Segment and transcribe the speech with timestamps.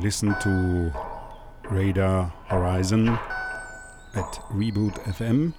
[0.00, 0.92] listen to
[1.70, 3.08] Radar Horizon
[4.14, 5.52] at Reboot FM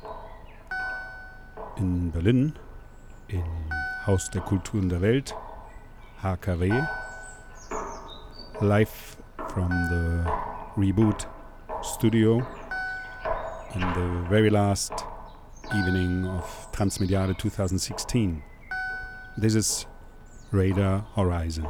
[1.78, 2.54] in Berlin,
[3.30, 3.44] in
[4.06, 5.36] Haus der Kulturen der Welt,
[6.22, 6.88] HKW,
[8.62, 9.18] live
[9.54, 10.32] from the
[10.76, 11.28] Reboot
[11.82, 12.46] studio
[13.76, 14.94] on the very last
[15.76, 18.42] evening of Transmediale 2016.
[19.38, 19.86] This is
[20.52, 21.68] Radar Horizon.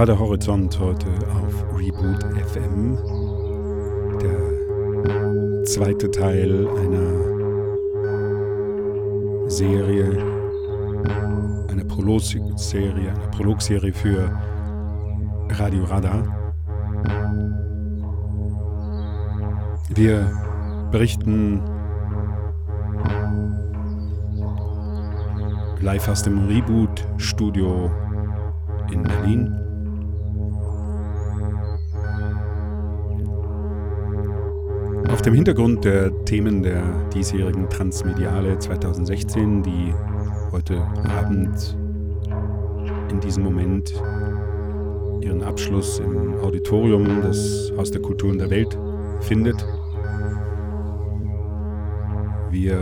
[0.00, 2.96] Radar Horizont heute auf Reboot FM.
[4.18, 7.10] Der zweite Teil einer
[9.50, 10.06] Serie,
[11.68, 14.30] einer Prologserie, einer Prologserie für
[15.50, 16.24] Radio Radar.
[19.90, 20.32] Wir
[20.90, 21.60] berichten
[25.82, 27.90] live aus dem Reboot Studio
[28.90, 29.69] in Berlin.
[35.20, 36.82] Auf dem Hintergrund der Themen der
[37.12, 39.92] diesjährigen Transmediale 2016, die
[40.50, 40.80] heute
[41.14, 41.76] Abend
[43.10, 43.92] in diesem Moment
[45.20, 48.78] ihren Abschluss im Auditorium des Haus der Kulturen der Welt
[49.20, 49.62] findet.
[52.50, 52.78] Wir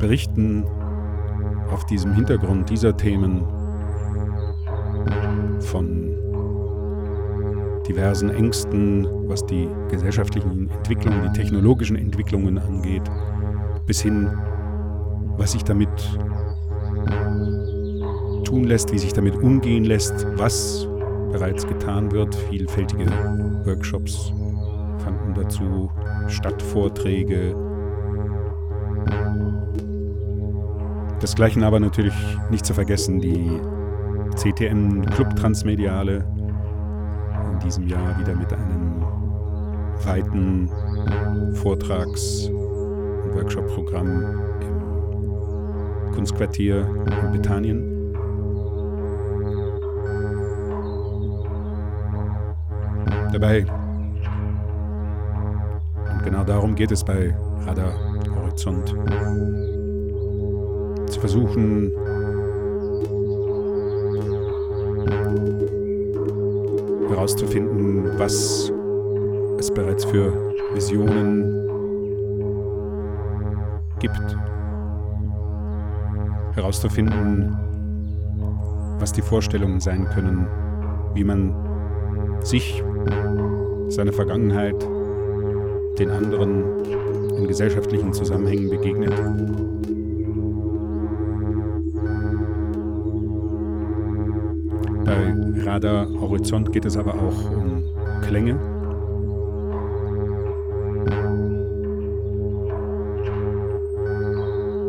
[0.00, 0.64] berichten
[1.70, 3.46] auf diesem Hintergrund dieser Themen
[5.60, 6.31] von
[7.86, 13.02] diversen Ängsten, was die gesellschaftlichen Entwicklungen, die technologischen Entwicklungen angeht,
[13.86, 14.30] bis hin,
[15.36, 15.88] was sich damit
[18.44, 20.86] tun lässt, wie sich damit umgehen lässt, was
[21.32, 22.34] bereits getan wird.
[22.34, 23.06] Vielfältige
[23.64, 24.32] Workshops
[24.98, 25.90] fanden dazu
[26.28, 27.54] statt, Vorträge.
[31.20, 32.14] Desgleichen aber natürlich
[32.50, 33.60] nicht zu vergessen die
[34.36, 36.24] CTM Club Transmediale,
[37.64, 39.02] diesem Jahr wieder mit einem
[40.04, 40.68] weiten
[41.54, 44.24] Vortrags- und Workshop-Programm
[44.60, 48.14] im Kunstquartier in Britannien.
[53.32, 53.64] Dabei,
[56.12, 57.92] und genau darum geht es bei Radar
[58.36, 58.94] Horizont,
[61.10, 61.92] zu versuchen,
[67.12, 68.72] herauszufinden, was
[69.58, 70.32] es bereits für
[70.74, 71.68] Visionen
[73.98, 74.36] gibt.
[76.54, 77.56] Herauszufinden,
[78.98, 80.46] was die Vorstellungen sein können,
[81.14, 81.54] wie man
[82.40, 82.82] sich,
[83.88, 84.76] seiner Vergangenheit,
[85.98, 86.64] den anderen
[87.36, 89.12] in gesellschaftlichen Zusammenhängen begegnet.
[95.72, 97.82] Radar Horizont geht es aber auch um
[98.20, 98.60] Klänge.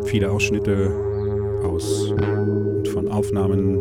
[0.04, 0.92] Viele Ausschnitte
[1.64, 3.80] aus und von Aufnahmen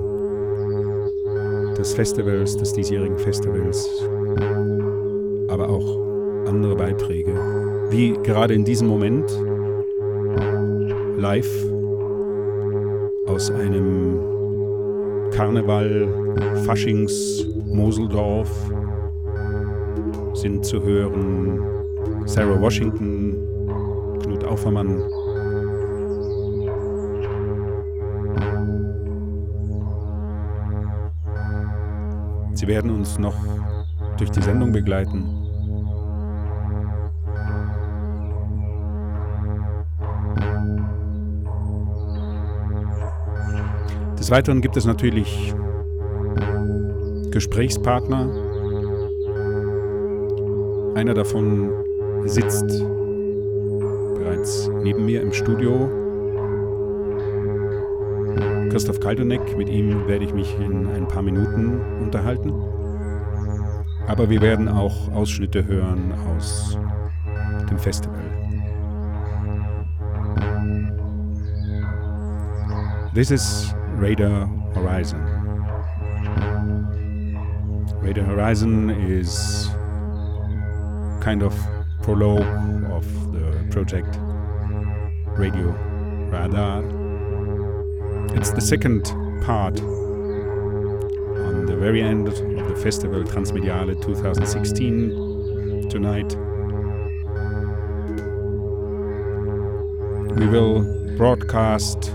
[1.77, 3.91] des Festivals, des diesjährigen Festivals,
[5.49, 5.99] aber auch
[6.47, 7.33] andere Beiträge,
[7.91, 9.29] wie gerade in diesem Moment
[11.17, 11.67] live
[13.27, 14.21] aus einem
[15.33, 16.22] Karneval,
[16.65, 18.51] Faschings, Moseldorf
[20.35, 21.61] sind zu hören
[22.27, 23.37] Sarah Washington,
[24.23, 25.03] Knut Aufermann,
[32.63, 33.35] Sie werden uns noch
[34.19, 35.27] durch die Sendung begleiten.
[44.17, 45.53] Des Weiteren gibt es natürlich
[47.43, 48.31] Gesprächspartner.
[50.95, 51.73] Einer davon
[52.25, 52.69] sitzt
[54.15, 55.91] bereits neben mir im Studio.
[58.71, 62.53] Christoph Kaldonek, mit ihm werde ich mich in ein paar Minuten unterhalten.
[64.07, 66.79] Aber wir werden auch Ausschnitte hören aus
[67.69, 68.23] dem Festival.
[73.15, 75.32] This is Radar Horizon.
[78.13, 79.71] Radar Horizon is
[81.25, 81.59] kind of
[82.03, 82.45] prologue
[82.93, 84.19] of the project
[85.39, 85.71] Radio
[86.29, 86.85] Radar.
[88.37, 89.05] It's the second
[89.47, 96.37] part on the very end of the festival Transmediale 2016 tonight.
[100.39, 100.83] We will
[101.17, 102.11] broadcast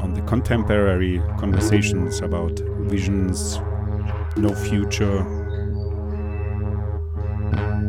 [0.00, 3.60] on the contemporary conversations about visions,
[4.36, 5.22] no future,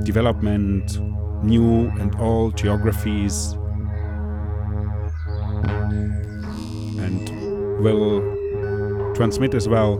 [0.03, 0.99] development,
[1.43, 3.53] new and old geographies,
[6.99, 7.29] and
[7.81, 8.21] will
[9.15, 9.99] transmit as well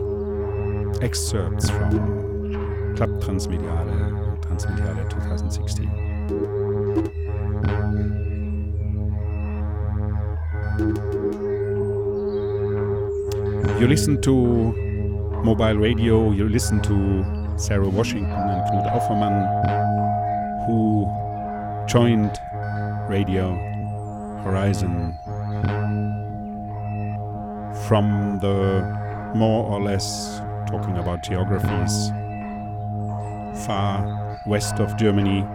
[1.02, 5.90] excerpts from Club Transmediale, Transmediale 2016.
[13.80, 14.89] You listen to
[15.44, 19.36] mobile radio, you listen to Sarah Washington and Knut Aufermann,
[20.66, 21.06] who
[21.88, 22.40] joined
[23.10, 23.56] Radio
[24.44, 25.18] Horizon
[27.88, 28.84] from the
[29.36, 32.10] more or less talking about geographies
[33.66, 35.46] far west of Germany.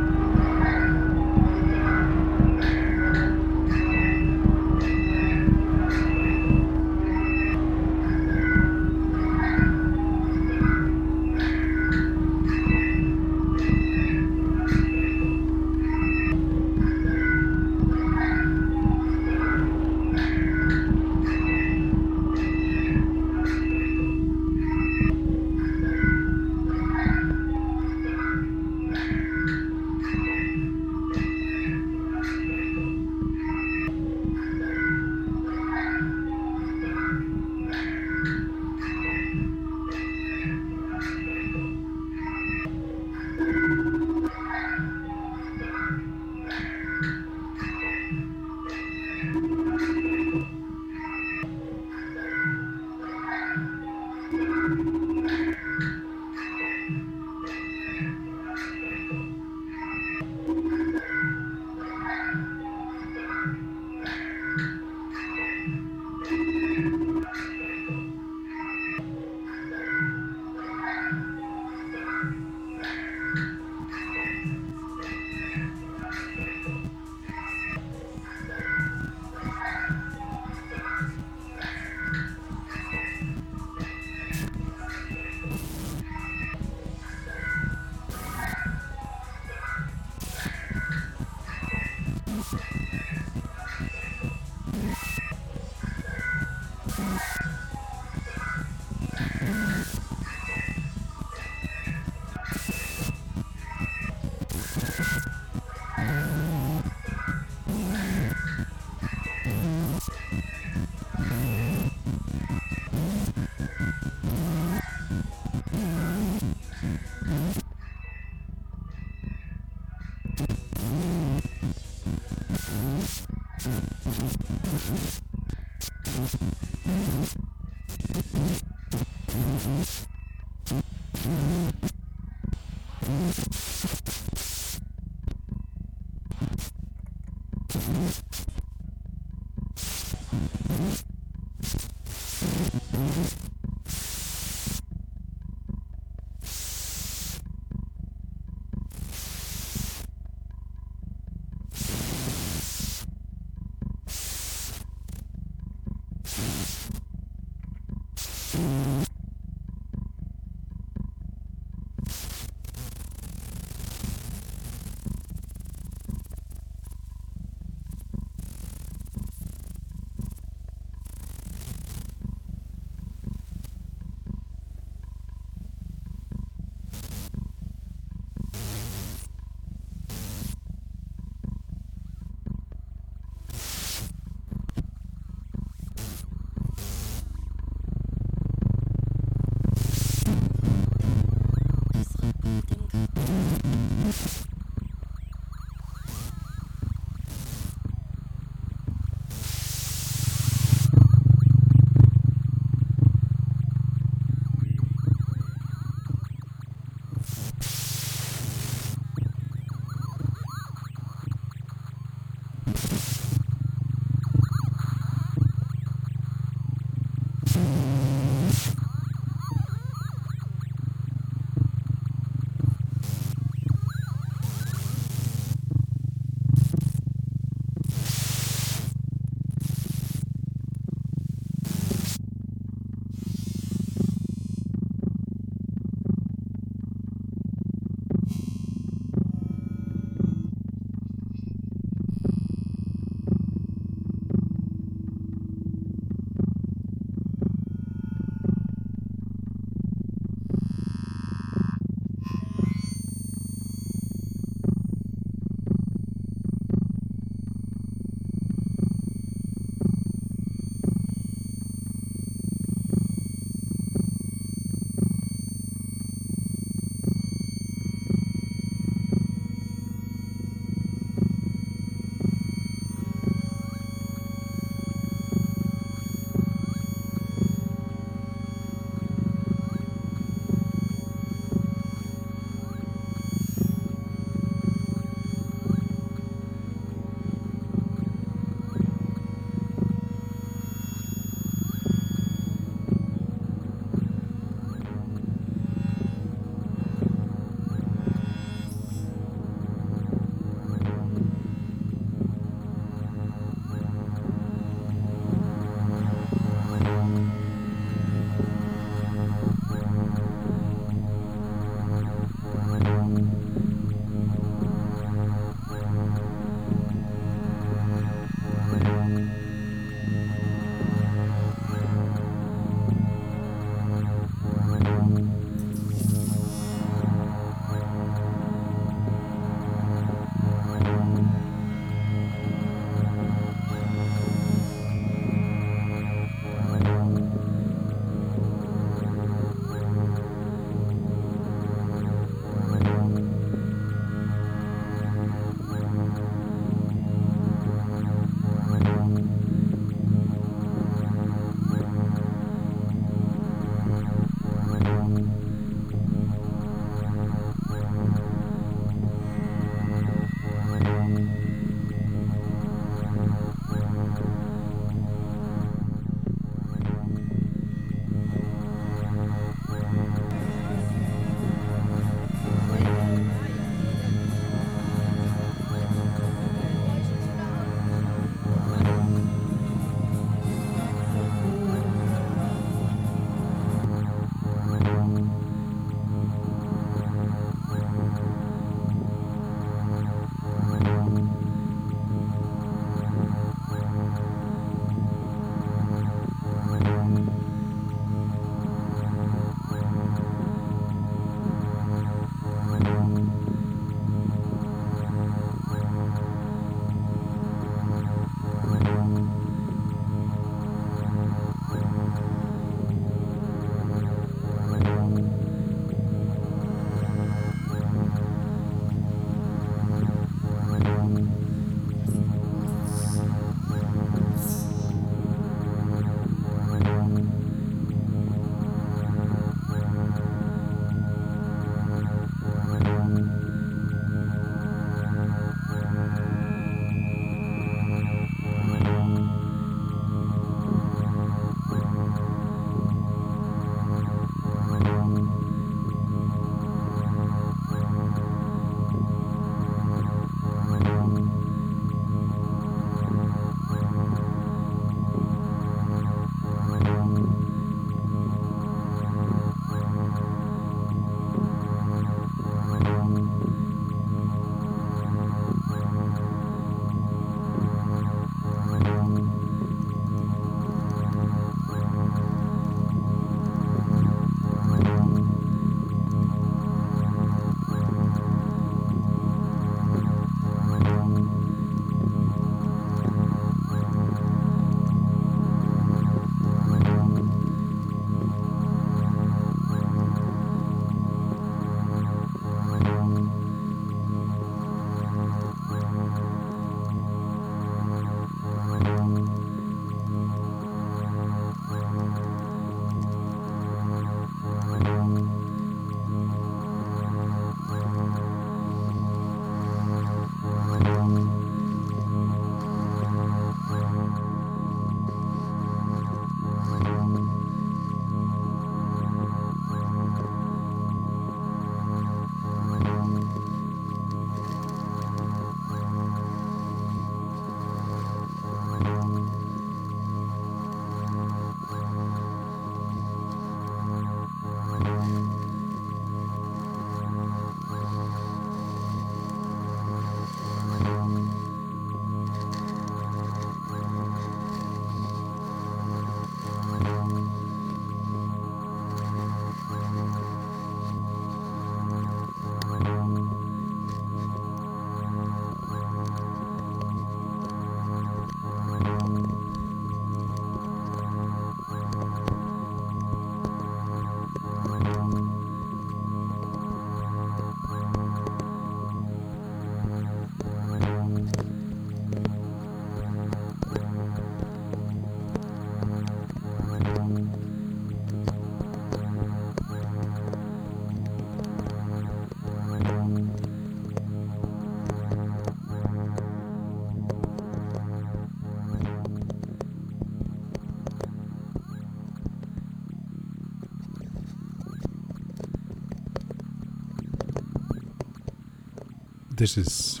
[599.46, 600.00] This is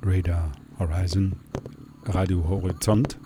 [0.00, 1.40] Radar Horizon,
[2.06, 3.18] Radio Horizont.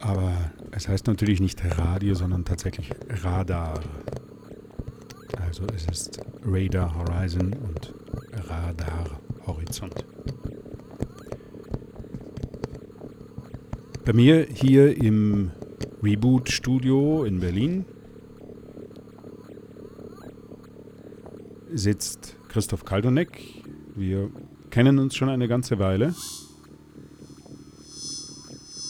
[0.00, 0.32] Aber
[0.72, 2.90] es heißt natürlich nicht Radio, sondern tatsächlich
[3.22, 3.80] Radar.
[5.40, 7.94] Also es ist Radar Horizon und
[8.48, 10.04] Radar Horizont.
[14.04, 15.52] Bei mir hier im
[16.02, 17.84] Reboot Studio in Berlin
[21.84, 23.62] sitzt Christoph Kaldonek.
[23.94, 24.30] Wir
[24.70, 26.14] kennen uns schon eine ganze Weile.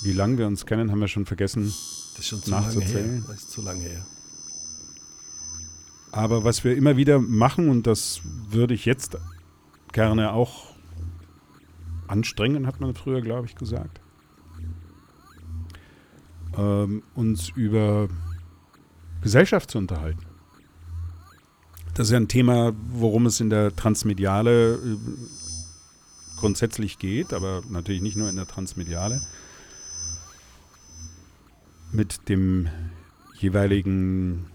[0.05, 2.95] Wie lange wir uns kennen, haben wir schon vergessen Das ist schon zu nachzuzählen.
[2.95, 3.25] lange her.
[3.27, 4.07] Das ist zu lange her.
[6.13, 9.17] Aber was wir immer wieder machen, und das würde ich jetzt
[9.93, 10.77] gerne auch
[12.07, 14.01] anstrengen, hat man früher, glaube ich, gesagt,
[16.57, 18.09] ähm, uns über
[19.21, 20.25] Gesellschaft zu unterhalten.
[21.95, 24.97] Das ist ja ein Thema, worum es in der Transmediale äh,
[26.37, 29.23] grundsätzlich geht, aber natürlich nicht nur in der Transmediale.
[31.93, 32.69] Mit dem
[33.39, 34.47] jeweiligen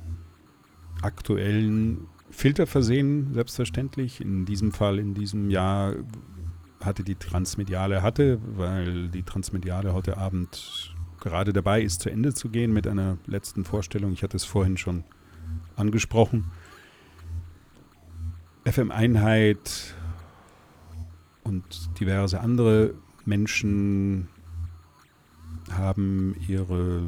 [1.02, 4.19] aktuellen Filter versehen, selbstverständlich.
[4.19, 5.95] In diesem Fall, in diesem Jahr
[6.82, 12.49] hatte die Transmediale hatte, weil die Transmediale heute Abend gerade dabei ist, zu Ende zu
[12.49, 14.12] gehen mit einer letzten Vorstellung.
[14.12, 15.06] Ich hatte es vorhin schon
[15.78, 16.52] angesprochen.
[18.72, 19.96] FM Einheit
[21.44, 21.64] und
[22.00, 22.94] diverse andere
[23.26, 24.28] Menschen
[25.72, 27.02] haben ihre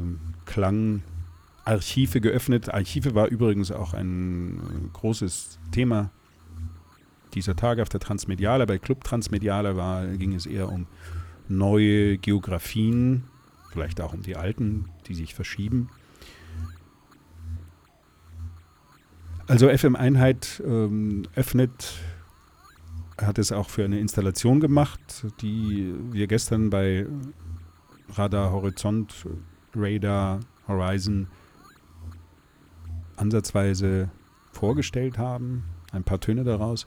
[0.44, 2.72] Klangarchive geöffnet.
[2.72, 6.10] Archive war übrigens auch ein äh, großes Thema
[7.34, 8.66] dieser Tage auf der Transmediale.
[8.66, 10.86] Bei Club Transmediale war, ging es eher um
[11.48, 13.24] neue Geografien,
[13.70, 15.90] vielleicht auch um die alten, die sich verschieben.
[19.52, 21.92] Also FM Einheit ähm, öffnet,
[23.20, 27.04] hat es auch für eine Installation gemacht, die wir gestern bei
[28.14, 29.26] Radar Horizont,
[29.74, 31.26] Radar Horizon
[33.16, 34.08] ansatzweise
[34.52, 35.64] vorgestellt haben.
[35.92, 36.86] Ein paar Töne daraus.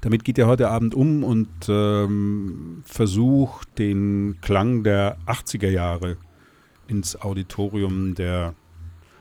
[0.00, 6.16] Damit geht er heute Abend um und ähm, versucht, den Klang der 80er Jahre
[6.86, 8.54] ins Auditorium der,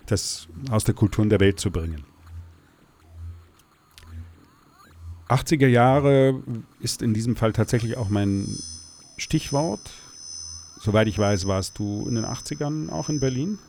[0.10, 2.04] des, aus der Kulturen der Welt zu bringen.
[5.30, 6.42] 80er Jahre
[6.80, 8.48] ist in diesem Fall tatsächlich auch mein
[9.18, 9.82] Stichwort.
[10.80, 13.60] Soweit ich weiß, warst du in den 80ern auch in Berlin.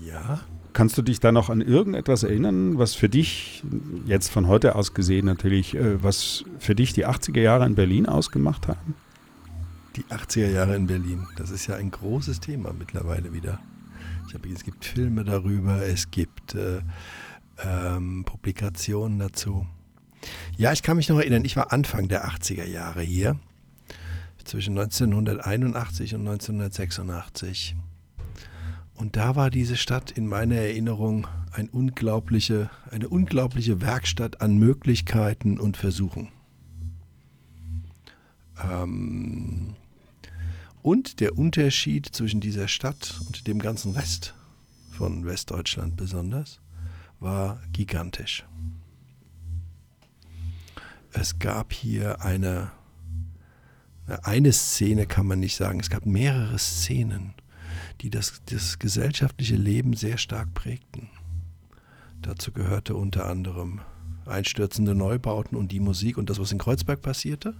[0.00, 0.40] Ja,
[0.72, 3.62] Kannst du dich da noch an irgendetwas erinnern, was für dich,
[4.06, 8.06] jetzt von heute aus gesehen natürlich, äh, was für dich die 80er Jahre in Berlin
[8.06, 8.94] ausgemacht haben?
[9.96, 11.26] die 80er Jahre in Berlin.
[11.36, 13.58] Das ist ja ein großes Thema mittlerweile wieder.
[14.54, 16.80] Es gibt Filme darüber, es gibt äh,
[17.62, 19.66] ähm, Publikationen dazu.
[20.56, 23.38] Ja, ich kann mich noch erinnern, ich war Anfang der 80er Jahre hier,
[24.44, 27.76] zwischen 1981 und 1986.
[28.94, 35.58] Und da war diese Stadt in meiner Erinnerung ein unglaubliche, eine unglaubliche Werkstatt an Möglichkeiten
[35.58, 36.28] und Versuchen.
[38.62, 39.74] Ähm,
[40.82, 44.34] und der Unterschied zwischen dieser Stadt und dem ganzen Rest
[44.90, 46.60] von Westdeutschland besonders
[47.20, 48.44] war gigantisch.
[51.12, 52.70] Es gab hier eine,
[54.22, 57.34] eine Szene kann man nicht sagen, es gab mehrere Szenen,
[58.00, 61.08] die das, das gesellschaftliche Leben sehr stark prägten.
[62.22, 63.80] Dazu gehörte unter anderem
[64.26, 67.54] einstürzende Neubauten und die Musik und das, was in Kreuzberg passierte.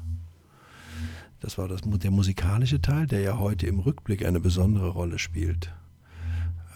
[1.43, 5.75] Das war das, der musikalische Teil, der ja heute im Rückblick eine besondere Rolle spielt.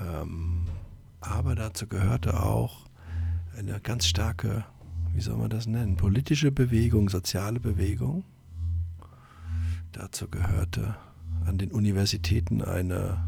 [0.01, 0.67] Ähm,
[1.21, 2.85] aber dazu gehörte auch
[3.57, 4.65] eine ganz starke,
[5.15, 8.25] wie soll man das nennen, politische Bewegung, soziale Bewegung.
[9.93, 10.97] Dazu gehörte
[11.47, 13.25] an den Universitäten eine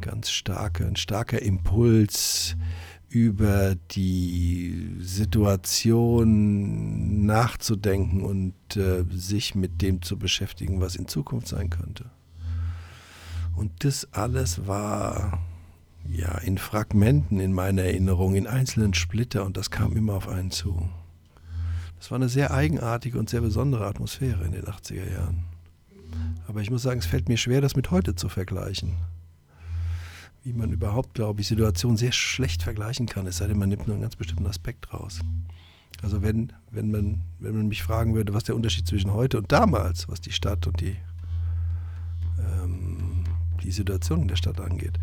[0.00, 2.56] ganz starke, ein starker Impuls
[3.08, 6.44] über die Situation
[7.24, 12.04] nachzudenken und äh, sich mit dem zu beschäftigen, was in Zukunft sein könnte.
[13.56, 15.40] Und das alles war
[16.10, 20.50] ja in Fragmenten in meiner Erinnerung, in einzelnen Splitter und das kam immer auf einen
[20.50, 20.88] zu.
[21.98, 25.44] Das war eine sehr eigenartige und sehr besondere Atmosphäre in den 80er Jahren.
[26.46, 28.96] Aber ich muss sagen, es fällt mir schwer, das mit heute zu vergleichen
[30.44, 33.86] wie man überhaupt, glaube ich, Situationen sehr schlecht vergleichen kann, es sei denn, man nimmt
[33.86, 35.20] nur einen ganz bestimmten Aspekt raus.
[36.02, 39.50] Also wenn, wenn, man, wenn man mich fragen würde, was der Unterschied zwischen heute und
[39.50, 40.96] damals, was die Stadt und die,
[42.38, 43.24] ähm,
[43.62, 44.98] die Situation in der Stadt angeht,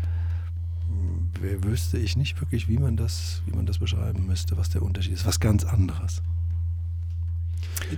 [1.38, 5.12] wüsste ich nicht wirklich, wie man das, wie man das beschreiben müsste, was der Unterschied
[5.12, 5.26] ist.
[5.26, 6.22] Was ganz anderes.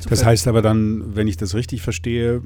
[0.08, 2.42] Das heißt aber dann, wenn ich das richtig verstehe,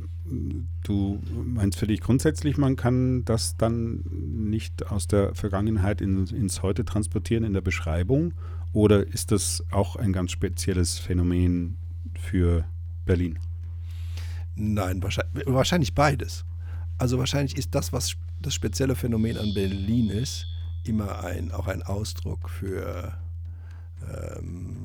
[0.84, 6.62] du meinst für dich grundsätzlich, man kann das dann nicht aus der Vergangenheit in, ins
[6.62, 8.34] Heute transportieren in der Beschreibung?
[8.72, 11.76] Oder ist das auch ein ganz spezielles Phänomen
[12.18, 12.64] für
[13.04, 13.38] Berlin?
[14.54, 16.44] Nein, wahrscheinlich, wahrscheinlich beides.
[16.98, 20.46] Also wahrscheinlich ist das, was das spezielle Phänomen an Berlin ist,
[20.84, 23.12] immer ein, auch ein Ausdruck für
[24.02, 24.76] ähm,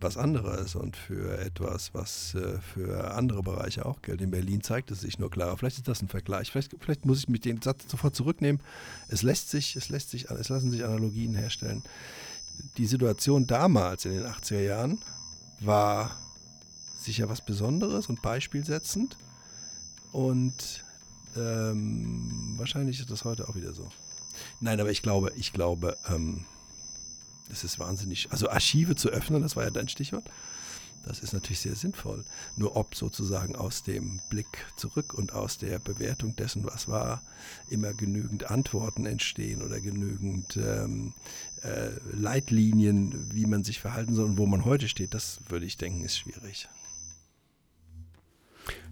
[0.00, 4.20] was anderes und für etwas, was äh, für andere Bereiche auch gilt.
[4.20, 5.56] In Berlin zeigt es sich nur klarer.
[5.56, 6.50] Vielleicht ist das ein Vergleich.
[6.50, 8.60] Vielleicht, vielleicht muss ich mich den Satz sofort zurücknehmen.
[9.08, 11.82] Es lässt sich, es lässt sich, es lassen sich Analogien herstellen.
[12.76, 14.98] Die Situation damals in den 80er Jahren
[15.60, 16.16] war
[17.00, 19.16] sicher was Besonderes und beispielsetzend.
[20.12, 20.84] Und
[21.36, 23.88] ähm, wahrscheinlich ist das heute auch wieder so.
[24.60, 26.44] Nein, aber ich glaube, ich glaube, ähm,
[27.48, 28.28] das ist wahnsinnig.
[28.30, 30.28] Also Archive zu öffnen, das war ja dein Stichwort.
[31.04, 32.24] Das ist natürlich sehr sinnvoll.
[32.56, 37.22] Nur ob sozusagen aus dem Blick zurück und aus der Bewertung dessen, was war,
[37.70, 41.14] immer genügend Antworten entstehen oder genügend ähm,
[41.62, 45.76] äh, Leitlinien, wie man sich verhalten soll und wo man heute steht, das würde ich
[45.76, 46.68] denken, ist schwierig.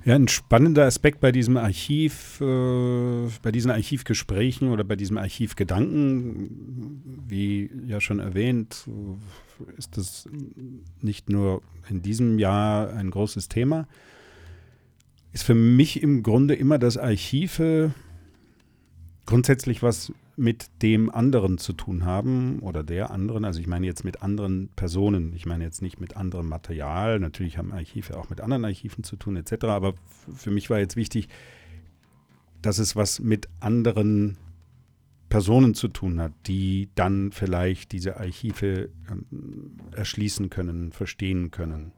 [0.07, 7.25] Ja, ein spannender Aspekt bei diesem Archiv, äh, bei diesen Archivgesprächen oder bei diesem Archivgedanken,
[7.27, 8.88] wie ja schon erwähnt,
[9.77, 10.29] ist das
[11.01, 13.88] nicht nur in diesem Jahr ein großes Thema,
[15.33, 17.92] ist für mich im Grunde immer das Archive
[19.25, 23.44] grundsätzlich was mit dem anderen zu tun haben oder der anderen.
[23.44, 25.33] Also ich meine jetzt mit anderen Personen.
[25.35, 27.18] Ich meine jetzt nicht mit anderem Material.
[27.18, 29.64] Natürlich haben Archive auch mit anderen Archiven zu tun etc.
[29.64, 29.94] Aber
[30.35, 31.29] für mich war jetzt wichtig,
[32.61, 34.37] dass es was mit anderen
[35.29, 41.92] Personen zu tun hat, die dann vielleicht diese Archive ähm, erschließen können, verstehen können.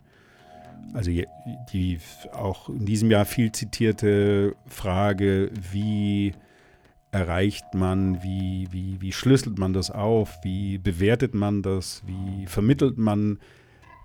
[0.92, 1.10] Also
[1.72, 1.98] die
[2.32, 6.32] auch in diesem Jahr viel zitierte Frage, wie
[7.10, 12.98] erreicht man, wie, wie, wie schlüsselt man das auf, wie bewertet man das, wie vermittelt
[12.98, 13.38] man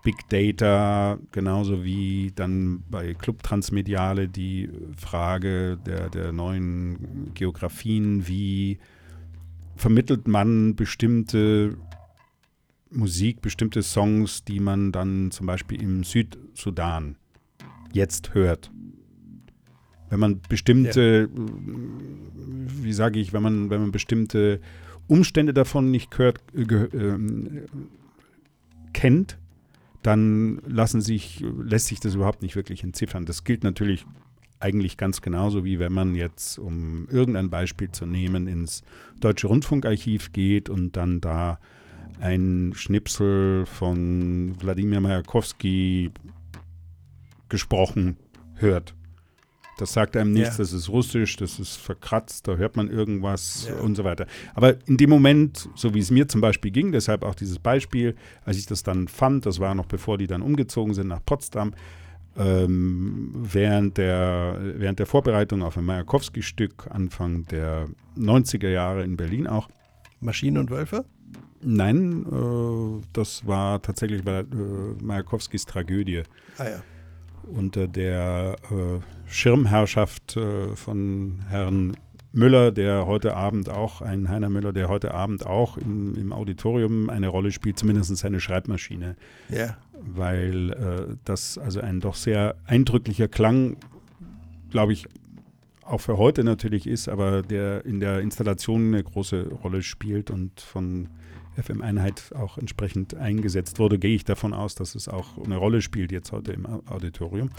[0.04, 8.80] Big Data, genauso wie dann bei Club Transmediale die Frage der, der neuen Geografien, wie
[9.76, 11.78] vermittelt man bestimmte
[12.90, 17.16] Musik, bestimmte Songs, die man dann zum Beispiel im Südsudan
[17.94, 18.72] jetzt hört
[20.14, 21.44] wenn man bestimmte, ja.
[22.84, 24.60] wie sage ich, wenn man, wenn man bestimmte
[25.08, 27.18] Umstände davon nicht gehört, äh, äh,
[28.94, 29.40] kennt,
[30.04, 33.26] dann lassen sich, lässt sich das überhaupt nicht wirklich entziffern.
[33.26, 34.06] Das gilt natürlich
[34.60, 38.84] eigentlich ganz genauso, wie wenn man jetzt, um irgendein Beispiel zu nehmen, ins
[39.20, 41.60] Deutsche Rundfunkarchiv geht und dann da
[42.20, 46.12] ein Schnipsel von Wladimir Majakowski
[47.50, 48.18] gesprochen
[48.58, 48.94] hört.
[49.78, 50.64] Das sagt einem nichts, ja.
[50.64, 53.76] das ist russisch, das ist verkratzt, da hört man irgendwas ja.
[53.76, 54.28] und so weiter.
[54.54, 58.16] Aber in dem Moment, so wie es mir zum Beispiel ging, deshalb auch dieses Beispiel,
[58.46, 61.74] als ich das dann fand, das war noch bevor die dann umgezogen sind nach Potsdam,
[62.38, 69.48] ähm, während, der, während der Vorbereitung auf ein Majakowski-Stück Anfang der 90er Jahre in Berlin
[69.48, 69.70] auch.
[70.20, 71.06] Maschinen und Wölfe?
[71.62, 74.46] Nein, äh, das war tatsächlich bei äh,
[75.02, 76.24] Majakowskis Tragödie.
[76.58, 76.84] Ah ja
[77.44, 81.96] unter der äh, Schirmherrschaft äh, von Herrn
[82.32, 87.10] Müller, der heute Abend auch, ein Heiner Müller, der heute Abend auch im, im Auditorium
[87.10, 89.16] eine Rolle spielt, zumindest seine Schreibmaschine.
[89.50, 89.78] Ja.
[90.02, 93.78] Weil äh, das also ein doch sehr eindrücklicher Klang,
[94.72, 95.08] glaube ich,
[95.84, 100.60] auch für heute natürlich ist, aber der in der Installation eine große Rolle spielt und
[100.60, 101.10] von
[101.62, 106.12] FM-Einheit auch entsprechend eingesetzt wurde, gehe ich davon aus, dass es auch eine Rolle spielt
[106.12, 107.50] jetzt heute im Auditorium.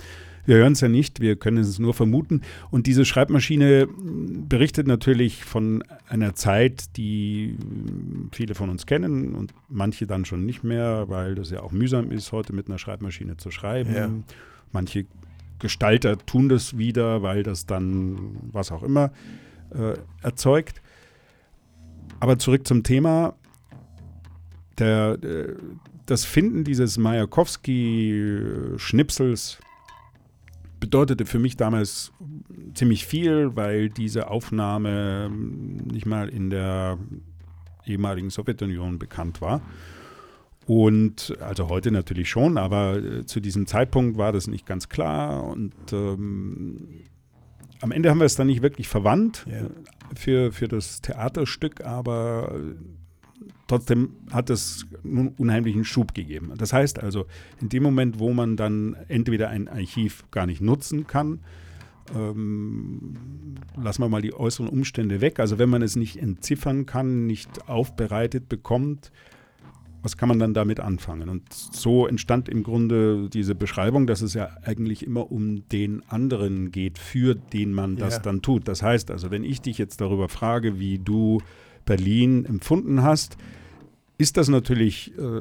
[0.46, 2.42] Wir hören es ja nicht, wir können es nur vermuten.
[2.70, 7.56] Und diese Schreibmaschine berichtet natürlich von einer Zeit, die
[8.32, 12.10] viele von uns kennen und manche dann schon nicht mehr, weil das ja auch mühsam
[12.10, 13.94] ist, heute mit einer Schreibmaschine zu schreiben.
[13.94, 14.10] Ja.
[14.72, 15.06] Manche
[15.58, 19.12] Gestalter tun das wieder, weil das dann was auch immer
[19.70, 20.82] äh, erzeugt.
[22.20, 23.34] Aber zurück zum Thema
[24.78, 25.54] der, äh,
[26.06, 29.58] das Finden dieses Majakowski-Schnipsels
[30.80, 32.12] bedeutete für mich damals
[32.74, 36.98] ziemlich viel, weil diese Aufnahme nicht mal in der
[37.86, 39.62] ehemaligen Sowjetunion bekannt war.
[40.66, 45.44] Und also heute natürlich schon, aber äh, zu diesem Zeitpunkt war das nicht ganz klar.
[45.44, 47.02] Und ähm,
[47.80, 49.66] am Ende haben wir es dann nicht wirklich verwandt ja.
[50.14, 52.58] für, für das Theaterstück, aber
[53.74, 56.52] trotzdem hat es einen unheimlichen Schub gegeben.
[56.56, 57.26] Das heißt also,
[57.60, 61.40] in dem Moment, wo man dann entweder ein Archiv gar nicht nutzen kann,
[62.14, 63.16] ähm,
[63.76, 65.40] lassen wir mal die äußeren Umstände weg.
[65.40, 69.10] Also wenn man es nicht entziffern kann, nicht aufbereitet bekommt,
[70.02, 71.28] was kann man dann damit anfangen?
[71.28, 76.70] Und so entstand im Grunde diese Beschreibung, dass es ja eigentlich immer um den anderen
[76.70, 78.20] geht, für den man das ja.
[78.20, 78.68] dann tut.
[78.68, 81.40] Das heißt also, wenn ich dich jetzt darüber frage, wie du
[81.84, 83.36] Berlin empfunden hast,
[84.18, 85.40] ist das natürlich äh,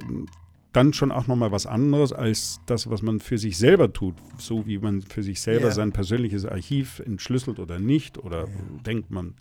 [0.73, 4.15] dann schon auch nochmal was anderes als das, was man für sich selber tut.
[4.37, 5.71] So wie man für sich selber ja.
[5.71, 8.53] sein persönliches Archiv entschlüsselt oder nicht oder ja.
[8.85, 9.35] denkt, man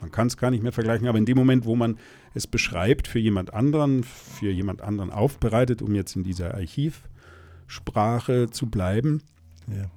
[0.00, 1.98] man kann es gar nicht mehr vergleichen, aber in dem Moment, wo man
[2.34, 8.66] es beschreibt für jemand anderen, für jemand anderen aufbereitet, um jetzt in dieser Archivsprache zu
[8.66, 9.22] bleiben,
[9.68, 9.90] ja.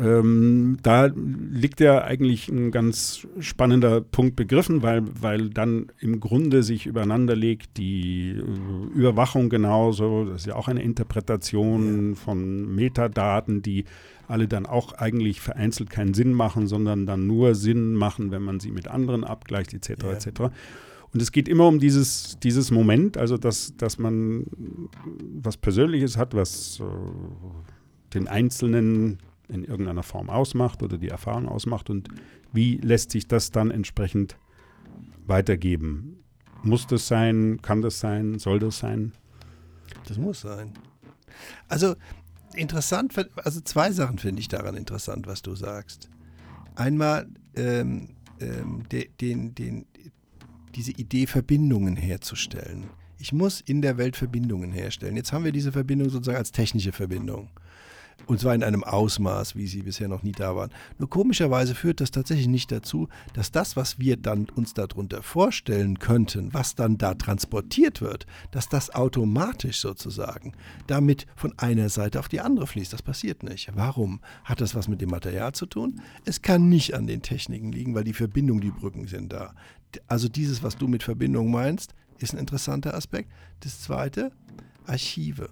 [0.00, 6.64] Ähm, da liegt ja eigentlich ein ganz spannender Punkt begriffen, weil, weil dann im Grunde
[6.64, 10.24] sich übereinander legt die äh, Überwachung genauso.
[10.24, 12.14] Das ist ja auch eine Interpretation ja.
[12.16, 13.84] von Metadaten, die
[14.26, 18.58] alle dann auch eigentlich vereinzelt keinen Sinn machen, sondern dann nur Sinn machen, wenn man
[18.58, 20.02] sie mit anderen abgleicht, etc.
[20.02, 20.12] Ja.
[20.12, 20.40] etc.
[21.12, 24.46] Und es geht immer um dieses, dieses Moment, also dass, dass man
[25.40, 31.90] was Persönliches hat, was äh, den Einzelnen in irgendeiner Form ausmacht oder die Erfahrung ausmacht
[31.90, 32.08] und
[32.52, 34.36] wie lässt sich das dann entsprechend
[35.26, 36.24] weitergeben.
[36.62, 37.60] Muss das sein?
[37.60, 38.38] Kann das sein?
[38.38, 39.12] Soll das sein?
[40.06, 40.72] Das muss sein.
[41.68, 41.94] Also
[42.54, 46.08] interessant, also zwei Sachen finde ich daran interessant, was du sagst.
[46.74, 49.86] Einmal ähm, ähm, de, den, den,
[50.74, 52.84] diese Idee, Verbindungen herzustellen.
[53.18, 55.16] Ich muss in der Welt Verbindungen herstellen.
[55.16, 57.50] Jetzt haben wir diese Verbindung sozusagen als technische Verbindung.
[58.26, 60.70] Und zwar in einem Ausmaß, wie sie bisher noch nie da waren.
[60.98, 65.98] Nur komischerweise führt das tatsächlich nicht dazu, dass das, was wir dann uns darunter vorstellen
[65.98, 70.52] könnten, was dann da transportiert wird, dass das automatisch sozusagen
[70.86, 72.92] damit von einer Seite auf die andere fließt.
[72.92, 73.70] Das passiert nicht.
[73.74, 74.20] Warum?
[74.44, 76.00] Hat das was mit dem Material zu tun?
[76.24, 79.54] Es kann nicht an den Techniken liegen, weil die Verbindung, die Brücken sind da.
[80.06, 83.30] Also dieses, was du mit Verbindung meinst, ist ein interessanter Aspekt.
[83.60, 84.32] Das zweite,
[84.86, 85.50] Archive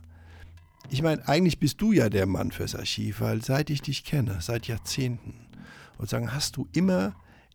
[0.93, 4.37] ich meine, eigentlich bist du ja der Mann fürs Archiv, weil seit ich dich kenne,
[4.41, 5.35] seit Jahrzehnten,
[5.97, 7.15] und sagen, hast du immer,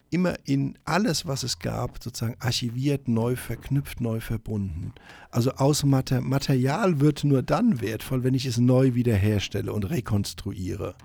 [0.10, 4.92] immer in alles, was es gab, sozusagen archiviert, neu verknüpft, neu verbunden.
[5.30, 10.96] Also aus Mater Material wird nur dann wertvoll, wenn ich es neu wiederherstelle und rekonstruiere.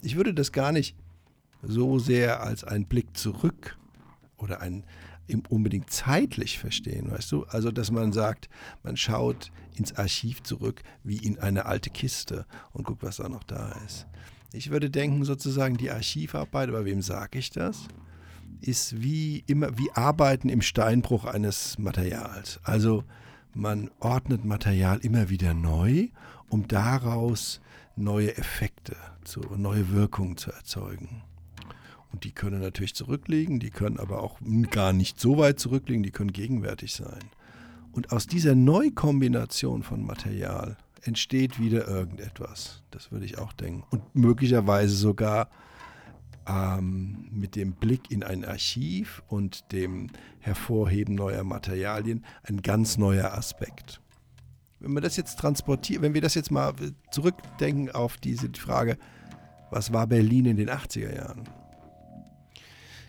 [0.00, 0.96] Ich würde das gar nicht
[1.62, 3.76] so sehr als einen Blick zurück
[4.38, 4.84] oder ein,
[5.48, 7.44] unbedingt zeitlich verstehen, weißt du?
[7.44, 8.48] Also, dass man sagt,
[8.82, 13.44] man schaut ins Archiv zurück wie in eine alte Kiste und guckt, was da noch
[13.44, 14.06] da ist.
[14.52, 17.88] Ich würde denken, sozusagen, die Archivarbeit, bei wem sage ich das?
[18.60, 22.60] Ist wie immer, wie Arbeiten im Steinbruch eines Materials.
[22.62, 23.04] Also,
[23.52, 26.08] man ordnet Material immer wieder neu,
[26.48, 27.60] um daraus
[27.96, 31.22] neue Effekte, zu, neue Wirkungen zu erzeugen.
[32.16, 34.38] Und die können natürlich zurückliegen, die können aber auch
[34.70, 37.20] gar nicht so weit zurückliegen, die können gegenwärtig sein.
[37.92, 42.82] Und aus dieser Neukombination von Material entsteht wieder irgendetwas.
[42.90, 43.84] Das würde ich auch denken.
[43.90, 45.50] Und möglicherweise sogar
[46.48, 50.06] ähm, mit dem Blick in ein Archiv und dem
[50.38, 54.00] Hervorheben neuer Materialien ein ganz neuer Aspekt.
[54.80, 56.72] Wenn wir das jetzt transportieren, wenn wir das jetzt mal
[57.10, 58.96] zurückdenken auf diese Frage,
[59.70, 61.46] was war Berlin in den 80er Jahren?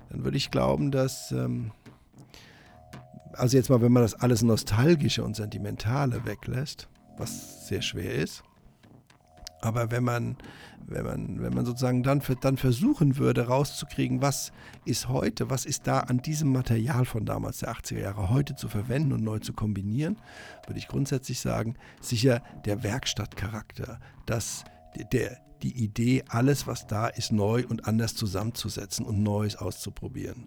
[0.10, 1.72] Dann würde ich glauben, dass, ähm,
[3.34, 8.43] also jetzt mal, wenn man das alles Nostalgische und Sentimentale weglässt, was sehr schwer ist,
[9.62, 10.38] aber wenn man,
[10.86, 14.51] wenn man, wenn man sozusagen dann, dann versuchen würde, rauszukriegen, was
[14.86, 18.70] ist heute, was ist da an diesem Material von damals der 80er Jahre heute zu
[18.70, 20.18] verwenden und neu zu kombinieren,
[20.66, 24.64] würde ich grundsätzlich sagen, sicher der Werkstattcharakter, dass
[25.12, 30.45] der, die Idee, alles, was da ist, neu und anders zusammenzusetzen und Neues auszuprobieren.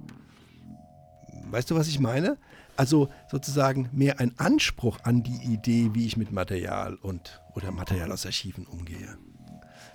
[1.51, 2.39] Weißt du, was ich meine?
[2.77, 8.13] Also sozusagen mehr ein Anspruch an die Idee, wie ich mit Material und oder Material
[8.13, 9.19] aus Archiven umgehe.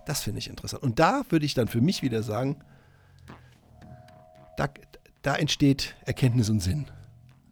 [0.05, 0.83] Das finde ich interessant.
[0.83, 2.57] Und da würde ich dann für mich wieder sagen,
[4.57, 4.69] da,
[5.21, 6.85] da entsteht Erkenntnis und Sinn.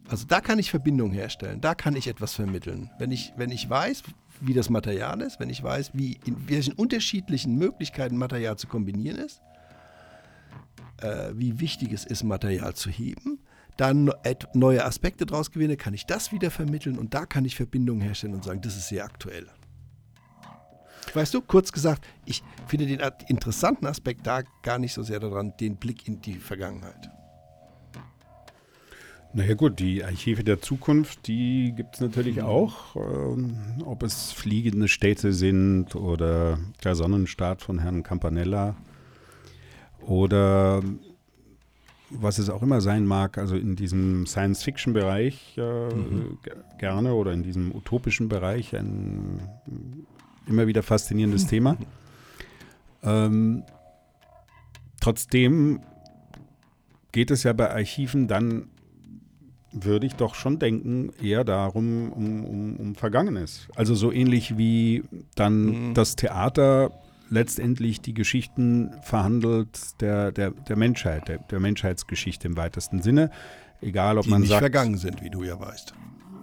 [0.08, 2.92] Also da kann ich Verbindung herstellen, da kann ich etwas vermitteln.
[3.00, 4.04] Wenn ich, wenn ich weiß,
[4.46, 9.18] wie das Material ist, wenn ich weiß, wie in welchen unterschiedlichen Möglichkeiten Material zu kombinieren
[9.18, 9.42] ist,
[11.02, 13.40] äh, wie wichtig es ist, Material zu heben,
[13.78, 14.12] dann
[14.54, 18.36] neue Aspekte daraus gewinne, kann ich das wieder vermitteln und da kann ich Verbindungen herstellen
[18.36, 19.48] und sagen, das ist sehr aktuell.
[21.14, 25.56] Weißt du, kurz gesagt, ich finde den interessanten Aspekt da gar nicht so sehr daran,
[25.58, 27.10] den Blick in die Vergangenheit.
[29.36, 32.44] Naja gut, die Archive der Zukunft, die gibt es natürlich mhm.
[32.44, 32.96] auch.
[32.96, 38.76] Ähm, ob es fliegende Städte sind oder der Sonnenstaat von Herrn Campanella
[40.02, 40.84] oder
[42.12, 46.38] was es auch immer sein mag, also in diesem Science-Fiction-Bereich äh, mhm.
[46.78, 49.40] gerne oder in diesem utopischen Bereich ein
[50.48, 51.78] immer wieder faszinierendes Thema.
[53.06, 53.66] Ähm,
[55.02, 55.82] trotzdem
[57.12, 58.70] geht es ja bei Archiven dann
[59.74, 63.68] würde ich doch schon denken, eher darum, um, um, um Vergangenes.
[63.76, 65.04] Also so ähnlich wie
[65.36, 65.94] dann mhm.
[65.94, 66.92] das Theater
[67.30, 73.32] letztendlich die Geschichten verhandelt der, der, der Menschheit, der, der Menschheitsgeschichte im weitesten Sinne.
[73.82, 74.62] Egal, ob die man nicht sagt.
[74.62, 75.94] vergangen sind, wie du ja weißt.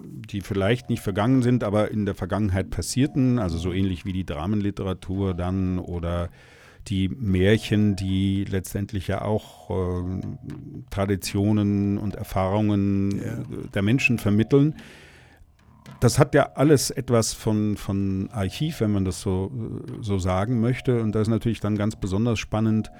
[0.02, 4.24] Die vielleicht nicht vergangen sind, aber in der Vergangenheit passierten, also so ähnlich wie die
[4.24, 6.28] Dramenliteratur dann oder
[6.88, 10.20] die Märchen, die letztendlich ja auch äh,
[10.90, 13.38] Traditionen und Erfahrungen ja.
[13.74, 14.74] der Menschen vermitteln.
[16.00, 19.50] Das hat ja alles etwas von, von Archiv, wenn man das so,
[20.00, 21.02] so sagen möchte.
[21.02, 22.90] Und das ist natürlich dann ganz besonders spannend,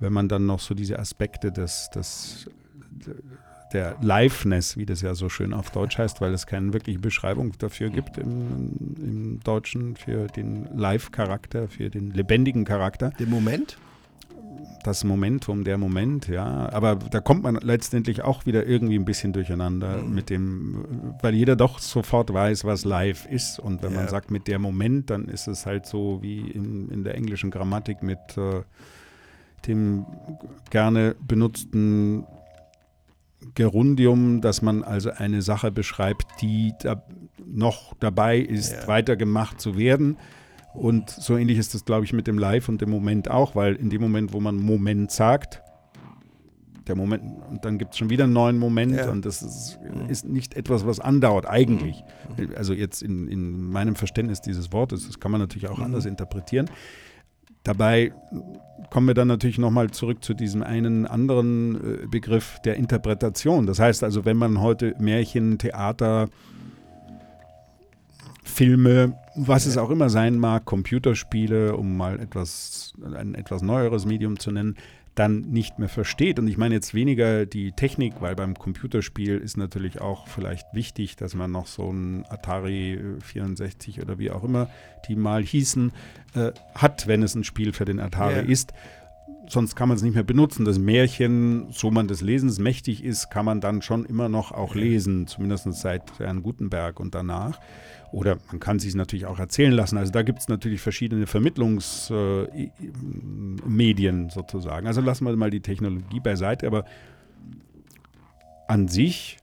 [0.00, 2.48] wenn man dann noch so diese Aspekte des, des
[3.76, 7.52] der Liveness, wie das ja so schön auf Deutsch heißt, weil es keine wirkliche Beschreibung
[7.58, 13.10] dafür gibt im, im Deutschen für den Live-Charakter, für den lebendigen Charakter.
[13.10, 13.76] Den Moment?
[14.82, 16.70] Das Momentum, der Moment, ja.
[16.72, 20.14] Aber da kommt man letztendlich auch wieder irgendwie ein bisschen durcheinander mhm.
[20.14, 23.58] mit dem, weil jeder doch sofort weiß, was live ist.
[23.58, 23.98] Und wenn ja.
[23.98, 27.50] man sagt mit der Moment, dann ist es halt so wie in, in der englischen
[27.50, 28.62] Grammatik mit äh,
[29.66, 30.06] dem
[30.70, 32.24] gerne benutzten
[33.54, 37.02] Gerundium, dass man also eine Sache beschreibt, die da
[37.46, 38.88] noch dabei ist, ja.
[38.88, 40.18] weitergemacht zu werden.
[40.74, 43.74] Und so ähnlich ist das, glaube ich, mit dem Live und dem Moment auch, weil
[43.76, 45.62] in dem Moment, wo man Moment sagt,
[46.86, 49.10] der Moment, und dann gibt es schon wieder einen neuen Moment ja.
[49.10, 49.78] und das ist,
[50.08, 52.04] ist, nicht etwas, was andauert, eigentlich.
[52.36, 52.50] Mhm.
[52.56, 55.84] Also jetzt in, in meinem Verständnis dieses Wortes, das kann man natürlich auch mhm.
[55.84, 56.70] anders interpretieren.
[57.66, 58.12] Dabei
[58.90, 63.66] kommen wir dann natürlich nochmal zurück zu diesem einen anderen äh, Begriff der Interpretation.
[63.66, 66.28] Das heißt also, wenn man heute Märchen, Theater,
[68.44, 74.38] Filme, was es auch immer sein mag, Computerspiele, um mal etwas, ein etwas neueres Medium
[74.38, 74.76] zu nennen,
[75.16, 76.38] dann nicht mehr versteht.
[76.38, 81.16] Und ich meine jetzt weniger die Technik, weil beim Computerspiel ist natürlich auch vielleicht wichtig,
[81.16, 84.68] dass man noch so ein Atari 64 oder wie auch immer
[85.08, 85.92] die mal hießen,
[86.34, 88.42] äh, hat, wenn es ein Spiel für den Atari yeah.
[88.42, 88.72] ist.
[89.48, 90.64] Sonst kann man es nicht mehr benutzen.
[90.64, 94.74] Das Märchen, so man des Lesens mächtig ist, kann man dann schon immer noch auch
[94.74, 97.60] lesen, zumindest seit Herrn Gutenberg und danach.
[98.12, 99.98] Oder man kann sich natürlich auch erzählen lassen.
[99.98, 104.86] Also da gibt es natürlich verschiedene Vermittlungsmedien äh, sozusagen.
[104.86, 106.84] Also lassen wir mal die Technologie beiseite, aber
[108.68, 109.38] an sich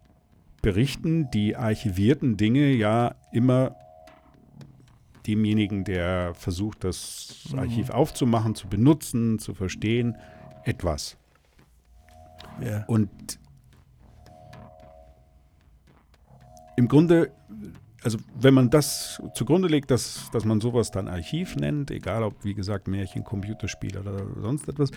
[0.62, 3.76] berichten die archivierten Dinge ja immer
[5.28, 7.54] demjenigen, der versucht, das.
[7.56, 7.94] Archiv mhm.
[7.94, 10.18] aufzumachen, zu benutzen, zu verstehen,
[10.64, 11.18] etwas.
[12.62, 12.84] Ja.
[12.88, 13.10] Und
[16.76, 17.32] im Grunde
[18.04, 22.44] also wenn man das zugrunde legt, dass, dass man sowas dann Archiv nennt, egal ob,
[22.44, 24.92] wie gesagt, Märchen, Computerspiel oder sonst etwas,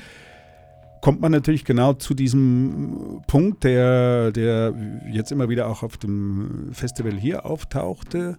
[1.00, 4.74] kommt man natürlich genau zu diesem Punkt, der, der
[5.10, 8.38] jetzt immer wieder auch auf dem Festival hier auftauchte,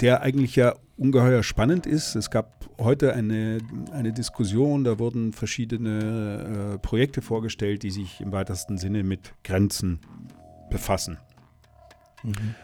[0.00, 2.14] der eigentlich ja ungeheuer spannend ist.
[2.14, 3.58] Es gab heute eine,
[3.92, 10.00] eine Diskussion, da wurden verschiedene äh, Projekte vorgestellt, die sich im weitesten Sinne mit Grenzen
[10.70, 11.18] befassen.
[12.22, 12.54] Mhm.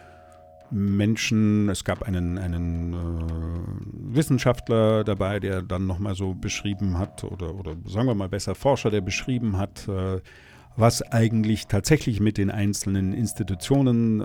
[0.70, 7.54] Menschen, es gab einen, einen äh, Wissenschaftler dabei, der dann nochmal so beschrieben hat, oder,
[7.54, 10.20] oder sagen wir mal besser Forscher, der beschrieben hat, äh,
[10.76, 14.20] was eigentlich tatsächlich mit den einzelnen Institutionen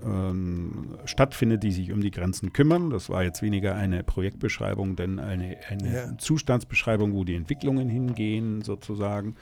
[1.04, 2.90] äh, stattfindet, die sich um die Grenzen kümmern.
[2.90, 6.18] Das war jetzt weniger eine Projektbeschreibung, denn eine, eine ja.
[6.18, 9.36] Zustandsbeschreibung, wo die Entwicklungen hingehen sozusagen.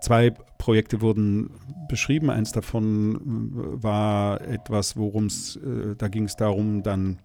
[0.00, 1.50] Zwei Projekte wurden
[1.88, 2.30] beschrieben.
[2.30, 7.18] Eins davon äh, war etwas, worum es, äh, da ging es darum, dann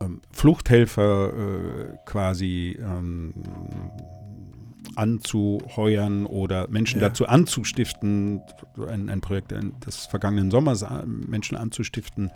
[0.00, 3.34] ähm, Fluchthelfer äh, quasi ähm,
[4.96, 7.08] anzuheuern oder Menschen ja.
[7.08, 8.42] dazu anzustiften,
[8.88, 9.52] ein, ein Projekt
[9.86, 12.30] des vergangenen Sommers, äh, Menschen anzustiften,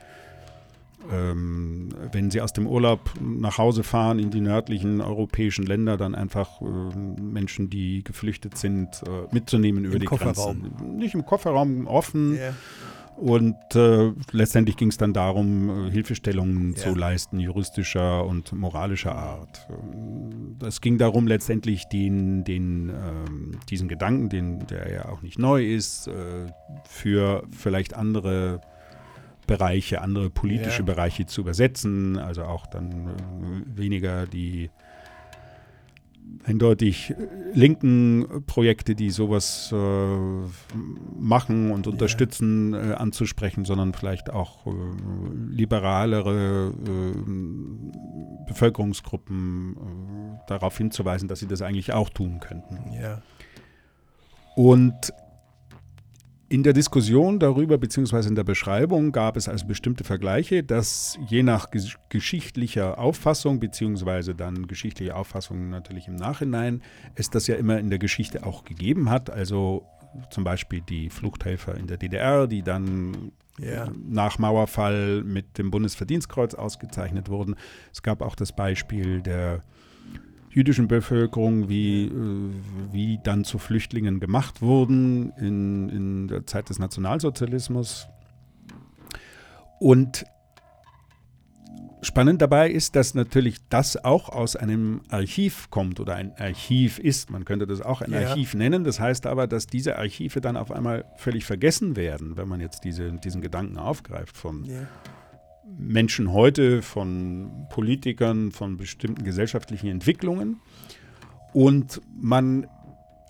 [1.10, 6.14] ähm, wenn sie aus dem Urlaub nach Hause fahren in die nördlichen europäischen Länder, dann
[6.14, 10.62] einfach äh, Menschen, die geflüchtet sind, äh, mitzunehmen über Im die Kofferraum.
[10.62, 10.96] Grenzen.
[10.96, 12.34] Nicht im Kofferraum offen.
[12.34, 12.54] Yeah.
[13.20, 16.76] Und äh, letztendlich ging es dann darum, äh, Hilfestellungen Ja.
[16.76, 19.66] zu leisten, juristischer und moralischer Art.
[20.64, 25.64] Es ging darum, letztendlich den, den, ähm, diesen Gedanken, den, der ja auch nicht neu
[25.64, 26.46] ist, äh,
[26.84, 28.60] für vielleicht andere
[29.48, 30.84] Bereiche, andere politische Ja.
[30.84, 32.18] Bereiche zu übersetzen.
[32.18, 34.70] Also auch dann äh, weniger die
[36.44, 37.14] eindeutig
[37.52, 40.16] linken Projekte, die sowas äh,
[41.18, 44.70] machen und unterstützen, äh, anzusprechen, sondern vielleicht auch äh,
[45.50, 52.92] liberalere äh, Bevölkerungsgruppen äh, darauf hinzuweisen, dass sie das eigentlich auch tun könnten.
[52.92, 53.22] Ja.
[54.56, 55.12] Und
[56.48, 61.42] in der Diskussion darüber, beziehungsweise in der Beschreibung, gab es also bestimmte Vergleiche, dass je
[61.42, 66.82] nach ges geschichtlicher Auffassung, beziehungsweise dann geschichtliche Auffassung natürlich im Nachhinein,
[67.14, 69.28] es das ja immer in der Geschichte auch gegeben hat.
[69.28, 69.84] Also
[70.30, 73.90] zum Beispiel die Fluchthelfer in der DDR, die dann Ja.
[74.08, 77.56] nach Mauerfall mit dem Bundesverdienstkreuz ausgezeichnet wurden.
[77.92, 79.62] Es gab auch das Beispiel der
[80.50, 82.10] jüdischen Bevölkerung, wie, äh,
[82.92, 88.08] wie dann zu Flüchtlingen gemacht wurden in, in der Zeit des Nationalsozialismus.
[89.78, 90.24] Und
[92.02, 97.30] spannend dabei ist, dass natürlich das auch aus einem Archiv kommt oder ein Archiv ist.
[97.30, 98.20] Man könnte das auch ein Ja.
[98.30, 98.84] Archiv nennen.
[98.84, 102.84] Das heißt aber, dass diese Archive dann auf einmal völlig vergessen werden, wenn man jetzt
[102.84, 104.86] diese, diesen Gedanken aufgreift von Ja.
[105.76, 110.60] Menschen heute, von Politikern, von bestimmten gesellschaftlichen Entwicklungen
[111.52, 112.66] und man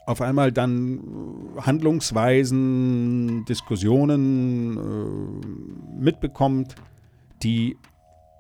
[0.06, 6.74] auf einmal dann äh, Handlungsweisen, Diskussionen äh, mitbekommt,
[7.42, 7.76] die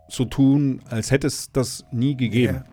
[0.08, 2.64] so tun, als hätte es das nie gegeben.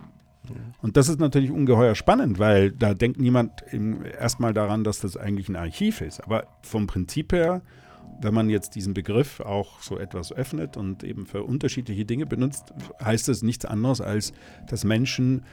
[0.82, 3.65] Und das ist natürlich ungeheuer spannend, weil da denkt niemand
[4.19, 6.23] erstmal daran, dass das eigentlich ein Archiv ist.
[6.23, 7.61] Aber vom Prinzip her,
[8.22, 12.74] wenn man jetzt diesen Begriff auch so etwas öffnet und eben für unterschiedliche Dinge benutzt,
[13.03, 14.34] heißt es nichts anderes, als
[14.68, 15.43] dass Menschen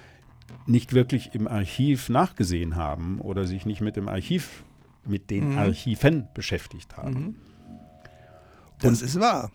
[0.67, 4.65] nicht wirklich im Archiv nachgesehen haben oder sich nicht mit dem Archiv,
[5.05, 5.59] mit den Mhm.
[5.59, 7.15] Archiven beschäftigt haben.
[7.15, 7.35] Mhm.
[8.81, 9.51] Das ist wahr.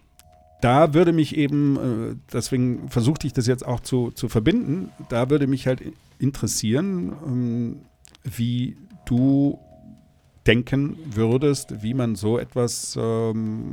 [0.61, 1.75] da würde mich eben,
[2.11, 5.81] äh, deswegen versuchte ich das jetzt auch zu, zu verbinden, da würde mich halt
[6.17, 7.77] interessieren, ähm,
[8.23, 9.59] wie du
[10.47, 13.71] denken würdest, wie man so etwas ähm,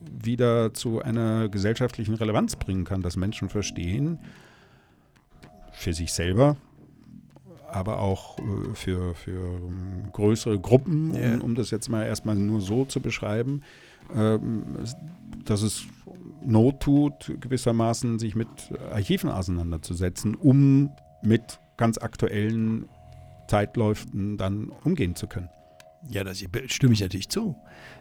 [0.00, 4.18] wieder zu einer gesellschaftlichen Relevanz bringen kann, dass Menschen verstehen,
[5.72, 6.56] für sich selber,
[7.70, 11.34] aber auch äh, für, für ähm, größere Gruppen, Ja.
[11.34, 13.62] um, um das jetzt mal erstmal nur so zu beschreiben,
[14.14, 14.64] ähm,
[15.44, 15.84] dass es
[16.42, 18.48] Not tut, gewissermaßen sich mit
[18.90, 20.90] Archiven auseinanderzusetzen, um
[21.22, 22.88] mit ganz aktuellen
[23.46, 25.50] Zeitläufen dann umgehen zu können.
[26.08, 27.56] Ja, das stimme ich natürlich zu.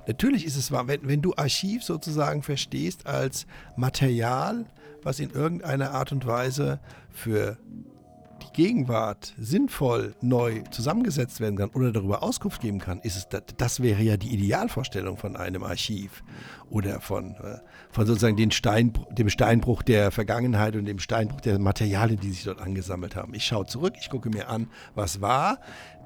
[0.07, 3.45] Natürlich ist es wahr, wenn, wenn du Archiv sozusagen verstehst als
[3.75, 4.65] Material,
[5.03, 6.79] was in irgendeiner Art und Weise
[7.11, 7.57] für
[8.41, 13.27] die Gegenwart sinnvoll neu zusammengesetzt werden kann oder darüber Auskunft geben kann, ist es,
[13.57, 16.23] das, wäre ja die Idealvorstellung von einem Archiv
[16.69, 17.57] oder von, äh,
[17.91, 22.43] von sozusagen den Steinbruch, dem Steinbruch der Vergangenheit und dem Steinbruch der Materialien, die sich
[22.43, 23.33] dort angesammelt haben.
[23.33, 25.59] Ich schaue zurück, ich gucke mir an, was war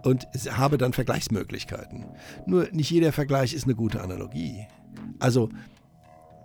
[0.03, 2.05] und habe dann Vergleichsmöglichkeiten.
[2.45, 4.67] Nur nicht jeder Vergleich ist eine gute Analogie.
[5.19, 5.49] Also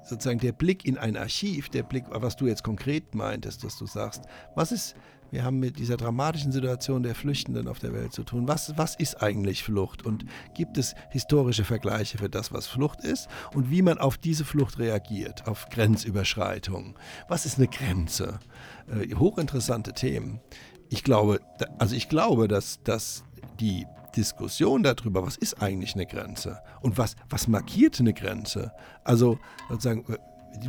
[0.04, 3.86] sozusagen der Blick in ein Archiv, der Blick, was du jetzt konkret meintest, dass du
[3.86, 4.22] sagst,
[4.54, 4.96] was ist,
[5.30, 8.48] wir haben mit dieser dramatischen Situation der Flüchtenden auf der Welt zu tun.
[8.48, 10.06] Was, was ist eigentlich Flucht?
[10.06, 13.28] Und gibt es historische Vergleiche für das, was Flucht ist?
[13.54, 16.94] Und wie man auf diese Flucht reagiert, auf Grenzüberschreitungen?
[17.28, 18.38] Was ist eine Grenze?
[18.86, 20.40] Äh, hochinteressante Themen.
[20.88, 21.40] Ich glaube,
[21.78, 23.24] also ich glaube, dass, dass
[23.60, 23.86] die
[24.16, 28.72] Diskussion darüber, was ist eigentlich eine Grenze und was, was markiert eine Grenze,
[29.04, 29.38] also
[29.68, 30.04] sozusagen,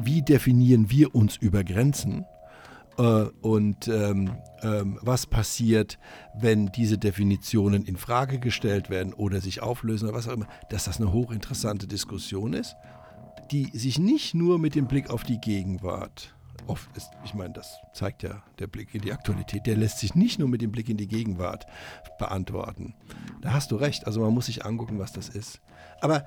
[0.04, 2.26] wie definieren wir uns über Grenzen?
[2.98, 5.98] Äh, und ähm, ähm, was passiert,
[6.36, 10.84] wenn diese Definitionen in Frage gestellt werden oder sich auflösen oder was auch immer, dass
[10.84, 12.76] das eine hochinteressante Diskussion ist,
[13.52, 16.36] die sich nicht nur mit dem Blick auf die Gegenwart
[16.68, 20.16] oft ist, ich meine, das zeigt ja der Blick in die Aktualität, der lässt sich
[20.16, 21.66] nicht nur mit dem Blick in die Gegenwart
[22.18, 22.96] beantworten.
[23.42, 25.62] Da hast du recht, also man muss sich angucken, was das ist.
[26.02, 26.26] Aber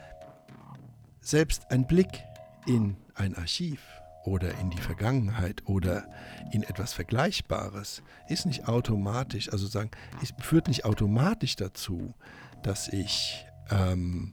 [1.20, 2.24] selbst ein Blick
[2.66, 3.80] in ein Archiv
[4.24, 6.06] oder in die Vergangenheit oder
[6.52, 9.90] in etwas Vergleichbares ist nicht automatisch, also sagen,
[10.22, 12.14] es führt nicht automatisch dazu,
[12.62, 14.32] dass ich ähm,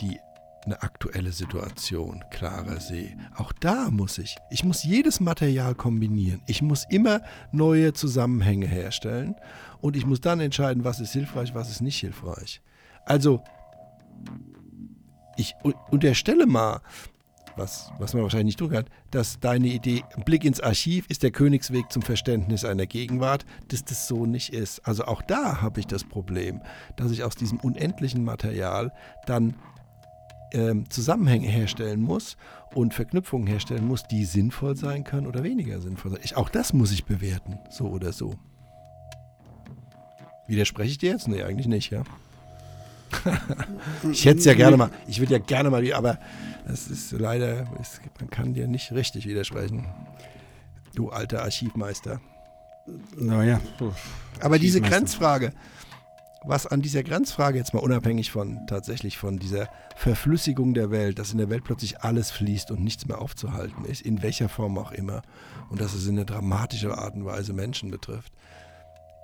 [0.00, 0.18] die
[0.68, 3.16] eine aktuelle Situation klarer sehe.
[3.36, 6.42] Auch da muss ich, ich muss jedes Material kombinieren.
[6.46, 9.34] Ich muss immer neue Zusammenhänge herstellen
[9.80, 12.60] und ich muss dann entscheiden, was ist hilfreich, was ist nicht hilfreich.
[13.06, 13.42] Also
[15.36, 15.54] ich
[15.90, 16.80] unterstelle mal,
[17.56, 21.30] was, was man wahrscheinlich nicht tun kann, dass deine Idee, Blick ins Archiv ist der
[21.30, 24.86] Königsweg zum Verständnis einer Gegenwart, dass das so nicht ist.
[24.86, 26.60] Also auch da habe ich das Problem,
[26.96, 28.92] dass ich aus diesem unendlichen Material
[29.26, 29.54] dann
[30.52, 32.36] ähm, Zusammenhänge herstellen muss
[32.74, 36.20] und Verknüpfungen herstellen muss, die sinnvoll sein können oder weniger sinnvoll sein.
[36.22, 38.34] Ich, auch das muss ich bewerten, so oder so.
[40.46, 41.28] Widerspreche ich dir jetzt?
[41.28, 42.04] Nee, eigentlich nicht, ja.
[44.12, 46.18] ich hätte es ja gerne mal, ich würde ja gerne mal, aber
[46.66, 49.86] das ist leider, es, man kann dir nicht richtig widersprechen.
[50.94, 52.20] Du alter Archivmeister.
[53.16, 53.60] Naja.
[54.40, 55.52] Aber diese Grenzfrage,
[56.44, 61.32] was an dieser Grenzfrage jetzt mal unabhängig von tatsächlich von dieser Verflüssigung der Welt, dass
[61.32, 64.92] in der Welt plötzlich alles fließt und nichts mehr aufzuhalten ist, in welcher Form auch
[64.92, 65.22] immer,
[65.70, 68.32] und dass es in einer dramatischen Art und Weise Menschen betrifft,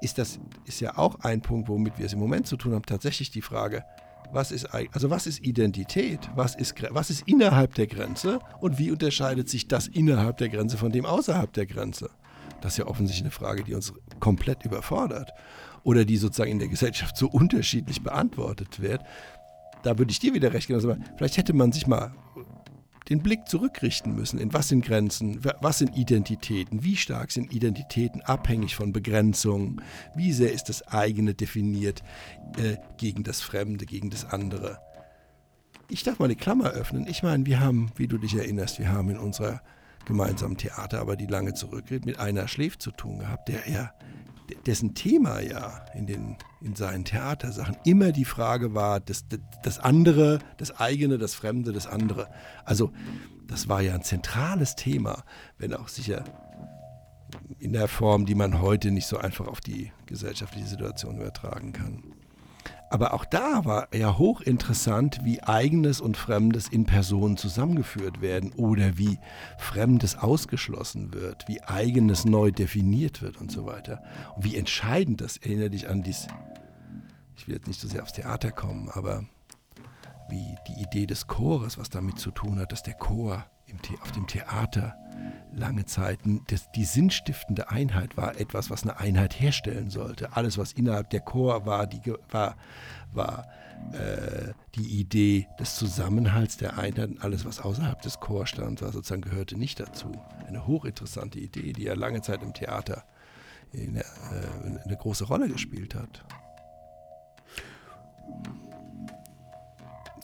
[0.01, 2.85] ist das ist ja auch ein Punkt, womit wir es im Moment zu tun haben,
[2.85, 3.85] tatsächlich die Frage,
[4.33, 8.41] was ist also was ist Identität, was ist was ist innerhalb der Grenze?
[8.61, 12.11] Und wie unterscheidet sich das innerhalb der Grenze von dem außerhalb der Grenze?
[12.61, 15.33] Das ist ja offensichtlich eine Frage, die uns komplett überfordert
[15.85, 19.03] oder die sozusagen in der Gesellschaft so unterschiedlich beantwortet wird.
[19.83, 20.79] Da würde ich dir wieder recht geben.
[20.79, 22.13] Also vielleicht hätte man sich mal
[23.09, 24.39] den Blick zurückrichten müssen.
[24.39, 25.41] In was sind Grenzen?
[25.61, 26.83] Was sind Identitäten?
[26.83, 29.83] Wie stark sind Identitäten abhängig von Begrenzungen?
[30.17, 32.03] Wie sehr ist das eigene definiert
[32.57, 34.79] äh, gegen das Fremde, gegen das andere?
[35.91, 37.07] Ich darf mal die Klammer öffnen.
[37.07, 39.61] Ich meine, wir haben, wie du dich erinnerst, wir haben in unserer
[40.07, 43.93] gemeinsamen Theater, aber die lange zurückgeht, mit einer Schläf zu tun gehabt, der ja
[44.67, 49.25] dessen Thema ja in, den, in seinen Theatersachen immer die Frage war, das,
[49.63, 52.29] das andere, das eigene, das Fremde, das andere.
[52.65, 52.93] Also
[53.47, 55.25] das war ja ein zentrales Thema,
[55.59, 56.25] wenn auch sicher
[57.59, 62.15] in der Form, die man heute nicht so einfach auf die gesellschaftliche Situation übertragen kann.
[62.95, 68.97] Aber auch da war ja hochinteressant, wie Eigenes und Fremdes in Personen zusammengeführt werden oder
[68.97, 69.19] wie
[69.59, 74.01] Fremdes ausgeschlossen wird, wie Eigenes neu definiert wird und so weiter.
[74.37, 76.29] Und wie entscheidend das erinnert dich an dies.
[77.37, 79.25] Ich will jetzt nicht so sehr aufs Theater kommen, aber
[80.29, 83.45] wie die Idee des Chores, was damit zu tun hat, dass der Chor
[84.03, 84.97] auf dem Theater
[85.53, 90.37] lange Zeit das, die sinnstiftende Einheit war, etwas, was eine Einheit herstellen sollte.
[90.37, 92.01] Alles, was innerhalb der Chor war, die,
[92.31, 92.57] war,
[93.13, 93.47] war
[93.93, 98.93] äh, die Idee des Zusammenhalts der Einheit und alles, was außerhalb des Chors stand, war
[98.93, 100.11] sozusagen gehörte nicht dazu.
[100.47, 103.05] Eine hochinteressante Idee, die ja lange Zeit im Theater
[103.73, 106.25] eine, äh, eine große Rolle gespielt hat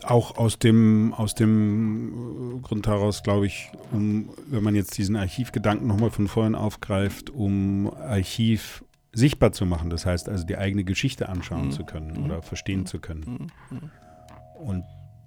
[0.04, 5.16] auch aus dem, aus dem äh, Grund heraus, glaube ich, um, wenn man jetzt diesen
[5.16, 9.90] Archivgedanken nochmal von vorhin aufgreift, um Archiv sichtbar zu machen.
[9.90, 11.70] Das heißt also, die eigene Geschichte anschauen mhm.
[11.72, 12.24] zu können mhm.
[12.24, 13.50] oder verstehen zu können.
[13.70, 13.78] Mhm.
[13.78, 13.90] mhm.
[14.60, 14.84] Und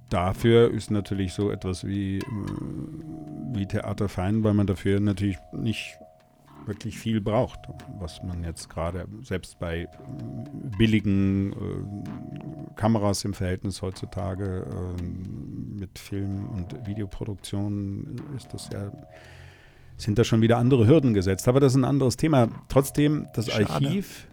[0.09, 2.23] dafür ist natürlich so etwas wie, äh,
[3.53, 5.97] wie Theater fein, weil man dafür natürlich nicht
[6.65, 7.59] wirklich viel braucht,
[7.99, 9.87] was man jetzt gerade selbst bei äh,
[10.77, 18.91] billigen äh, Kameras im Verhältnis heutzutage äh, mit Film- und Videoproduktion ist das ja
[19.95, 21.47] sind da schon wieder andere Hürden gesetzt.
[21.47, 22.49] Aber das ist ein anderes Thema.
[22.67, 23.69] Trotzdem, das Schade.
[23.69, 24.27] Archiv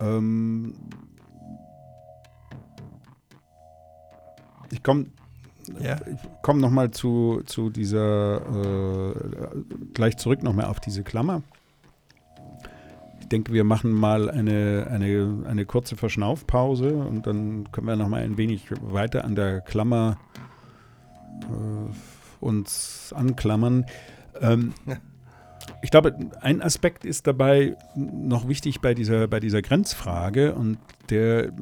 [0.00, 0.74] ähm,
[4.70, 5.06] ich komme
[5.80, 6.00] ja.
[6.42, 9.14] Komme nochmal zu, zu dieser, äh,
[9.94, 11.42] gleich zurück nochmal auf diese Klammer.
[13.20, 18.22] Ich denke, wir machen mal eine, eine, eine kurze Verschnaufpause und dann können wir nochmal
[18.22, 20.18] ein wenig weiter an der Klammer
[21.42, 23.86] äh, uns anklammern.
[24.40, 24.74] Ähm,
[25.82, 31.52] ich glaube, ein Aspekt ist dabei noch wichtig bei dieser, bei dieser Grenzfrage und der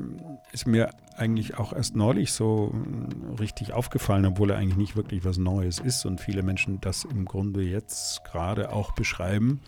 [0.53, 5.25] ist mir eigentlich auch erst neulich so hm, richtig aufgefallen, obwohl er eigentlich nicht wirklich
[5.25, 9.61] was Neues ist und viele Menschen das im Grunde jetzt gerade auch beschreiben,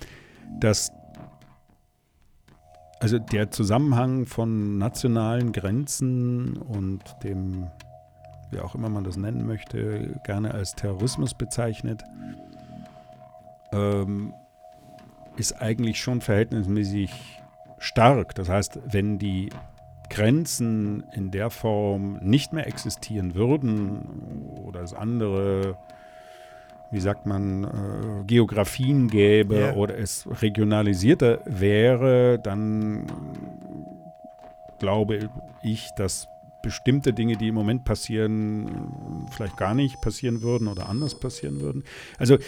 [0.61, 0.93] dass
[3.01, 7.67] also der Zusammenhang von nationalen Grenzen und dem,
[8.51, 12.03] wie auch immer man das nennen möchte, gerne als Terrorismus bezeichnet,
[13.73, 14.33] ähm,
[15.37, 17.11] ist eigentlich schon verhältnismäßig
[17.79, 18.35] stark.
[18.37, 19.51] Das heißt, wenn die
[20.11, 25.77] Grenzen in der Form nicht mehr existieren würden oder es andere,
[26.91, 29.75] wie sagt man, äh, Geografien gäbe yeah.
[29.75, 33.07] oder es regionalisierter wäre, dann
[34.79, 35.31] glaube
[35.63, 36.29] ich, dass
[36.63, 41.85] bestimmte Dinge, die im Moment passieren, vielleicht gar nicht passieren würden oder anders passieren würden.
[42.19, 42.39] Also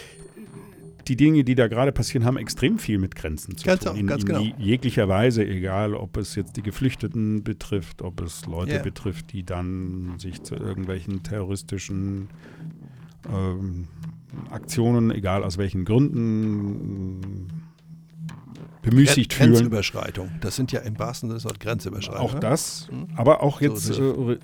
[1.07, 3.93] die Dinge, die da gerade passieren, haben extrem viel mit Grenzen zu Ganz tun.
[3.93, 4.41] auch, in, ganz in genau.
[4.57, 8.81] jeglicher Weise, egal ob es jetzt die Geflüchteten betrifft, ob es Leute Ja.
[8.81, 12.29] betrifft, die dann sich zu irgendwelchen terroristischen
[13.33, 13.87] ähm,
[14.51, 17.51] Aktionen, egal aus welchen Gründen,
[18.89, 19.53] bemüßigt fühlen.
[19.53, 20.29] Grenzüberschreitung.
[20.41, 22.21] Das sind ja im wahrsten Sinne des Grenzüberschreitung.
[22.21, 22.39] Auch ne?
[22.39, 24.37] das, aber auch So, jetzt das- äh, äh,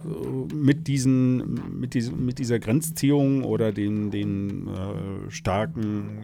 [0.56, 6.24] mit, diesen, mit, diesem, mit dieser Grenzziehung oder den, den äh, starken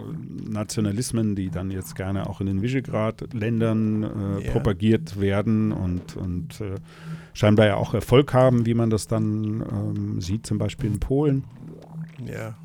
[0.49, 4.51] Nationalismen, die dann jetzt gerne auch in den Visegrad-Ländern äh, Ja.
[4.51, 6.75] propagiert werden und, und äh,
[7.33, 11.43] scheinbar ja auch Erfolg haben, wie man das dann ähm, sieht, zum Beispiel in Polen.
[12.25, 12.55] Ja.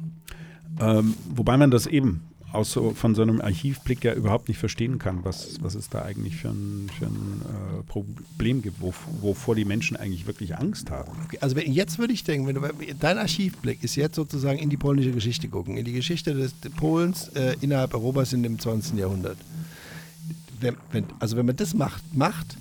[0.80, 2.22] Ähm, wobei man das eben
[2.54, 6.02] aus so, von so einem Archivblick ja überhaupt nicht verstehen kann, was, was es da
[6.02, 10.90] eigentlich für ein, für ein äh, Problem gibt, wo, wovor die Menschen eigentlich wirklich Angst
[10.90, 11.12] haben.
[11.24, 14.70] Okay, also wenn, jetzt würde ich denken, wenn du, dein Archivblick ist jetzt sozusagen in
[14.70, 18.98] die polnische Geschichte gucken, in die Geschichte des Polens äh, innerhalb Europas in dem 20.
[18.98, 19.38] Jahrhundert.
[20.60, 22.56] Wenn, wenn, also wenn man das macht, macht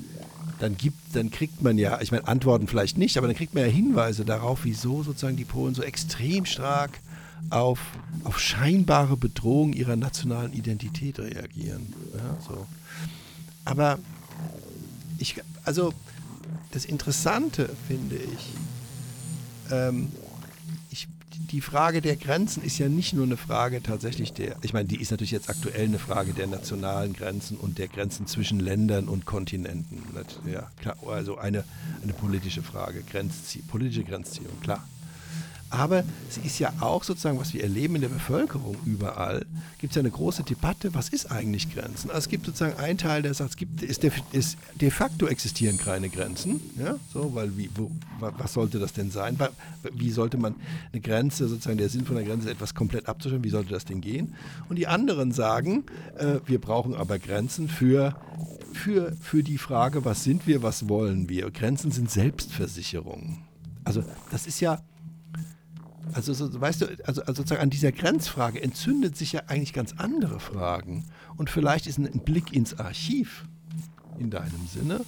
[0.60, 3.64] dann, gibt, dann kriegt man ja, ich meine Antworten vielleicht nicht, aber dann kriegt man
[3.64, 7.00] ja Hinweise darauf, wieso sozusagen die Polen so extrem stark
[7.50, 7.80] auf,
[8.24, 11.94] auf scheinbare Bedrohung ihrer nationalen Identität reagieren.
[12.16, 12.66] Ja, so.
[13.66, 14.00] Aber
[15.18, 15.94] ich, also
[16.72, 20.12] das Interessante finde ich, ähm,
[20.90, 21.08] ich,
[21.52, 25.00] die Frage der Grenzen ist ja nicht nur eine Frage tatsächlich der, ich meine, die
[25.00, 29.26] ist natürlich jetzt aktuell eine Frage der nationalen Grenzen und der Grenzen zwischen Ländern und
[29.26, 30.04] Kontinenten.
[30.52, 31.64] Ja, klar, also eine,
[32.02, 34.86] eine politische Frage, Grenzzie politische Grenzziehung, klar.
[35.74, 39.44] Aber sie ist ja auch sozusagen, was wir erleben in der Bevölkerung überall,
[39.80, 42.12] gibt es ja eine große Debatte, was ist eigentlich Grenzen?
[42.12, 45.26] Also es gibt sozusagen einen Teil, der sagt, es gibt, ist de, ist, de facto
[45.26, 49.36] existieren keine Grenzen, ja, so, weil wie, wo, wa- was sollte das denn sein?
[49.96, 50.54] Wie sollte man
[50.92, 54.00] eine Grenze, sozusagen der Sinn von der Grenze etwas komplett abzustellen, wie sollte das denn
[54.00, 54.36] gehen?
[54.70, 55.86] Und die anderen sagen,
[56.18, 58.16] äh, wir brauchen aber Grenzen für,
[58.74, 61.50] für, für die Frage, was sind wir, was wollen wir?
[61.50, 63.40] Grenzen sind Selbstversicherungen.
[63.84, 64.80] Also das ist ja,
[66.14, 69.94] also, so, weißt du, also, also sozusagen an dieser Grenzfrage entzündet sich ja eigentlich ganz
[69.98, 71.06] andere Fragen.
[71.38, 73.46] Und vielleicht ist ein, Blick ins Archiv
[74.20, 75.02] in deinem Sinne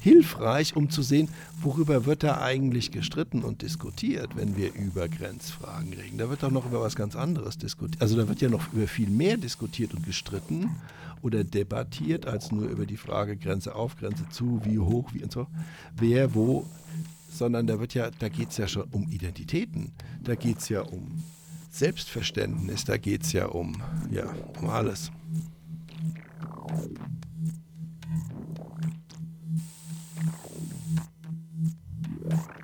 [0.00, 1.28] hilfreich, um zu sehen,
[1.60, 6.18] worüber wird da eigentlich gestritten und diskutiert, wenn wir über Grenzfragen reden.
[6.18, 8.00] Da wird doch noch über was ganz anderes diskutiert.
[8.00, 10.70] Also da wird ja noch über viel mehr diskutiert und gestritten
[11.22, 15.32] oder debattiert, als nur über die Frage Grenze auf, Grenze zu, wie hoch, wie und
[15.32, 15.46] so.
[15.96, 16.66] Wer, wo,
[17.40, 20.82] sondern da wird ja, da geht es ja schon um Identitäten, da geht es ja
[20.82, 21.24] um
[21.70, 24.30] Selbstverständnis, da geht es ja um, ja,
[24.60, 25.10] um alles.
[32.28, 32.59] Helado,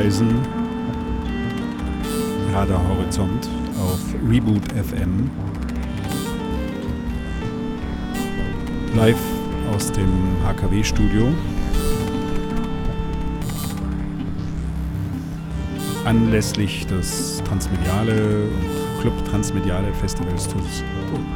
[0.00, 0.40] Radar Horizon,
[2.54, 5.30] Radar Horizont auf Reboot FM.
[8.96, 9.20] Live
[9.74, 10.08] aus dem
[10.42, 11.28] HKW-Studio.
[16.06, 20.48] Anlässlich des Transmediale und Club Transmediale Festivals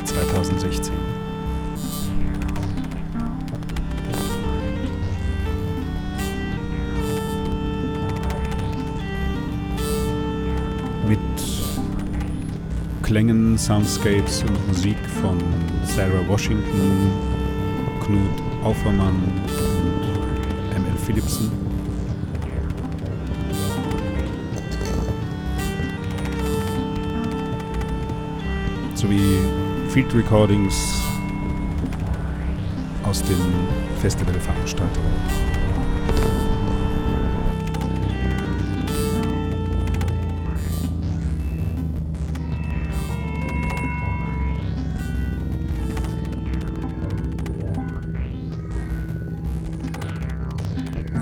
[0.05, 1.24] 2016.
[13.15, 15.39] Klängen, Soundscapes und Musik von
[15.85, 17.13] Sarah Washington,
[18.05, 21.49] Knut Aufermann und ML Philipsen.
[28.97, 29.39] Sowie
[29.91, 31.01] Field Recordings
[33.05, 33.39] aus den
[34.01, 35.54] Festivalveranstaltungen.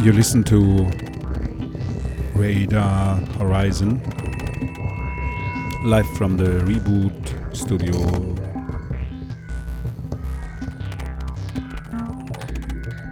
[0.03, 0.91] You listen to
[2.35, 4.03] Radar Horizon
[5.85, 7.95] live from the Reboot studio.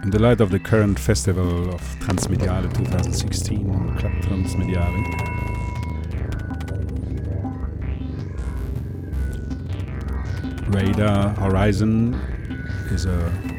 [0.03, 5.31] In the light of the current festival of Transmediale 2016, Club Transmediale.
[10.67, 12.15] Radar Horizon
[12.91, 13.50] is a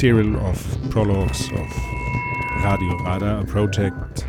[0.00, 0.56] serial of
[0.88, 1.68] prologues of
[2.64, 4.24] Radio Radar, a project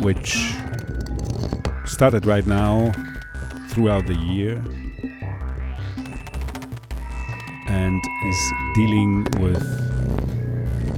[0.00, 0.52] which
[1.84, 2.90] started right now
[3.68, 4.56] throughout the year
[7.68, 9.62] and is dealing with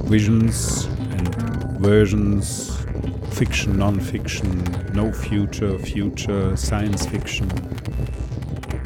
[0.09, 1.35] visions and
[1.79, 2.83] versions
[3.29, 7.47] fiction, non-fiction, no future, future, science fiction,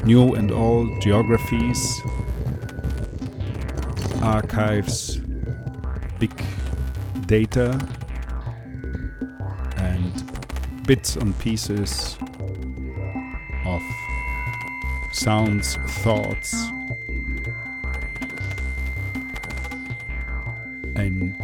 [0.04, 2.02] new and old geographies,
[4.22, 5.16] archives,
[6.18, 6.32] big
[7.26, 7.78] data,
[9.78, 12.16] and bits and pieces
[13.66, 13.82] of
[15.12, 16.68] sounds, thoughts,
[20.94, 21.34] and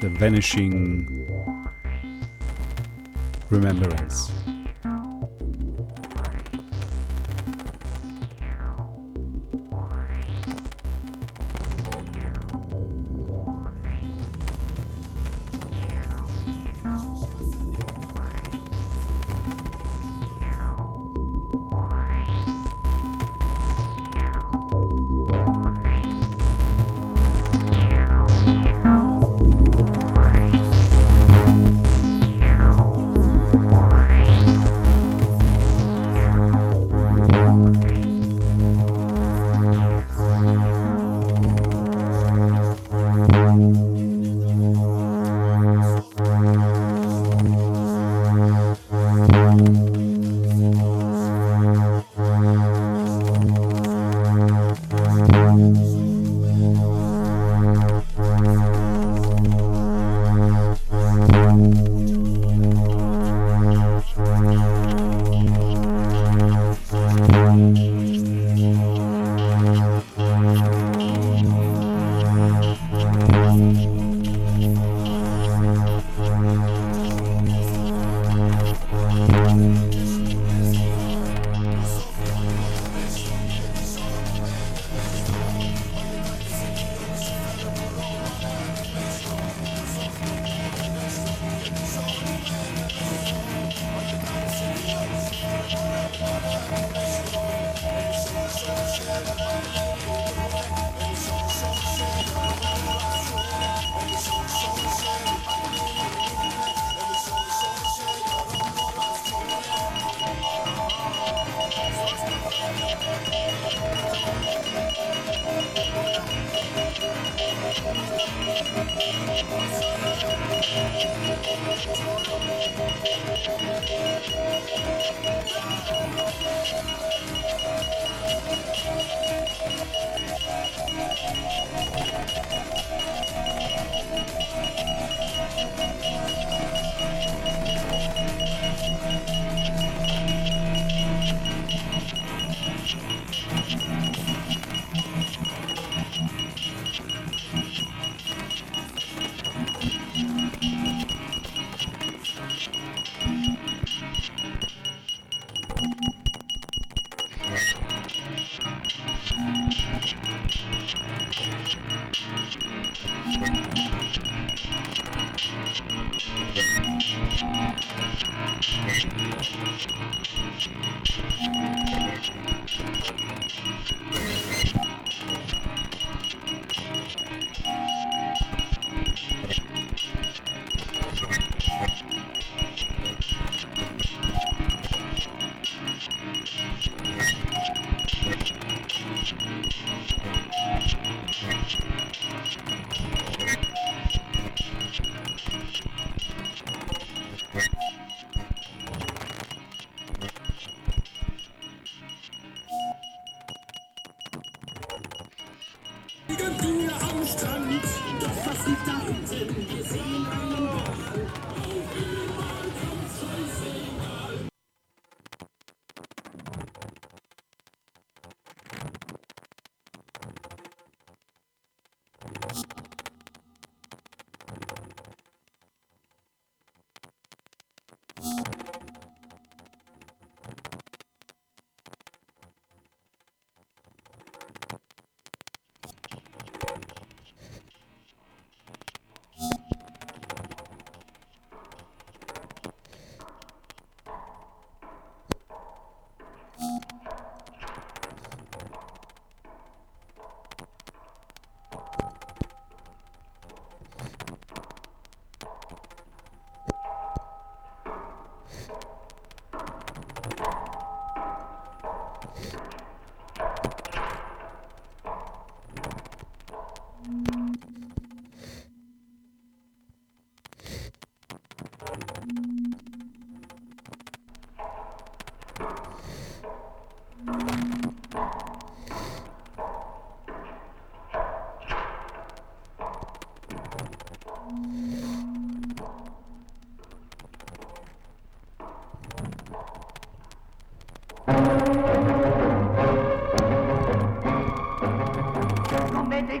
[0.00, 1.24] the vanishing
[3.50, 4.33] remembrance.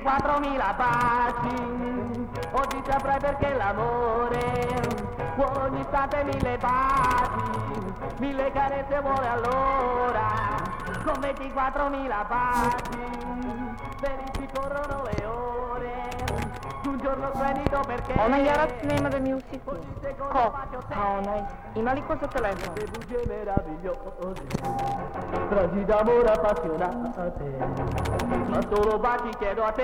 [0.04, 4.82] 24.000 baci oggi saprai perché l'amore
[5.38, 10.26] ogni istante mille baci mille carezze vuole allora
[11.04, 12.98] con 24.000 baci
[13.98, 15.92] felici corrono le ore
[16.84, 19.60] un giorno splendido perché Ona yaratma da music.
[19.64, 20.50] ogni secondo Ko.
[20.50, 21.44] bacio te A onaj.
[21.74, 22.74] Imali ko za telefon?
[22.74, 24.12] le bugie meravigliose
[25.48, 27.04] frasi d'amore appassionate
[28.48, 29.82] ma solo baci chiedo a te.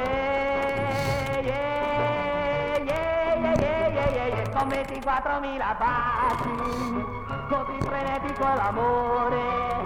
[1.42, 7.18] Yeah, yeah, yeah, yeah, yeah, yeah, con 24.000 baci
[7.50, 9.82] così frenetico l'amore.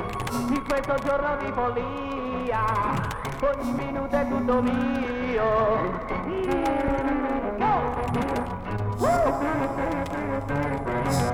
[0.50, 2.64] In questo giorno di follia
[3.40, 5.92] ogni minuto è tutto mio.
[10.76, 11.33] Con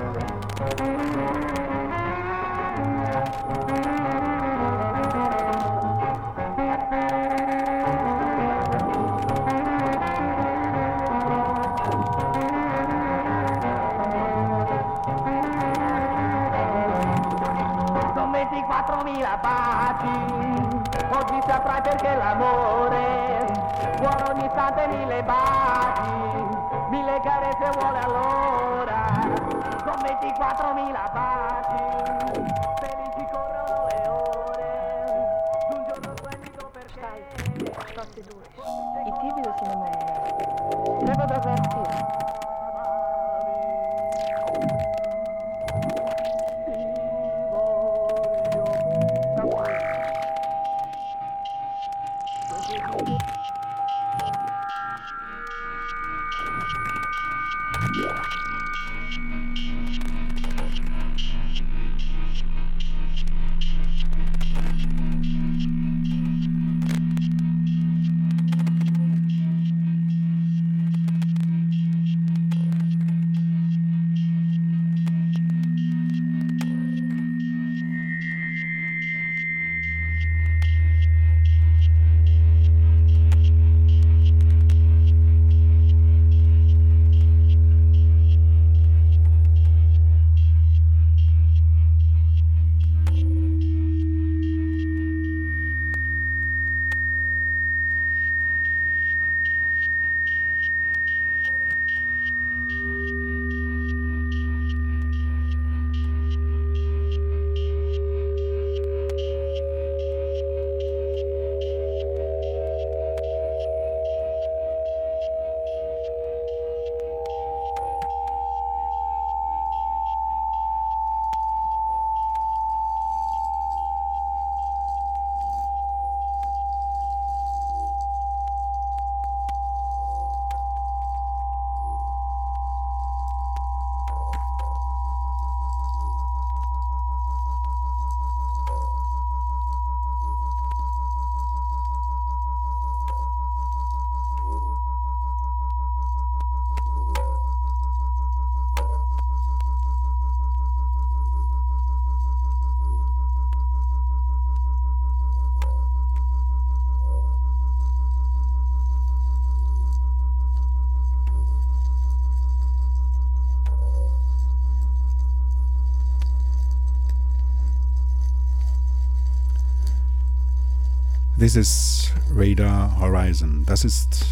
[171.41, 173.65] This is Radar Horizon.
[173.65, 174.27] Das ist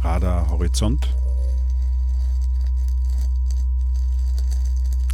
[0.00, 1.06] Radar Horizont.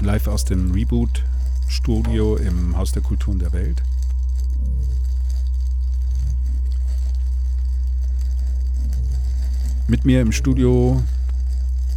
[0.01, 1.25] Live aus dem Reboot
[1.67, 3.83] Studio im Haus der Kulturen der Welt.
[9.89, 11.03] Mit mir im Studio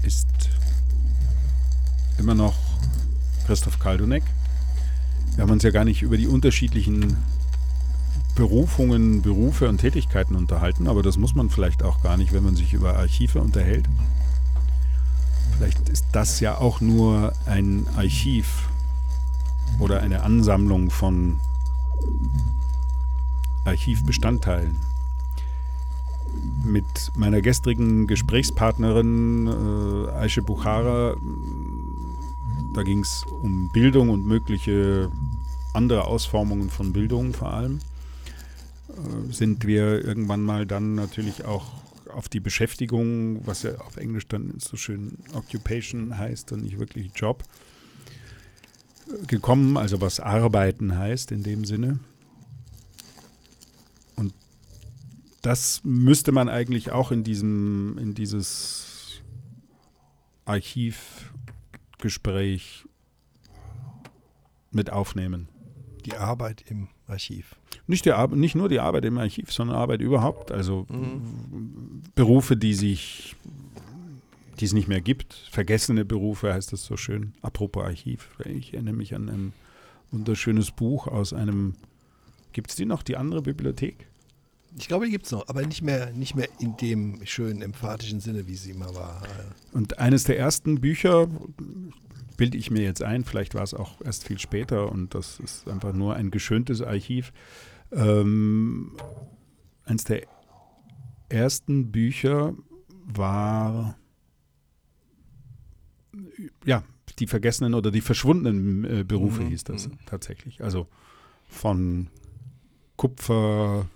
[0.02, 0.26] ist
[2.18, 2.56] immer noch
[3.46, 4.24] Christoph Kaldunek.
[5.36, 7.16] Wir haben uns ja gar nicht über die unterschiedlichen
[8.36, 12.56] Berufungen, Berufe und Tätigkeiten unterhalten, aber das muss man vielleicht auch gar nicht, wenn man
[12.56, 13.86] sich über Archive unterhält.
[15.58, 18.68] Vielleicht ist das ja auch nur ein Archiv
[19.80, 21.40] oder eine Ansammlung von
[23.64, 24.78] Archivbestandteilen.
[26.64, 31.16] Mit meiner gestrigen Gesprächspartnerin äh, Aisha Bukhara
[32.74, 35.10] Da ging es um Bildung und mögliche
[35.72, 37.80] andere Ausformungen von Bildung vor allem.
[39.30, 44.60] Sind wir irgendwann mal dann natürlich auch auf die Beschäftigung, was ja auf Englisch dann
[44.60, 47.44] so schön Occupation heißt und nicht wirklich Job,
[49.28, 52.00] gekommen, also was Arbeiten heißt in dem Sinne.
[54.16, 54.34] Und
[55.42, 59.22] das müsste man eigentlich auch in diesem, in dieses
[60.46, 62.86] Archivgespräch
[64.72, 65.50] mit aufnehmen.
[66.06, 67.56] Die Arbeit im Archiv.
[67.88, 70.52] Nicht, Ar- nicht nur die Arbeit im Archiv, sondern Arbeit überhaupt.
[70.52, 70.88] Also
[72.16, 73.36] Berufe, die sich,
[74.60, 75.34] die es nicht mehr gibt.
[75.52, 77.34] Vergessene Berufe heißt das so schön.
[77.42, 78.30] Apropos Archiv.
[78.46, 79.54] Ich erinnere mich an ein
[80.12, 81.74] wunderschönes Buch aus einem,
[82.54, 84.08] gibt es die noch, die andere Bibliothek?
[84.78, 88.20] Ich glaube, die gibt es noch, aber nicht mehr, nicht mehr in dem schönen emphatischen
[88.20, 89.22] Sinne, wie sie mal war.
[89.72, 91.28] Und eines der ersten Bücher,
[92.36, 95.70] bilde ich mir jetzt ein, vielleicht war es auch erst viel später und das ist
[95.70, 97.32] einfach nur ein geschöntes Archiv.
[97.92, 98.92] Ähm,
[99.86, 100.24] eines der
[101.30, 102.54] ersten Bücher
[103.06, 103.98] war
[106.66, 106.84] ja
[107.20, 109.98] die vergessenen oder die verschwundenen äh, Berufe Mhm, hieß das mhm.
[110.06, 110.64] tatsächlich.
[110.64, 110.88] Also
[111.48, 112.08] von
[112.98, 113.88] Kupfer.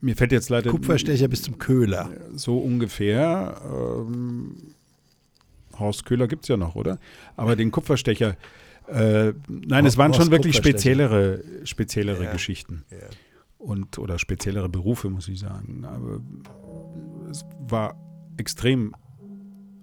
[0.00, 2.10] Mir fällt jetzt leider Kupferstecher bis zum Köhler.
[2.34, 3.60] so ungefähr.
[3.64, 4.74] Ähm,
[5.78, 6.98] Horst Köhler gibt es ja noch, oder?
[7.36, 8.36] Aber den Kupferstecher,
[8.88, 12.32] äh, nein, es waren schon wirklich speziellere, speziellere Ja.
[12.32, 12.98] Geschichten Ja.
[13.58, 15.84] und oder speziellere Berufe, muss ich sagen.
[15.84, 16.20] Aber
[17.30, 17.96] es war
[18.36, 18.94] extrem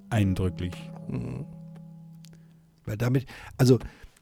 [0.10, 0.74] eindrücklich.
[1.08, 1.46] Mhm.
[2.86, 3.26] Weil damit,
[3.58, 3.80] also,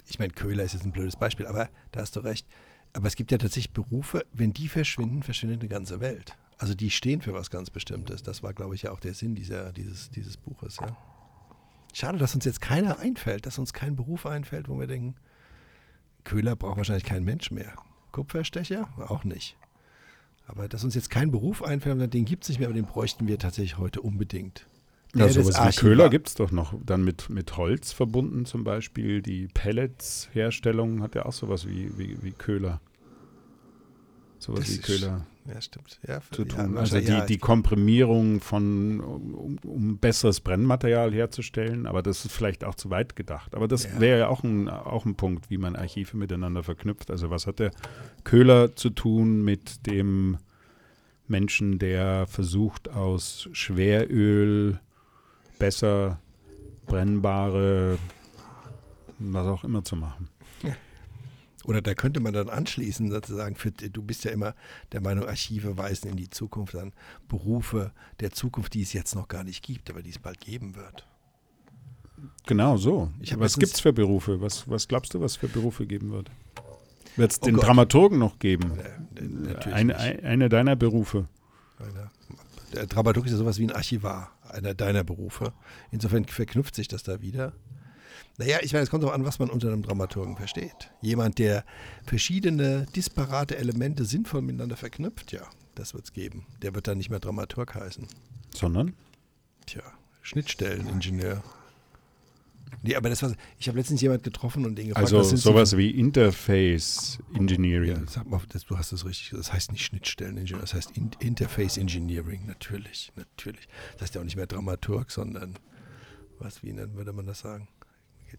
[0.08, 2.48] ich meine, Köhler ist jetzt ein blödes Beispiel, aber da hast du recht.
[2.94, 6.36] Aber es gibt ja tatsächlich Berufe, wenn die verschwinden, verschwindet eine ganze Welt.
[6.58, 8.22] Also die stehen für was ganz Bestimmtes.
[8.24, 10.78] Das war, glaube ich, ja auch der Sinn dieser, dieses, dieses Buches.
[10.82, 10.98] Ja.
[11.94, 15.16] Schade, dass uns jetzt keiner einfällt, dass uns kein Beruf einfällt, wo wir denken,
[16.24, 17.74] Köhler braucht wahrscheinlich kein Mensch mehr.
[18.12, 18.88] Kupferstecher?
[19.08, 19.58] Auch nicht.
[20.48, 23.28] Aber dass uns jetzt kein Beruf einfällt, den gibt es nicht mehr, aber den bräuchten
[23.28, 24.68] wir tatsächlich heute unbedingt.
[25.16, 26.74] Ja, sowas wie Köhler gibt es doch noch.
[26.86, 29.22] Dann mit, mit Holz verbunden zum Beispiel.
[29.22, 32.80] Die Pellets-Herstellung hat ja auch sowas wie, wie, wie Köhler.
[34.38, 35.26] Sowas Das wie Köhler.
[35.52, 36.00] Ja, stimmt.
[36.08, 36.60] Ja, zu ja, tun.
[36.60, 42.32] also wahrscheinlich, die, ja, die Komprimierung von, um, um besseres Brennmaterial herzustellen, aber das ist
[42.32, 43.56] vielleicht auch zu weit gedacht.
[43.56, 44.00] Aber das Ja.
[44.00, 47.10] wäre ja auch ein, auch ein Punkt, wie man Archive miteinander verknüpft.
[47.10, 47.72] Also was hat der
[48.24, 50.38] Köhler zu tun mit dem
[51.28, 54.80] Menschen, der versucht aus Schweröl
[55.58, 56.20] besser
[56.86, 57.98] brennbare
[59.20, 60.30] was auch immer zu machen.
[61.66, 64.56] Oder da könnte man dann anschließen, sozusagen, für, du bist ja immer
[64.92, 66.94] der Meinung, Archive weisen in die Zukunft an
[67.28, 67.92] Berufe
[68.22, 71.06] der Zukunft, die es jetzt noch gar nicht gibt, aber die es bald geben wird.
[72.48, 73.12] Genau so.
[73.38, 74.42] Was gibt es für Berufe?
[74.42, 76.30] Was, was glaubst du, was für Berufe geben wird?
[77.16, 77.66] Wird es Oh den Gott.
[77.66, 78.78] Dramaturgen noch geben?
[78.80, 80.00] Äh, natürlich Eine, nicht.
[80.00, 81.28] ein- eine deiner Berufe.
[81.78, 82.12] Einer,
[82.74, 85.54] der Dramaturg ist ja sowas wie ein Archivar, einer deiner Berufe.
[85.92, 87.54] Insofern verknüpft sich das da wieder.
[88.40, 90.92] Naja, ich meine, es kommt auch an, was man unter einem Dramaturgen versteht.
[91.02, 91.66] Jemand, der
[92.06, 95.42] verschiedene disparate Elemente sinnvoll miteinander verknüpft, ja,
[95.76, 96.48] das wird es geben.
[96.62, 98.08] Der wird dann nicht mehr Dramaturg heißen.
[98.56, 98.94] Sondern?
[99.66, 99.84] Tja,
[100.22, 101.44] Schnittstelleningenieur.
[102.82, 105.78] Nee, aber das war, ich habe letztens jemand getroffen und den gefragt, Also sowas für-
[105.80, 107.90] wie Interface Engineering.
[107.90, 109.48] Ja, sag mal, das, du hast es richtig gesagt.
[109.50, 113.68] Das heißt nicht Schnittstelleningenieur, das heißt In Interface Engineering, natürlich, natürlich.
[113.94, 115.56] Das heißt ja auch nicht mehr Dramaturg, sondern
[116.38, 117.68] was, wie nennen würde man das sagen?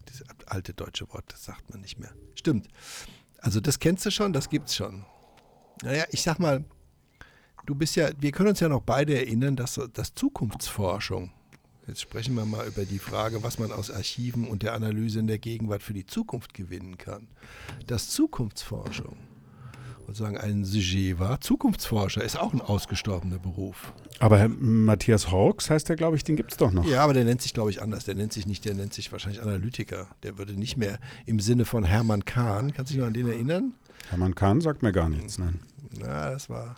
[0.05, 2.11] Das alte deutsche Wort, das sagt man nicht mehr.
[2.35, 2.67] Stimmt.
[3.39, 5.05] Also das kennst du schon, das gibt's schon.
[5.83, 6.63] Naja, ich sag mal,
[7.65, 11.31] du bist ja, wir können uns ja noch beide erinnern, dass, dass Zukunftsforschung,
[11.87, 15.27] jetzt sprechen wir mal über die Frage, was man aus Archiven und der Analyse in
[15.27, 17.27] der Gegenwart für die Zukunft gewinnen kann,
[17.87, 19.17] dass Zukunftsforschung
[20.07, 21.39] sozusagen ein Sujet war.
[21.41, 23.93] Zukunftsforscher ist auch ein ausgestorbener Beruf.
[24.19, 26.85] Aber Herr Matthias Hawks heißt der, glaube ich, den gibt es doch noch.
[26.85, 28.05] Ja, aber der nennt sich, glaube ich, anders.
[28.05, 30.07] Der nennt sich nicht, der nennt sich wahrscheinlich Analytiker.
[30.23, 33.27] Der würde nicht mehr im Sinne von Hermann Kahn, kannst du dich noch an den
[33.27, 33.73] erinnern?
[34.09, 35.59] Hermann Kahn sagt mir gar nichts, nein.
[35.99, 36.75] Na, das war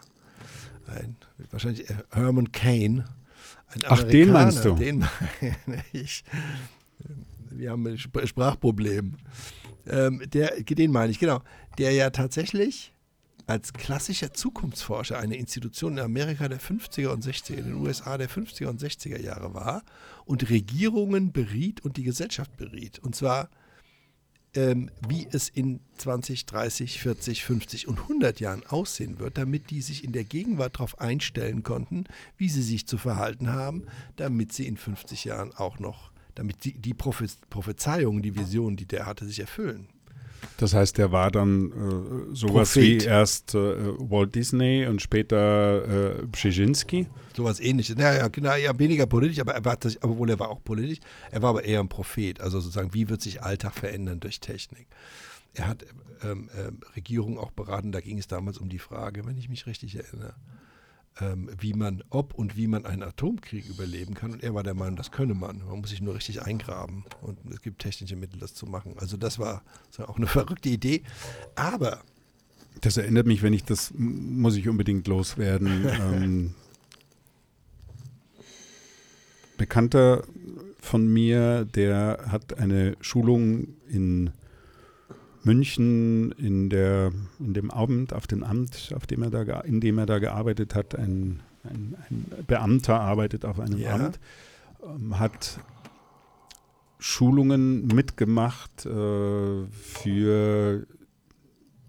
[0.87, 1.15] ein,
[1.51, 3.03] wahrscheinlich Herman Cain.
[3.73, 4.73] Ein Ach, den meinst du?
[4.75, 4.99] Den
[5.65, 6.23] meine ich.
[7.49, 9.15] Wir haben ein Sp- Sprachproblem.
[9.87, 11.41] Ähm, der, den meine ich, genau.
[11.77, 12.92] Der ja tatsächlich
[13.45, 18.29] als klassischer Zukunftsforscher eine Institution in Amerika der 50er und 60er, in den USA der
[18.29, 19.83] 50er und 60er Jahre war
[20.25, 22.99] und Regierungen beriet und die Gesellschaft beriet.
[22.99, 23.49] Und zwar
[24.55, 29.81] ähm, wie es in 20, 30, 40, 50 und 100 Jahren aussehen wird, damit die
[29.81, 32.05] sich in der Gegenwart darauf einstellen konnten,
[32.37, 36.73] wie sie sich zu verhalten haben, damit sie in 50 Jahren auch noch damit die,
[36.73, 39.87] die Prophe- Prophezeiungen, die Visionen, die der hatte, sich erfüllen.
[40.63, 43.05] Das heißt, der war dann äh, sowas wie Prophet.
[43.05, 43.57] erst äh,
[43.99, 47.07] Walt Disney und später äh, Brzezinski.
[47.35, 47.97] Sowas ähnliches.
[47.97, 50.99] Naja, genau, ja, weniger politisch, aber er war, obwohl er war auch politisch,
[51.31, 52.39] er war aber eher ein Prophet.
[52.39, 54.87] Also sozusagen, wie wird sich Alltag verändern durch Technik?
[55.53, 55.85] Er hat
[56.23, 59.67] ähm, ähm, Regierungen auch beraten, da ging es damals um die Frage, wenn ich mich
[59.67, 60.33] richtig erinnere,
[61.21, 64.31] ähm, wie man, ob und wie man einen Atomkrieg überleben kann.
[64.31, 65.59] Und er war der Meinung, das könne man.
[65.67, 67.05] Man muss sich nur richtig eingraben.
[67.21, 68.95] Und es gibt technische Mittel, das zu machen.
[68.97, 69.63] Also das war
[70.07, 71.03] auch eine verrückte Idee.
[71.55, 72.01] Aber
[72.81, 75.85] Das erinnert mich, wenn ich das, muss ich unbedingt loswerden.
[76.01, 76.55] ähm,
[79.57, 80.23] Bekannter
[80.79, 84.31] von mir, der hat eine Schulung in
[85.43, 89.97] München in, der, in dem Abend, auf dem Amt, auf dem er da, in dem
[89.97, 90.95] er da gearbeitet hat.
[90.95, 93.95] Ein, ein, ein Beamter arbeitet auf einem Ja.
[93.95, 94.19] Amt,
[94.85, 95.59] ähm, hat
[96.99, 100.87] Schulungen mitgemacht äh, für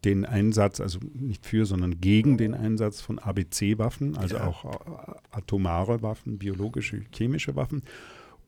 [0.05, 4.47] den Einsatz, also nicht für, sondern gegen den Einsatz von ABC-Waffen, also Ja.
[4.47, 7.83] auch äh, atomare Waffen, biologische, chemische Waffen.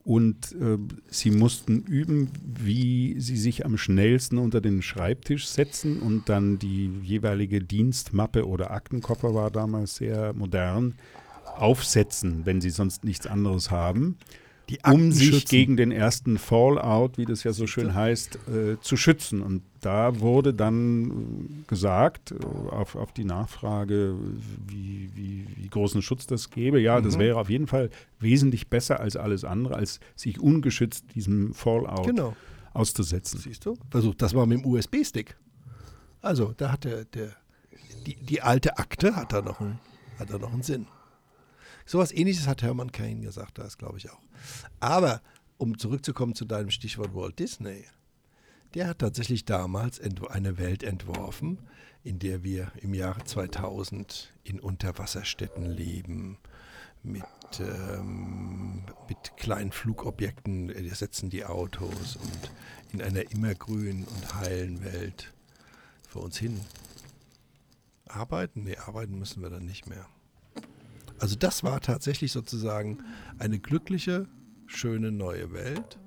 [0.07, 0.77] Und äh,
[1.09, 6.89] sie mussten üben, wie sie sich am schnellsten unter den Schreibtisch setzen und dann die
[7.03, 10.95] jeweilige Dienstmappe oder Aktenkoffer war damals sehr modern,
[11.57, 14.17] aufsetzen, wenn sie sonst nichts anderes haben
[14.75, 15.47] um Akten sich schützen.
[15.49, 19.41] gegen den ersten Fallout, wie das ja so schön heißt, äh, zu schützen.
[19.41, 22.35] Und da wurde dann äh, gesagt, äh,
[22.71, 24.15] auf, auf die Nachfrage,
[24.67, 27.19] wie, wie, wie großen Schutz das gäbe, ja, das Mhm.
[27.21, 27.89] wäre auf jeden Fall
[28.19, 32.35] wesentlich besser als alles andere, als sich ungeschützt diesem Fallout Genau.
[32.73, 33.39] auszusetzen.
[33.39, 33.77] Siehst du?
[33.89, 35.37] Versucht, das war mit dem USB-Stick.
[36.21, 37.29] Also, da hat der, der
[38.05, 39.79] die, die alte Akte hat da noch einen,
[40.19, 40.87] hat da noch einen Sinn.
[41.87, 44.21] Sowas ähnliches hat Hermann Cain gesagt, das glaube ich auch.
[44.81, 45.21] Aber
[45.57, 47.85] um zurückzukommen zu deinem Stichwort Walt Disney,
[48.73, 51.59] der hat tatsächlich damals eine Welt entworfen,
[52.03, 56.37] in der wir im Jahre 2000 in Unterwasserstädten leben,
[57.03, 57.23] mit,
[57.59, 62.51] ähm, mit kleinen Flugobjekten äh, ersetzen die Autos und
[62.91, 65.33] in einer immergrünen und heilen Welt
[66.09, 66.59] vor uns hin
[68.07, 68.63] arbeiten.
[68.63, 70.05] Nee, arbeiten müssen wir dann nicht mehr.
[71.19, 73.03] Also das war tatsächlich sozusagen
[73.39, 74.27] eine glückliche,
[74.67, 75.99] schöne neue Welt,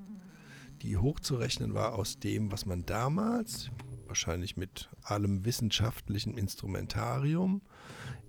[0.82, 3.70] die hochzurechnen war aus dem, was man damals,
[4.06, 7.60] wahrscheinlich mit allem wissenschaftlichen Instrumentarium,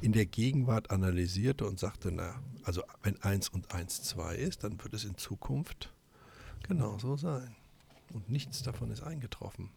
[0.01, 4.81] in der Gegenwart analysierte und sagte, na, also wenn 1 und 1 2 ist, dann
[4.83, 5.93] wird es in Zukunft
[6.67, 7.55] genauso sein.
[8.13, 9.69] Und nichts davon ist eingetroffen.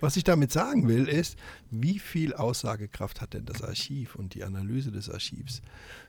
[0.00, 1.36] Was ich damit sagen will, ist,
[1.70, 5.62] wie viel Aussagekraft hat denn das Archiv und die Analyse des Archivs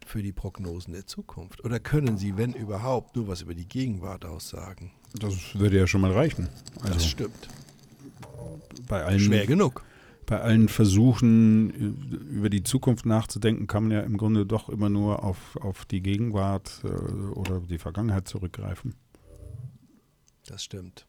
[0.06, 1.64] für die Prognosen der Zukunft?
[1.64, 4.92] Oder können sie, wenn überhaupt, nur was über die Gegenwart aussagen?
[5.20, 6.50] Das würde ja schon mal reichen.
[6.82, 7.48] Das Also stimmt.
[8.88, 9.84] bei allen, Schwer genug.
[10.26, 11.70] bei allen Versuchen,
[12.30, 16.02] über die Zukunft nachzudenken, kann man ja im Grunde doch immer nur auf, auf die
[16.02, 18.96] Gegenwart äh, oder die Vergangenheit zurückgreifen.
[20.46, 21.06] Das stimmt.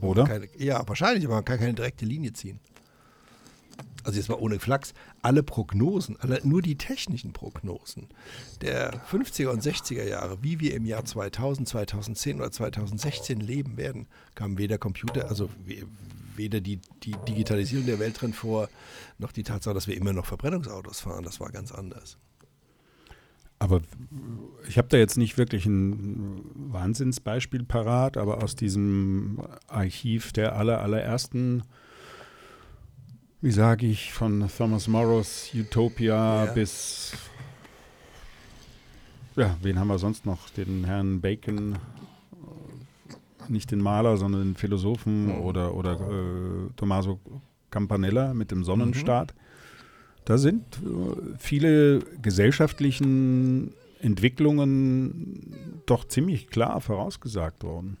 [0.00, 0.24] Oder?
[0.24, 2.60] Keine, ja, wahrscheinlich, aber man kann keine direkte Linie ziehen.
[4.02, 8.08] Also jetzt mal ohne Flachs, alle Prognosen, alle, nur die technischen Prognosen
[8.62, 14.06] der 50er und 60er Jahre, wie wir im Jahr 2000, 2010 oder 2016 leben werden,
[14.34, 15.84] kam weder Computer, also we-
[16.34, 18.70] weder die, die Digitalisierung der Welt drin vor,
[19.18, 21.24] noch die Tatsache, dass wir immer noch Verbrennungsautos fahren.
[21.24, 22.16] Das war ganz anders.
[23.62, 23.82] Aber
[24.68, 26.40] ich habe da jetzt nicht wirklich ein
[26.72, 29.38] Wahnsinnsbeispiel parat, aber aus diesem
[29.68, 31.62] Archiv der aller, allerersten,
[33.42, 36.52] wie sage ich, von Thomas Morrows Utopia Ja.
[36.52, 37.12] bis,
[39.36, 40.48] ja, wen haben wir sonst noch?
[40.50, 41.78] Den Herrn Bacon,
[43.48, 45.40] nicht den Maler, sondern den Philosophen Mhm.
[45.42, 47.20] oder, oder äh, Tommaso
[47.70, 49.34] Campanella mit dem Sonnenstaat.
[50.30, 57.96] Da sind äh, viele gesellschaftlichen Entwicklungen doch ziemlich klar vorausgesagt worden.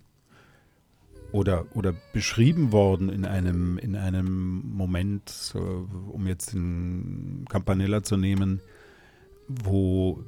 [1.32, 5.56] Oder, oder beschrieben worden in einem, in einem Moment,
[6.12, 8.60] um jetzt den Campanella zu nehmen,
[9.48, 10.22] wo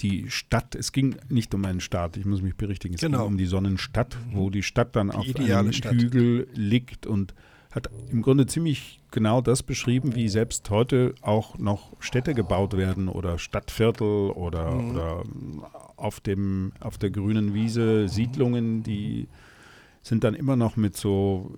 [0.00, 3.18] die Stadt, es ging nicht um einen Staat, ich muss mich berichtigen, es Genau.
[3.18, 5.94] ging um die Sonnenstadt, wo die Stadt dann auf ideale einem Stadt.
[5.94, 7.34] Hügel liegt und
[7.70, 13.08] hat im Grunde ziemlich genau das beschrieben, wie selbst heute auch noch Städte gebaut werden
[13.08, 14.90] oder Stadtviertel oder, Mhm.
[14.90, 15.22] oder
[15.96, 19.26] auf, dem, auf der grünen Wiese Siedlungen, die
[20.02, 21.54] sind dann immer noch mit so,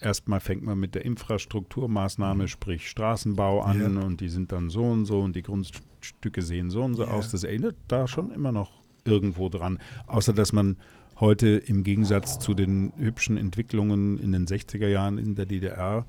[0.00, 3.96] erstmal fängt man mit der Infrastrukturmaßnahme, sprich Straßenbau an Mhm.
[4.00, 4.06] Ja.
[4.06, 7.08] und die sind dann so und so und die Grundstücke sehen so und so Ja.
[7.10, 7.30] aus.
[7.30, 8.70] Das erinnert da schon immer noch
[9.06, 9.78] irgendwo dran.
[10.06, 10.76] Außer dass man
[11.20, 16.04] heute im Gegensatz zu den hübschen Entwicklungen in den 60er Jahren in der DDR,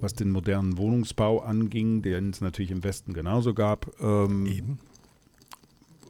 [0.00, 4.78] was den modernen Wohnungsbau anging, den es natürlich im Westen genauso gab, ähm, Eben.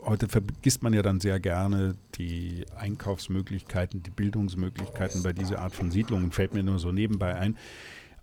[0.04, 5.90] heute vergisst man ja dann sehr gerne die Einkaufsmöglichkeiten, die Bildungsmöglichkeiten bei dieser Art von
[5.90, 7.56] Siedlungen, fällt mir nur so nebenbei ein.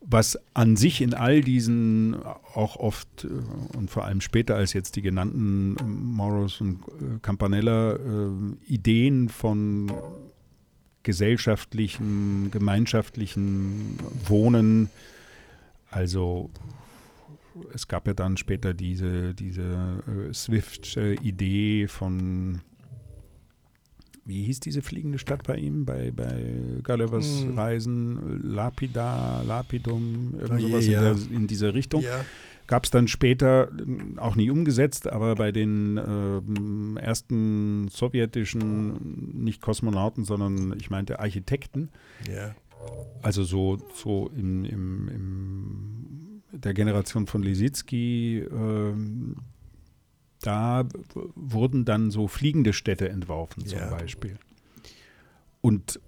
[0.02, 2.16] Was an sich in all diesen
[2.54, 7.20] auch oft äh, und vor allem später als jetzt die genannten äh, Morros und äh,
[7.22, 7.98] Campanella äh,
[8.68, 9.92] Ideen von
[11.02, 13.98] gesellschaftlichen, gemeinschaftlichen
[14.28, 14.90] Wohnen,
[15.90, 16.50] also
[17.74, 22.62] es gab ja dann später diese, diese äh, Swift-Idee von,
[24.26, 26.44] wie hieß diese fliegende Stadt bei ihm, bei, bei
[26.84, 27.58] Gullivers Hm.
[27.58, 31.12] Reisen, Lapida, Lapidum, Oh irgend je, sowas ja.
[31.12, 32.04] in, in dieser Richtung.
[32.04, 32.24] Ja.
[32.68, 39.62] Gab es dann später äh, auch nie umgesetzt, aber bei den ähm, ersten sowjetischen, nicht
[39.62, 41.90] Kosmonauten, sondern ich meinte Architekten,
[42.30, 42.54] Ja.
[43.22, 49.38] Also so, so im, im, im der Generation von Lisitsky, ähm,
[50.42, 50.86] da
[51.36, 53.90] wurden dann so fliegende Städte entworfen zum Ja.
[53.90, 54.38] Beispiel.
[55.62, 56.00] Und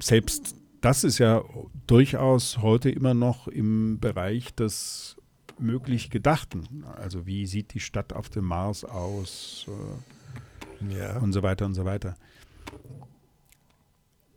[0.00, 1.42] selbst das ist ja
[1.86, 5.16] durchaus heute immer noch im Bereich des
[5.58, 6.84] möglich Gedachten.
[6.96, 9.66] Also wie sieht die Stadt auf dem Mars aus?
[9.68, 11.18] Äh, Ja.
[11.18, 12.14] und so weiter und so weiter.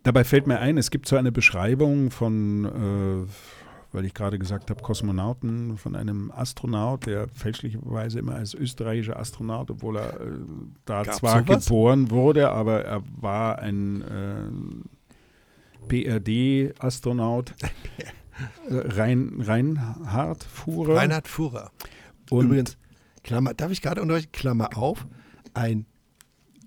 [0.10, 3.32] Dabei fällt mir ein, es gibt so eine Beschreibung von, äh,
[3.92, 9.70] weil ich gerade gesagt habe, Kosmonauten, von einem Astronaut, der fälschlicherweise immer als österreichischer Astronaut,
[9.70, 10.32] obwohl er äh,
[10.86, 11.66] da Gab's zwar sowas?
[11.66, 14.50] geboren wurde, aber er war ein äh,
[15.88, 17.54] BRD-Astronaut.
[17.60, 18.10] Äh,
[18.68, 20.96] Rein, Reinhard Fuhrer.
[20.96, 21.70] Reinhard Fuhrer.
[22.32, 22.80] Und Übrigens,
[23.22, 24.32] Klammer, darf ich gerade unterbrechen?
[24.32, 25.06] Klammer auf,
[25.54, 25.86] ein,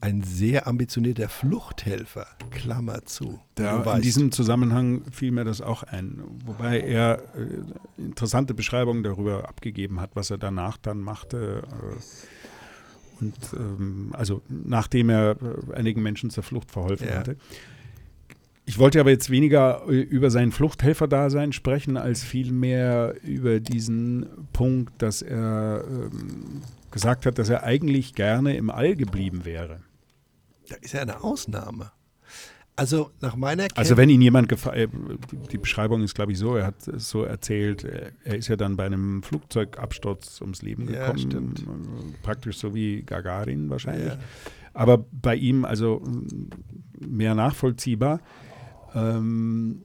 [0.02, 3.40] ein sehr ambitionierter Fluchthelfer, Klammer zu.
[3.54, 4.04] Da, in weißt.
[4.04, 10.10] diesem Zusammenhang fiel mir das auch ein, wobei er äh, interessante Beschreibungen darüber abgegeben hat,
[10.14, 11.62] was er danach dann machte.
[11.64, 15.36] Äh, und ähm, also nachdem er
[15.70, 17.14] äh, einigen Menschen zur Flucht verholfen Ja.
[17.18, 17.36] hatte.
[18.64, 25.00] Ich wollte aber jetzt weniger äh, über sein Fluchthelferdasein sprechen, als vielmehr über diesen Punkt,
[25.00, 29.80] dass er ähm, gesagt hat, dass er eigentlich gerne im All geblieben wäre.
[30.72, 31.92] Da ist ja eine Ausnahme.
[32.76, 33.78] Also nach meiner Kenntnis.
[33.78, 34.88] Also wenn ihn jemand gefragt,
[35.52, 38.76] die Beschreibung ist glaube ich so, er hat es so erzählt, er- ist ja dann
[38.76, 41.60] bei einem Flugzeugabsturz ums Leben Ja, gekommen, stimmt.
[41.60, 41.64] äh,
[42.22, 44.14] praktisch so wie Gagarin wahrscheinlich.
[44.14, 44.18] Ja.
[44.72, 46.48] Aber bei ihm also mm,
[47.06, 48.20] mehr nachvollziehbar.
[48.94, 49.82] Ähm,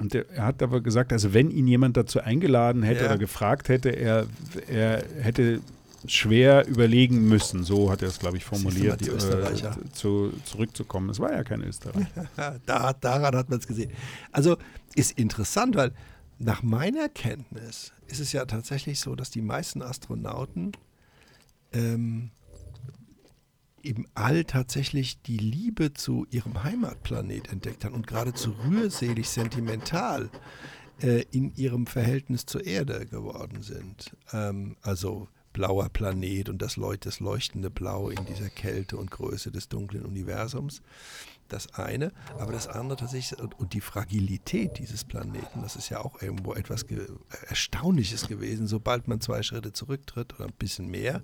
[0.00, 3.10] und er, er hat aber gesagt, also wenn ihn jemand dazu eingeladen hätte Ja.
[3.10, 4.26] oder gefragt hätte, er,
[4.68, 5.60] er hätte
[6.06, 9.76] schwer überlegen müssen, so hat er es, glaube ich, formuliert, die Österreicher.
[9.76, 11.10] äh, zu, zurückzukommen.
[11.10, 12.28] Es war ja kein Österreicher.
[12.66, 13.92] da, daran hat man es gesehen.
[14.30, 14.56] Also
[14.94, 15.92] ist interessant, weil
[16.38, 20.72] nach meiner Kenntnis ist es ja tatsächlich so, dass die meisten Astronauten
[21.72, 22.30] ähm,
[23.82, 30.30] im All tatsächlich die Liebe zu ihrem Heimatplanet entdeckt haben und geradezu rührselig sentimental
[31.00, 34.16] äh, in ihrem Verhältnis zur Erde geworden sind.
[34.32, 39.50] Ähm, also blauer Planet und das, Leucht, das leuchtende Blau in dieser Kälte und Größe
[39.50, 40.82] des dunklen Universums.
[41.48, 46.22] Das eine, aber das andere tatsächlich, und, die Fragilität dieses Planeten, das ist ja auch
[46.22, 47.06] irgendwo etwas ge
[47.46, 51.22] Erstaunliches gewesen, sobald man zwei Schritte zurücktritt oder ein bisschen mehr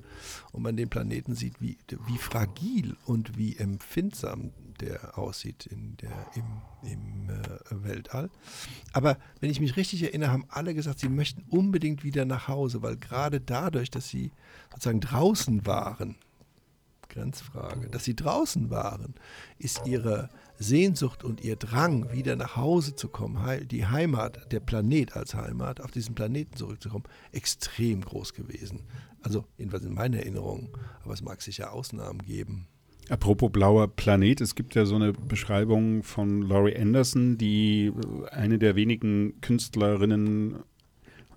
[0.53, 6.27] und man den Planeten sieht, wie, wie fragil und wie empfindsam der aussieht in der,
[6.35, 8.31] im, im äh, Weltall.
[8.93, 12.83] Aber wenn ich mich richtig erinnere, haben alle gesagt, sie möchten unbedingt wieder nach Hause,
[12.83, 14.33] weil gerade dadurch, dass sie
[14.71, 16.17] sozusagen draußen waren,
[17.09, 19.15] Grenzfrage, dass sie draußen waren,
[19.59, 20.29] ist ihre
[20.59, 25.81] Sehnsucht und ihr Drang, wieder nach Hause zu kommen, die Heimat, der Planet als Heimat,
[25.81, 28.83] auf diesen Planeten zurückzukommen, extrem groß gewesen.
[29.23, 32.69] Also jedenfalls in meiner Erinnerung, aber es mag sicher Ausnahmen geben.
[33.09, 37.93] Apropos blauer Planet, es gibt ja so eine Beschreibung von Laurie Anderson, die äh,
[38.31, 40.57] eine der wenigen Künstlerinnen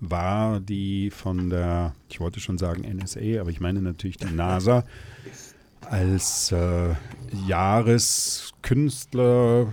[0.00, 4.84] war, die von der, ich wollte schon sagen NSA, aber ich meine natürlich die NASA,
[5.88, 6.94] als äh,
[7.46, 9.72] Jahreskünstler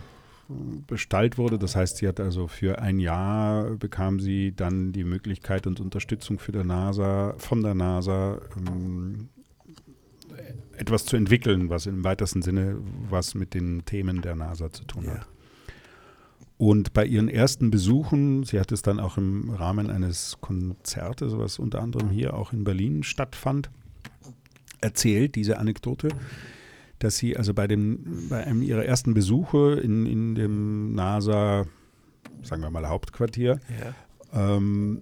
[0.88, 1.60] bestallt wurde.
[1.60, 6.40] Das heißt, sie hat also für ein Jahr bekam sie dann die Möglichkeit und Unterstützung
[6.40, 9.30] für der NASA, von der NASA ähm,
[10.80, 12.78] etwas zu entwickeln, was im weitesten Sinne
[13.10, 15.12] was mit den Themen der NASA zu tun Ja.
[15.16, 15.28] hat.
[16.58, 21.58] Und bei ihren ersten Besuchen, sie hat es dann auch im Rahmen eines Konzertes, was
[21.58, 23.70] unter anderem hier auch in Berlin stattfand,
[24.82, 26.10] erzählt, diese Anekdote,
[27.00, 31.66] dass sie also bei, dem, bei einem ihrer ersten Besuche in, in dem NASA,
[32.44, 33.60] sagen wir mal Hauptquartier,
[34.34, 34.56] Ja.
[34.58, 35.02] ähm,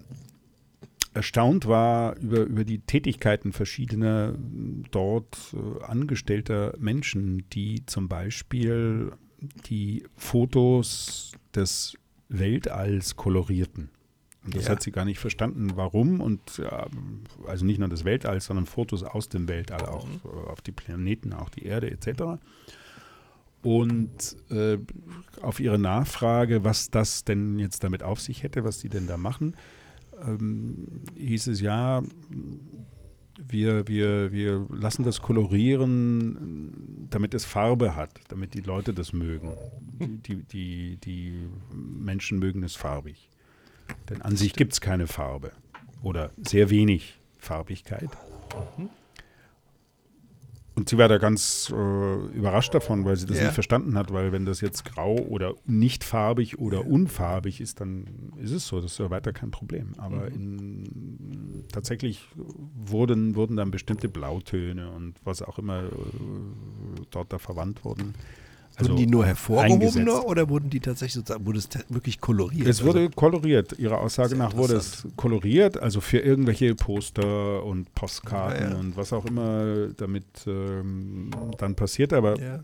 [1.17, 4.35] erstaunt war über, über die Tätigkeiten verschiedener
[4.91, 9.11] dort äh, angestellter Menschen, die zum Beispiel
[9.65, 11.97] die Fotos des
[12.29, 13.89] Weltalls kolorierten.
[14.45, 14.71] Und das Ja.
[14.71, 16.21] hat sie gar nicht verstanden, warum.
[16.21, 16.87] Und ja,
[17.47, 21.33] also nicht nur des Weltalls, sondern Fotos aus dem Weltall, auch äh, auf die Planeten,
[21.33, 22.39] auch die Erde etc.
[23.63, 24.77] Und äh,
[25.41, 29.17] auf ihre Nachfrage, was das denn jetzt damit auf sich hätte, was die denn da
[29.17, 29.55] machen,
[30.25, 32.03] ähm, hieß es ja,
[33.47, 39.53] wir, wir, wir lassen das kolorieren, damit es Farbe hat, damit die Leute das mögen.
[39.99, 43.29] Die, die, die, die Menschen mögen es farbig.
[44.09, 45.51] Denn an sich gibt es keine Farbe
[46.01, 48.09] oder sehr wenig Farbigkeit.
[50.77, 53.45] Und sie war da ganz äh, überrascht davon, weil sie das Ja.
[53.45, 58.05] nicht verstanden hat, weil wenn das jetzt grau oder nicht farbig oder unfarbig ist, dann
[58.39, 59.93] ist es so, das ist ja weiter kein Problem.
[59.97, 65.89] Aber in, tatsächlich wurden, wurden dann bestimmte Blautöne und was auch immer äh,
[67.09, 68.13] dort da verwandt wurden.
[68.77, 72.67] Also wurden die nur hervorgehoben oder wurden die tatsächlich sozusagen, wurde es wirklich koloriert?
[72.67, 73.79] Es wurde Also, koloriert.
[73.79, 78.79] Ihrer Aussage nach wurde es koloriert, also für irgendwelche Poster und Postkarten Ja, ja.
[78.79, 82.13] und was auch immer damit ähm, dann passiert.
[82.13, 82.59] Aber ja.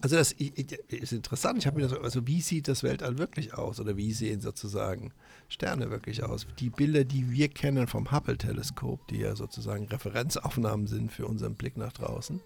[0.00, 1.58] Also das ist interessant.
[1.58, 5.12] Ich habe mir das, also wie sieht das Weltall wirklich aus oder wie sehen sozusagen
[5.48, 6.46] Sterne wirklich aus?
[6.60, 11.76] Die Bilder, die wir kennen vom Hubble-Teleskop, die ja sozusagen Referenzaufnahmen sind für unseren Blick
[11.76, 12.40] nach draußen,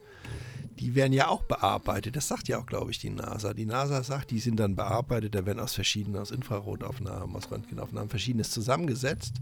[0.78, 2.16] die werden ja auch bearbeitet.
[2.16, 3.52] Das sagt ja auch, glaube ich, die NASA.
[3.52, 8.08] Die NASA sagt, die sind dann bearbeitet, da werden aus verschiedenen, aus Infrarotaufnahmen, aus Röntgenaufnahmen
[8.08, 9.34] verschiedenes zusammengesetzt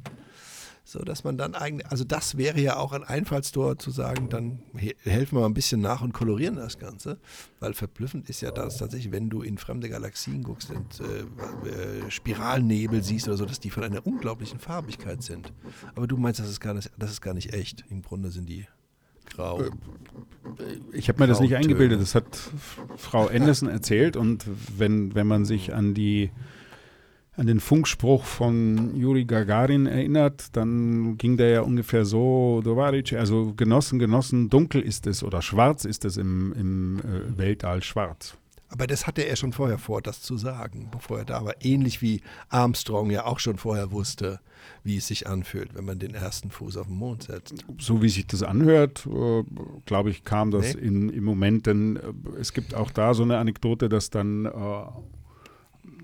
[0.85, 4.61] so dass man dann eigentlich, also das wäre ja auch ein Einfallstor zu sagen, dann
[4.77, 7.19] he- helfen wir mal ein bisschen nach und kolorieren das Ganze,
[7.61, 12.11] weil verblüffend ist ja das tatsächlich, wenn du in fremde Galaxien guckst und äh, äh,
[12.11, 15.52] Spiralnebel siehst oder so, dass die von einer unglaublichen Farbigkeit sind.
[15.94, 17.85] Aber du meinst, das ist gar nicht, das ist gar nicht echt.
[17.90, 18.66] Im Grunde sind die
[19.35, 19.62] grau.
[20.93, 22.01] ich habe mir das nicht eingebildet.
[22.01, 22.27] Das hat
[22.97, 24.16] Frau Anderson erzählt.
[24.16, 24.44] Und
[24.77, 26.31] wenn, wenn man sich an die
[27.36, 33.55] an den Funkspruch von Juri Gagarin erinnert, dann ging der ja ungefähr so, Dovaric, also
[33.55, 38.36] Genossen, Genossen, dunkel ist es oder schwarz ist es im, im äh, Weltall schwarz.
[38.73, 41.55] Aber das hatte er schon vorher vor, das zu sagen, bevor er da war.
[41.61, 42.20] Ähnlich wie
[42.51, 44.39] Armstrong ja auch schon vorher wusste,
[44.85, 47.65] wie es sich anfühlt, wenn man den ersten Fuß auf den Mond setzt.
[47.78, 49.43] so wie sich das anhört, äh,
[49.86, 50.82] glaube ich, kam das Nee.
[50.82, 54.51] in, im Moment, denn äh, es gibt auch da so eine Anekdote, dass dann äh,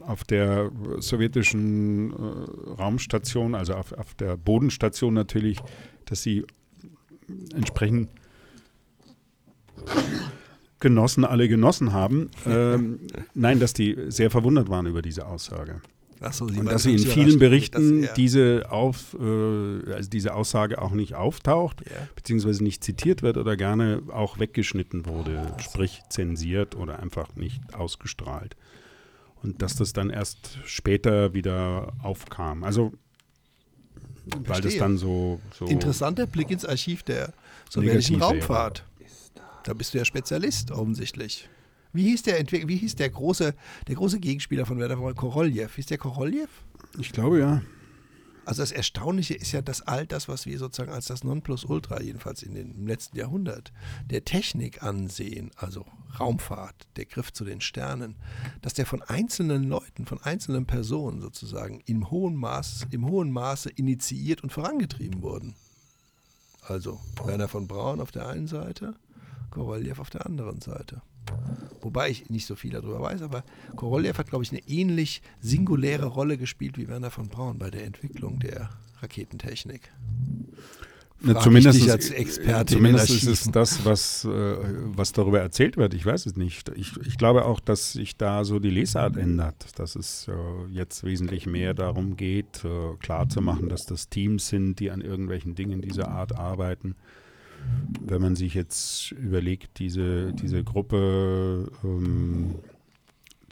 [0.06, 5.58] auf der sowjetischen äh, Raumstation, also auf, auf der Bodenstation natürlich,
[6.04, 6.44] dass sie
[7.54, 8.08] entsprechend
[10.80, 12.30] genossen, alle genossen haben.
[12.46, 13.00] Ähm,
[13.34, 15.80] nein, dass die sehr verwundert waren über diese Aussage.
[16.32, 20.92] So, Und dass sie in vielen Berichten er- diese, auf, äh, also diese Aussage auch
[20.92, 22.08] nicht auftaucht, Ja.
[22.14, 28.56] beziehungsweise nicht zitiert wird oder gerne auch weggeschnitten wurde, sprich zensiert oder einfach nicht ausgestrahlt.
[29.46, 32.64] Und dass das dann erst später wieder aufkam.
[32.64, 32.92] Also,
[34.26, 34.80] weil das Verstehe.
[34.80, 35.40] dann so.
[35.56, 37.32] so Interessanter Blick ins Archiv der
[37.70, 38.20] sowjetischen.
[38.20, 38.84] Raumfahrt.
[39.62, 41.48] Da bist du ja Spezialist offensichtlich.
[41.92, 43.54] Wie hieß der Entwick wie hieß der große,
[43.86, 45.68] der große Gegenspieler von Werder von Koroljew?
[45.76, 46.48] Hieß der Koroljew?
[46.98, 47.62] Ich glaube ja.
[48.44, 52.42] Also das Erstaunliche ist ja, dass all das, was wir sozusagen als das Nonplusultra, jedenfalls
[52.42, 53.72] in den, im letzten Jahrhundert,
[54.08, 55.84] der Technik ansehen, also
[56.20, 58.16] Raumfahrt, der Griff zu den Sternen,
[58.62, 63.70] dass der von einzelnen Leuten, von einzelnen Personen sozusagen im hohen Maß, im hohen Maße
[63.70, 65.54] initiiert und vorangetrieben wurden.
[66.62, 68.94] Also Werner von Braun auf der einen Seite,
[69.50, 71.02] Korolev auf der anderen Seite.
[71.80, 73.44] Wobei ich nicht so viel darüber weiß, aber
[73.76, 77.84] Korolev hat, glaube ich, eine ähnlich singuläre Rolle gespielt wie Werner von Braun bei der
[77.84, 78.70] Entwicklung der
[79.00, 79.92] Raketentechnik.
[81.20, 85.40] Na, Frag zumindest ich als Experte in zumindest ist es das, was, äh, was darüber
[85.40, 85.94] erzählt wird.
[85.94, 86.68] Ich weiß es nicht.
[86.76, 91.04] Ich, ich glaube auch, dass sich da so die Lesart ändert, dass es äh, jetzt
[91.04, 96.08] wesentlich mehr darum geht, äh, klarzumachen, dass das Teams sind, die an irgendwelchen Dingen dieser
[96.08, 96.96] Art arbeiten.
[98.00, 102.56] Wenn man sich jetzt überlegt, diese, diese Gruppe, ähm,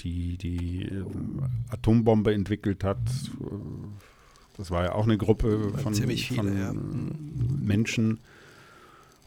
[0.01, 2.99] die die ähm, Atombombe entwickelt hat,
[3.41, 4.14] äh,
[4.57, 6.73] das war ja auch eine Gruppe von, ziemlich viele, von ja.
[7.61, 8.21] Menschen.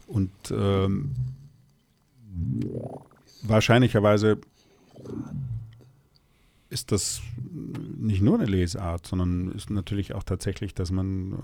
[0.06, 1.14] Und ähm,
[3.42, 4.38] wahrscheinlicherweise
[6.70, 7.22] ist das
[7.98, 11.36] nicht nur eine Lesart, sondern ist natürlich auch tatsächlich, dass man äh,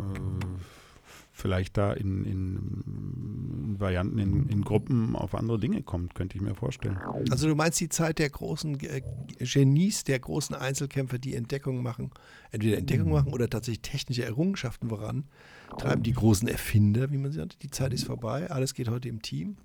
[1.35, 6.55] vielleicht da in, in Varianten, in, in Gruppen auf andere Dinge kommt, könnte ich mir
[6.55, 6.97] vorstellen.
[7.31, 9.03] Also du meinst die Zeit der großen äh,
[9.41, 12.13] Genies, der großen Einzelkämpfer, die Entdeckungen machen,
[12.53, 15.25] entweder Entdeckungen machen oder tatsächlich technische Errungenschaften voran,
[15.77, 17.63] treiben die großen Erfinder, wie man sie nennt.
[17.63, 19.57] Die Zeit ist vorbei, alles geht heute im Team.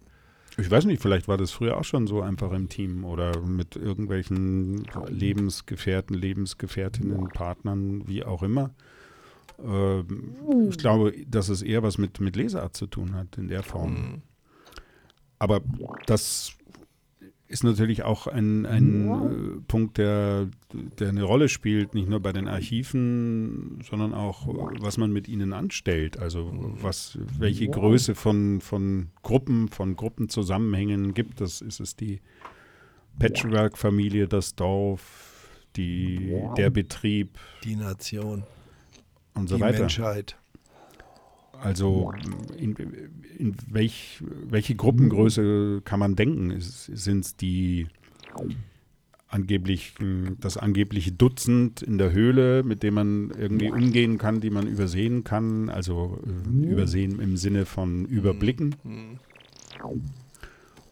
[0.58, 3.76] Ich weiß nicht, vielleicht war das früher auch schon so einfach im Team oder mit
[3.76, 8.74] irgendwelchen Lebensgefährten, Lebensgefährtinnen, Partnern, wie auch immer.
[9.64, 10.36] Ähm,
[10.70, 14.22] ich glaube, dass es eher was mit, mit Lesart zu tun hat in der Form.
[15.40, 15.62] Aber
[16.06, 16.54] das
[17.50, 20.50] ist natürlich auch ein, ein äh, Punkt, der,
[21.00, 24.48] der eine Rolle spielt, nicht nur bei den Archiven, sondern auch,
[24.80, 26.20] was man mit ihnen anstellt.
[26.20, 31.42] Also was, welche Größe von, von Gruppen, von Gruppenzusammenhängen gibt.
[31.42, 31.62] Es.
[31.62, 32.22] Ist es die
[33.18, 37.38] Patchwork-Familie, das Dorf, die, der Betrieb.
[37.64, 38.44] Die Nation,
[39.34, 39.80] und so die weiter.
[39.80, 40.38] Menschheit.
[41.62, 42.14] Also
[42.58, 42.76] in,
[43.38, 46.56] in welch, welche Gruppengröße kann man denken?
[46.60, 47.88] Sind es die
[49.28, 49.94] angeblich
[50.40, 55.24] das angebliche Dutzend in der Höhle, mit dem man irgendwie umgehen kann, die man übersehen
[55.24, 58.76] kann, also äh, übersehen im Sinne von überblicken.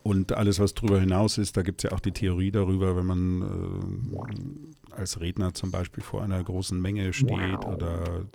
[0.03, 3.05] Und alles, was darüber hinaus ist, da gibt es ja auch die Theorie darüber, wenn
[3.05, 8.26] man äh, als Redner zum Beispiel vor einer großen Menge steht oder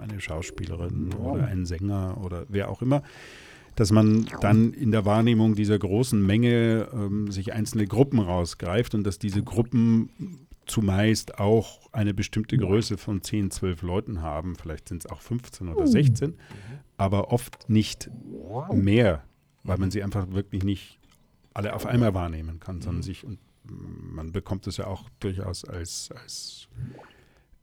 [0.00, 3.02] eine Schauspielerin oder ein Sänger oder wer auch immer,
[3.74, 9.04] dass man dann in der Wahrnehmung dieser großen Menge ähm, sich einzelne Gruppen rausgreift und
[9.04, 14.56] dass diese Gruppen zumeist auch eine bestimmte Größe von 10, 12 Leuten haben.
[14.56, 16.34] Vielleicht sind es auch 15 oder 16,
[16.96, 18.10] aber oft nicht
[18.72, 19.24] mehr,
[19.62, 20.98] weil man sie einfach wirklich nicht
[21.54, 23.38] alle auf einmal wahrnehmen kann, sondern sich und
[23.68, 26.68] man bekommt es ja auch durchaus als, als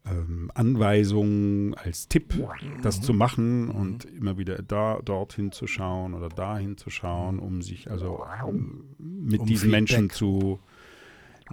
[0.05, 2.33] ähm, Anweisung, als Tipp,
[2.81, 7.61] das zu machen und immer wieder da dorthin zu schauen oder dahin zu schauen, um
[7.61, 10.17] sich also ähm, mit Um diesen Menschen Feedback.
[10.17, 10.59] zu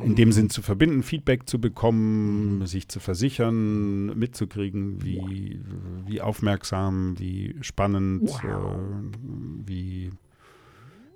[0.00, 5.60] in dem Sinn zu verbinden, Feedback zu bekommen, sich zu versichern, mitzukriegen, wie,
[6.06, 10.10] wie aufmerksam, wie spannend, äh, wie,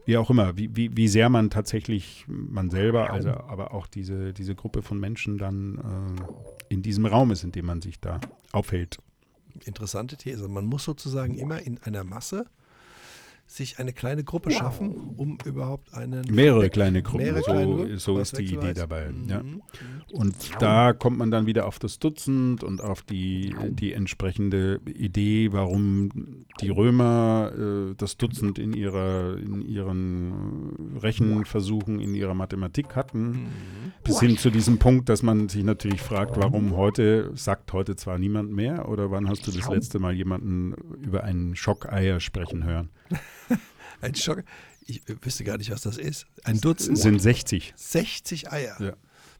[0.06, 4.32] wie auch immer, wie, wie, wie sehr man tatsächlich, man selber, also aber auch diese,
[4.32, 8.20] diese Gruppe von Menschen dann äh, in diesem Raum ist, in dem man sich da
[8.52, 8.98] aufhält.
[9.64, 10.48] Interessante These.
[10.48, 12.46] Man muss sozusagen immer in einer Masse
[13.46, 17.98] sich eine kleine Gruppe schaffen, um überhaupt einen Mehrere kleine Gruppen, Mehrere kleine so, Gruppen,
[17.98, 19.10] so ist die Idee dabei.
[19.10, 19.28] Mhm.
[19.28, 19.42] Ja.
[20.12, 25.52] Und da kommt man dann wieder auf das Dutzend und auf die, die entsprechende Idee,
[25.52, 33.46] warum die Römer äh, das Dutzend in, ihrer, in ihren Rechenversuchen, in ihrer Mathematik hatten.
[34.02, 38.18] Bis hin zu diesem Punkt, dass man sich natürlich fragt, warum heute, sagt heute zwar
[38.18, 42.90] niemand mehr, oder wann hast du das letzte Mal jemanden über einen Schockeier sprechen hören?
[44.00, 44.44] Ein Schock.
[44.86, 46.26] Ich wüsste gar nicht, was das ist.
[46.44, 46.98] Ein Dutzend.
[46.98, 47.72] Sind 60.
[47.76, 48.76] 60 Eier.
[48.80, 48.92] Ja.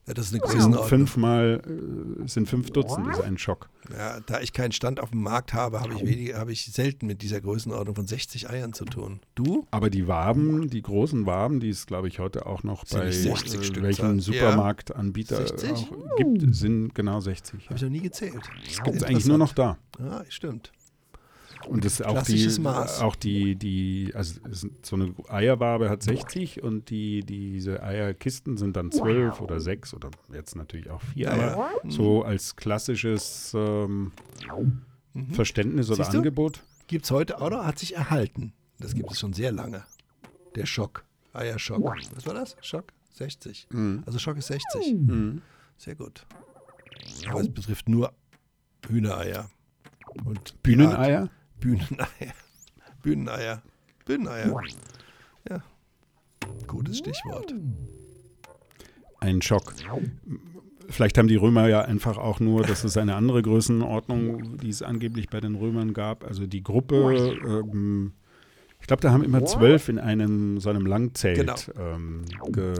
[0.07, 0.89] Ja, das ist eine Größenordnung.
[0.89, 3.69] fünfmal, äh, sind fünf Dutzend, das ist ein Schock.
[3.91, 7.09] Ja, da ich keinen Stand auf dem Markt habe, habe ich, weniger, habe ich selten
[7.09, 9.19] mit dieser Größenordnung von 60 Eiern zu tun.
[9.35, 9.67] Du?
[9.73, 13.07] Aber die Waben, die großen Waben, die es, glaube ich, heute auch noch Sind bei
[13.07, 14.21] nicht 60 äh, welchen.
[14.21, 15.71] Supermarktanbieter 60?
[15.73, 17.65] auch gibt, sind genau 60.
[17.67, 18.35] Habe ich noch nie gezählt.
[18.65, 19.77] Das gibt es eigentlich nur noch da.
[19.99, 20.71] Ah, stimmt.
[21.67, 23.01] Und das ist auch die, Klassisches Maß.
[23.01, 24.41] auch die, die, also
[24.83, 30.11] so eine Eierwabe hat 60 und die, diese Eierkisten sind dann 12 oder 6 oder
[30.33, 31.33] jetzt natürlich auch 4.
[31.33, 34.13] Aber so als klassisches ähm,
[35.33, 36.05] Verständnis oder Mhm.
[36.05, 36.17] Siehst?
[36.17, 36.63] Angebot.
[36.87, 38.53] Gibt es heute auch noch, hat sich erhalten.
[38.79, 39.83] Das gibt es schon sehr lange.
[40.55, 41.05] Der Schock.
[41.33, 41.83] Eierschock.
[42.15, 42.57] Was war das?
[42.61, 42.93] Schock?
[43.15, 43.67] 60.
[44.07, 44.97] Also Schock ist 60.
[45.79, 46.27] Sehr gut.
[47.29, 48.13] Aber es betrifft nur
[48.89, 49.51] Hühnereier.
[50.25, 51.29] Und Bühneneier?
[51.61, 52.35] Bühneneier.
[53.03, 53.63] Bühneneier.
[54.05, 54.63] Bühneneier.
[55.49, 55.63] Ja.
[56.67, 57.55] Gutes Stichwort.
[59.21, 59.75] Ein Schock.
[60.89, 64.83] Vielleicht haben die Römer ja einfach auch nur, das ist eine andere Größenordnung, die es
[64.83, 66.25] angeblich bei den Römern gab.
[66.25, 68.13] Also die Gruppe, ähm,
[68.87, 71.57] ich glaube, da haben immer zwölf in einem so einem Langzelt Genau.
[71.77, 72.73] ähm, ge,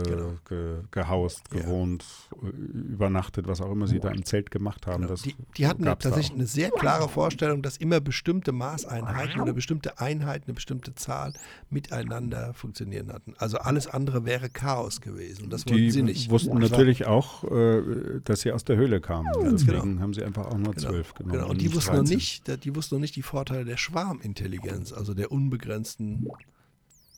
[0.47, 1.59] ge, gehaust, Ja.
[1.59, 2.05] gewohnt,
[2.41, 2.47] äh,
[2.93, 5.05] übernachtet, was auch immer sie da im Zelt gemacht haben.
[5.05, 9.99] Das Die, die hatten tatsächlich eine sehr klare Vorstellung, dass immer bestimmte Maßeinheiten oder bestimmte
[9.99, 11.33] Einheiten, eine bestimmte Zahl
[11.69, 13.33] miteinander funktionieren hatten.
[13.37, 15.43] Also alles andere wäre Chaos gewesen.
[15.43, 16.29] Und das wollten Die sie nicht.
[16.29, 19.27] wussten natürlich auch, äh, dass sie aus der Höhle kamen.
[19.43, 20.01] Deswegen genau.
[20.03, 21.33] haben sie einfach auch nur Genau, zwölf genommen.
[21.39, 21.49] Genau.
[21.49, 22.15] Und die wussten, noch 13.
[22.15, 25.96] nicht, die wussten noch nicht die Vorteile der Schwarmintelligenz, also der unbegrenzten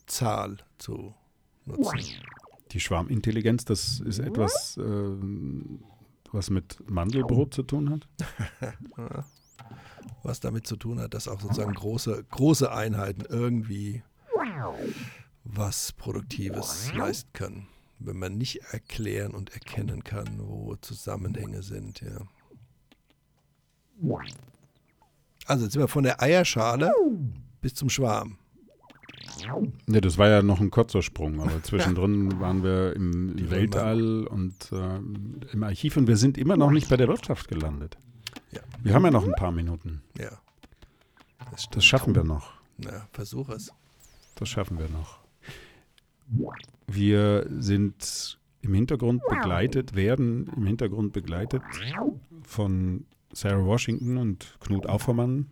[0.06, 1.14] Zahl zu
[1.64, 1.98] nutzen.
[2.72, 5.84] Die Schwarmintelligenz, das ist etwas, ähm,
[6.32, 8.08] was mit Mandelbrot zu tun hat.
[10.22, 14.02] was damit zu tun hat, dass auch sozusagen große, große Einheiten irgendwie
[15.44, 17.66] was Produktives leisten können,
[17.98, 22.00] wenn man nicht erklären und erkennen kann, wo Zusammenhänge sind.
[22.00, 22.26] Ja.
[25.46, 26.92] Also jetzt sind wir von der Eierschale
[27.60, 28.38] bis zum Schwarm.
[29.88, 34.26] Ja, das war ja noch ein kurzer Sprung, aber zwischendrin waren wir im Die Weltall
[34.26, 37.96] und äh, im Archiv und wir sind immer noch nicht bei der Wirtschaft gelandet.
[38.52, 38.60] Ja.
[38.82, 40.02] Wir haben ja noch ein paar Minuten.
[40.18, 40.30] Ja.
[41.50, 42.52] Das, Das schaffen wir noch.
[42.78, 43.72] Na, versuch es.
[44.36, 45.18] Das schaffen wir noch.
[46.86, 51.62] Wir sind im Hintergrund begleitet, werden im Hintergrund begleitet
[52.42, 55.46] von Sarah Washington und Knut Aufermann,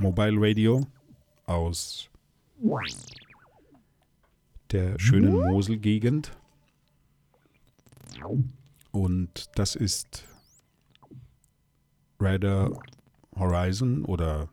[0.00, 0.86] Mobile Radio
[1.46, 2.08] aus
[4.70, 6.36] der schönen Moselgegend.
[8.90, 10.24] Und das ist
[12.18, 12.70] Radar
[13.36, 14.48] Horizon oder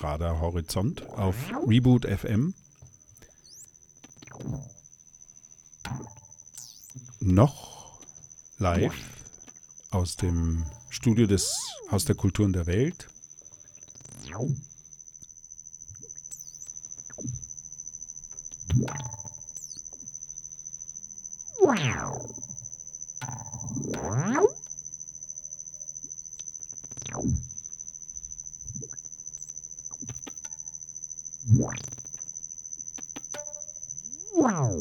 [0.00, 1.36] Radar Horizont auf
[1.66, 2.54] Reboot FM.
[7.20, 8.00] Noch
[8.58, 8.94] live
[9.90, 11.54] aus dem Studio des
[11.90, 13.08] Haus der Kulturen der Welt.
[34.34, 34.72] Wow.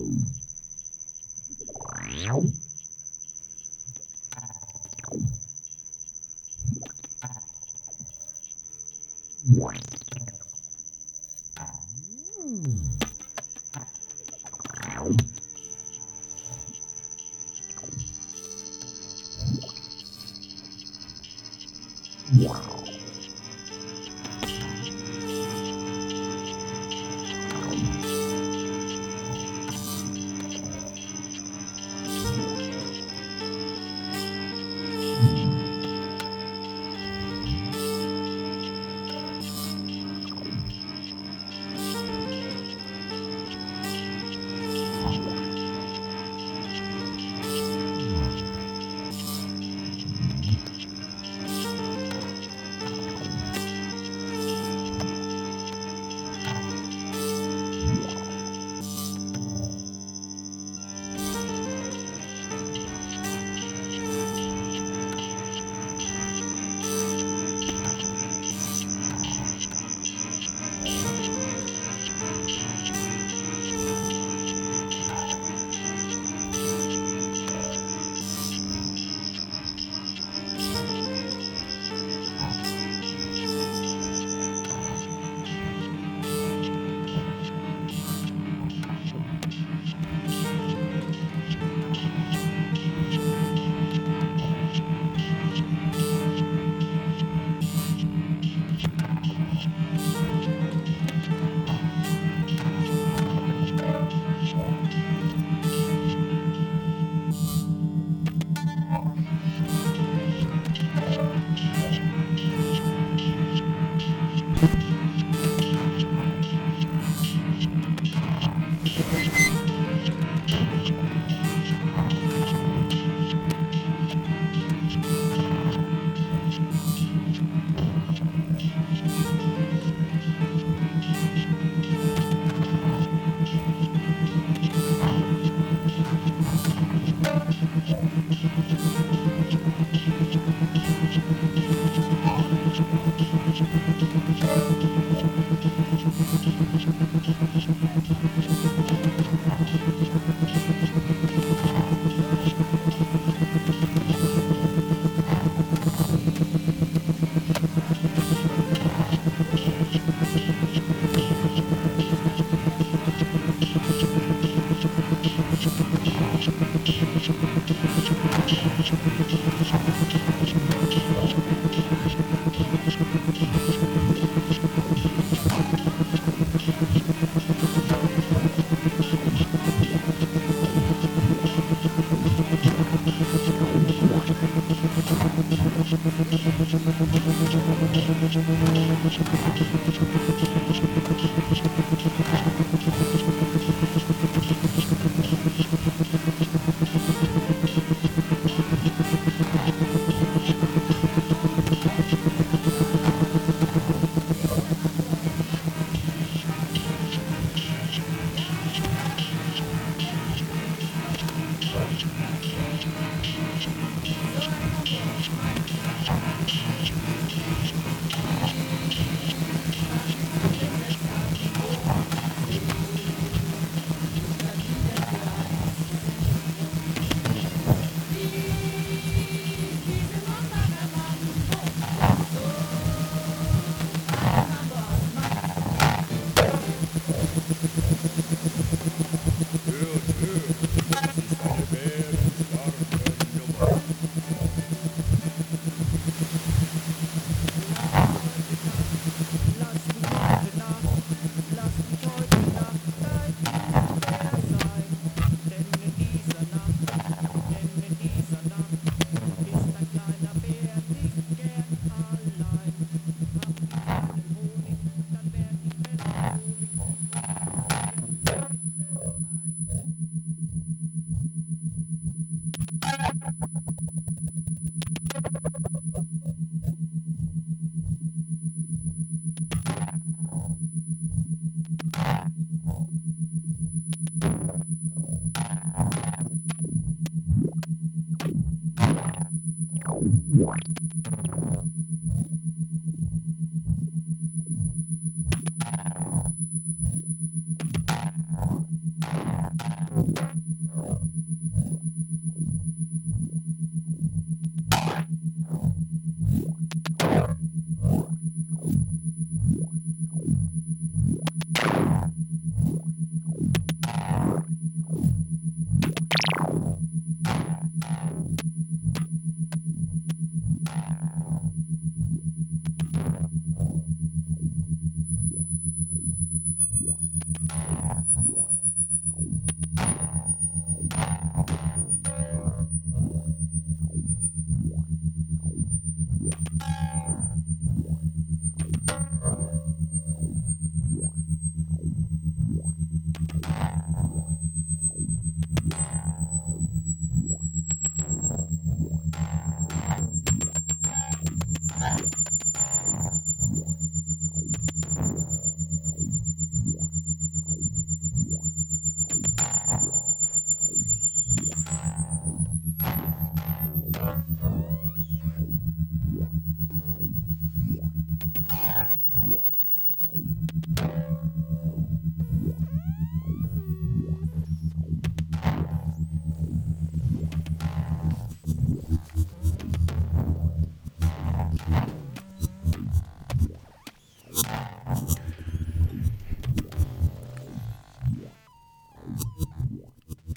[188.34, 188.71] Thank you.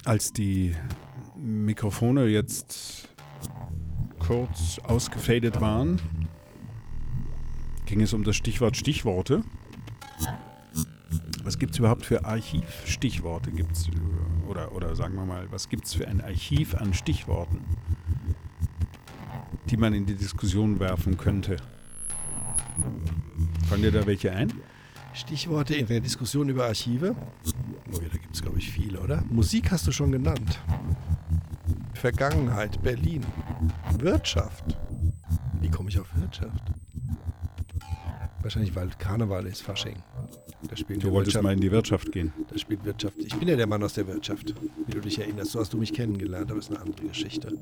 [0.05, 0.75] Als die
[1.35, 3.09] Mikrofone jetzt
[4.19, 5.99] kurz ausgefadet waren,
[7.87, 9.43] ging es um das Stichwort Stichworte.
[11.43, 13.51] Was gibt es überhaupt für Archivstichworte?
[13.51, 13.89] Gibt's,
[14.47, 17.65] oder, oder sagen wir mal, was gibt es für ein Archiv an Stichworten,
[19.71, 21.57] die man in die Diskussion werfen könnte?
[23.69, 24.53] Fallen dir da welche ein?
[25.15, 27.15] Stichworte in der Diskussion über Archive.
[27.97, 29.23] Oh ja, da gibt es, glaube ich, viele, oder?
[29.31, 30.61] Musik hast du schon genannt.
[31.95, 33.25] Vergangenheit, Berlin.
[33.99, 34.77] Wirtschaft.
[35.61, 36.63] Wie komme ich auf Wirtschaft?
[38.43, 39.97] Wahrscheinlich, weil Karneval ist Fasching.
[40.69, 42.33] Da spielt Du wolltest Wirtschaft, mal in die Wirtschaft gehen.
[42.51, 43.15] da spielt Wirtschaft.
[43.19, 44.55] Ich bin ja der Mann aus der Wirtschaft,
[44.87, 45.53] wie du dich erinnerst.
[45.53, 47.57] So hast du mich kennengelernt, aber ist eine andere Geschichte.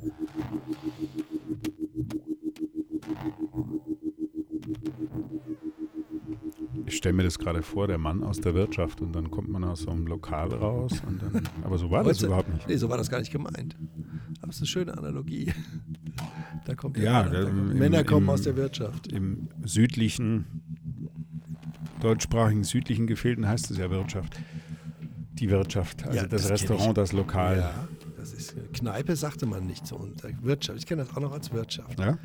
[7.03, 9.81] Stelle mir das gerade vor, der Mann aus der Wirtschaft und dann kommt man aus
[9.81, 11.43] so einem Lokal raus dann.
[11.65, 12.69] Aber so war das Heute- überhaupt nicht.
[12.69, 13.77] Nee, so war das gar nicht gemeint.
[14.41, 15.53] Aber es ist eine schöne Analogie.
[16.65, 19.09] Da kommt der Ja, Mann, da der- kommt, im- Männer kommen im- aus der Wirtschaft.
[19.09, 20.45] Im südlichen,
[22.01, 24.39] deutschsprachigen südlichen Gefilden heißt es ja Wirtschaft.
[25.33, 27.59] Die Wirtschaft, also Ja, das, das Restaurant, das Lokal.
[27.59, 29.97] Ja, das ist Kneipe sagte man nicht so.
[29.97, 31.99] Und äh, Wirtschaft, ich kenne das auch noch als Wirtschaft.
[31.99, 32.19] Ja?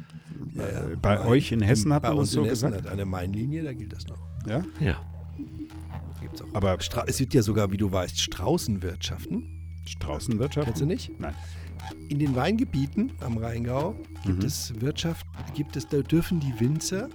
[0.53, 0.95] Ja, ja.
[1.01, 2.85] Bei euch in Hessen hat Bei man uns so in Hessen gesagt.
[2.85, 4.19] hat eine Mainlinie, da gilt das noch.
[4.47, 4.63] Ja?
[4.79, 4.95] Ja.
[6.21, 6.47] Gibt's auch.
[6.53, 9.43] Aber Stra es gibt ja sogar, wie du weißt, Straußenwirtschaften.
[9.85, 10.65] Straußenwirtschaft?
[10.65, 11.11] Kennst du nicht?
[11.19, 11.33] Nein.
[12.09, 13.95] In den Weingebieten am Rheingau
[14.25, 14.45] gibt Mhm.
[14.45, 17.07] es Wirtschaft, gibt es, da dürfen die Winzer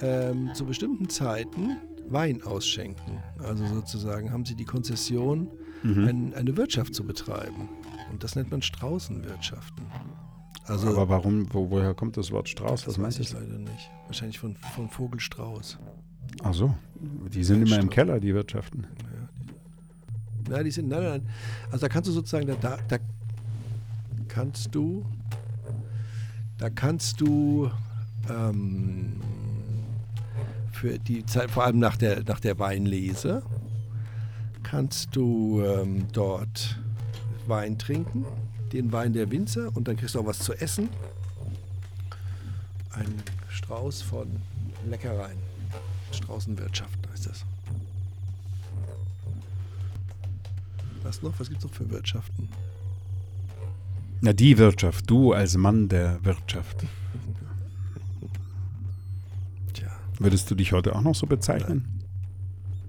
[0.00, 1.76] ähm, zu bestimmten Zeiten
[2.08, 3.18] Wein ausschenken.
[3.38, 5.48] Also sozusagen haben sie die Konzession,
[5.82, 6.08] Mhm.
[6.08, 7.68] ein, eine Wirtschaft zu betreiben.
[8.10, 9.84] Und das nennt man Straußenwirtschaften.
[10.66, 12.84] Also Aber warum, wo, woher kommt das Wort Strauß?
[12.84, 13.90] das Was weiß ich leider nicht.
[14.06, 15.78] Wahrscheinlich von, von Vogelstrauß.
[16.42, 16.74] Ach so.
[17.32, 17.90] Die sind immer im.
[17.90, 18.86] Keller, die Wirtschaften.
[20.50, 21.28] Ja, die sind, nein, nein, nein.
[21.70, 22.98] Also da kannst du sozusagen, da, da, da
[24.28, 25.04] kannst du,
[26.58, 27.70] da kannst du
[28.28, 29.20] ähm,
[30.72, 33.42] für die Zeit, vor allem nach der, nach der Weinlese,
[34.62, 36.78] kannst du ähm, dort
[37.46, 38.24] Wein trinken,
[38.72, 40.88] den Wein der Winzer und dann kriegst du auch was zu essen.
[42.90, 43.14] Ein
[43.48, 44.28] Strauß von
[44.88, 45.38] Leckereien.
[46.14, 47.44] Straußenwirtschaft heißt das.
[51.02, 51.38] Was noch?
[51.38, 52.48] Was gibt es noch für Wirtschaften?
[54.20, 56.84] Na, die Wirtschaft, du als Mann der Wirtschaft.
[59.74, 62.00] Tja, Würdest du dich heute auch noch so bezeichnen?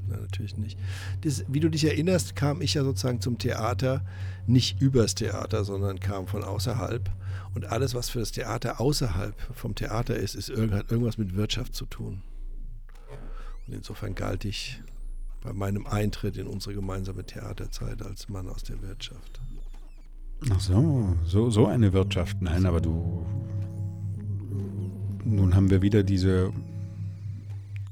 [0.07, 0.77] na, natürlich nicht.
[1.21, 4.05] Das, wie du dich erinnerst, kam ich ja sozusagen zum Theater
[4.47, 7.09] nicht übers Theater, sondern kam von außerhalb.
[7.53, 11.75] Und alles, was für das Theater außerhalb vom Theater ist, ist hat irgendwas mit Wirtschaft
[11.75, 12.21] zu tun.
[13.67, 14.81] Und insofern galt ich
[15.41, 19.41] bei meinem Eintritt in unsere gemeinsame Theaterzeit als Mann aus der Wirtschaft.
[20.49, 22.41] Ach so, so, so eine Wirtschaft.
[22.41, 23.25] Nein, aber du.
[25.23, 26.51] Nun haben wir wieder diese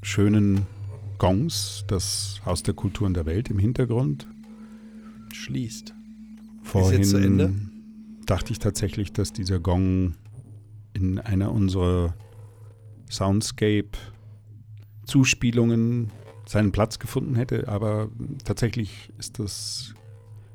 [0.01, 0.67] schönen
[1.17, 4.27] Gongs, das Haus der Kulturen der Welt im Hintergrund.
[5.31, 5.93] Schließt.
[6.63, 7.53] Vorhin jetzt zu Ende?
[8.25, 10.15] dachte ich tatsächlich, dass dieser Gong
[10.93, 12.13] in einer unserer
[15.05, 16.11] Soundscape-Zuspielungen
[16.45, 18.09] seinen Platz gefunden hätte, aber
[18.43, 19.93] tatsächlich ist das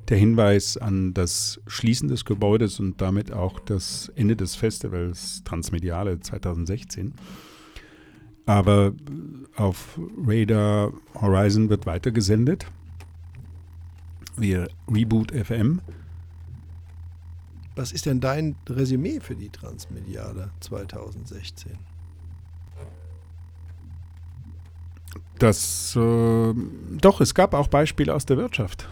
[0.09, 6.19] der Hinweis an das Schließen des Gebäudes und damit auch das Ende des Festivals Transmediale
[6.19, 7.13] 2016.
[8.47, 8.93] Aber
[9.57, 12.67] auf Radar Horizon wird weitergesendet.
[14.37, 15.83] Wir Reboot FM.
[17.77, 21.73] Was ist denn dein Resümee für die Transmediale 2016?
[25.39, 26.55] Das, äh,
[27.01, 28.89] doch, es gab auch Beispiele aus der Wirtschaft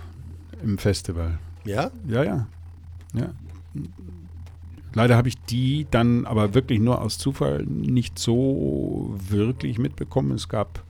[0.63, 1.39] im Festival.
[1.65, 1.91] Ja?
[2.07, 2.47] Ja, ja.
[3.15, 3.31] ja.
[4.95, 10.33] Leider habe ich die dann aber wirklich nur aus Zufall nicht so wirklich mitbekommen.
[10.33, 10.83] Es gab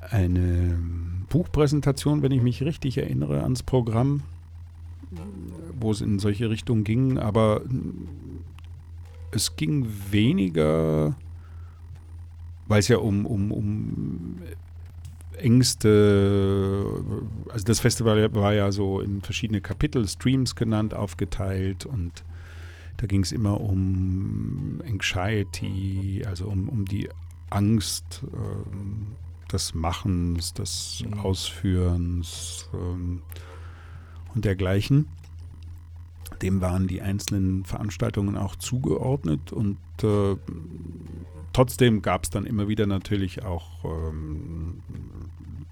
[0.00, 0.78] eine
[1.28, 4.22] Buchpräsentation, wenn ich mich richtig erinnere, ans Programm,
[5.78, 7.62] wo es in solche Richtungen ging, aber
[9.32, 11.14] es ging weniger,
[12.66, 14.38] weil es ja um, um, um
[15.36, 17.02] Ängste,
[17.50, 22.24] also das Festival war ja so in verschiedene Kapitel, Streams genannt, aufgeteilt und
[22.96, 27.08] da ging es immer um Anxiety, also um, um die
[27.50, 29.08] Angst ähm,
[29.52, 31.20] des Machens, des Mhm.
[31.20, 33.22] Ausführens ähm,
[34.34, 35.06] und dergleichen.
[36.42, 40.36] Dem waren die einzelnen Veranstaltungen auch zugeordnet und äh,
[41.54, 44.82] trotzdem gab es dann immer wieder natürlich auch ähm,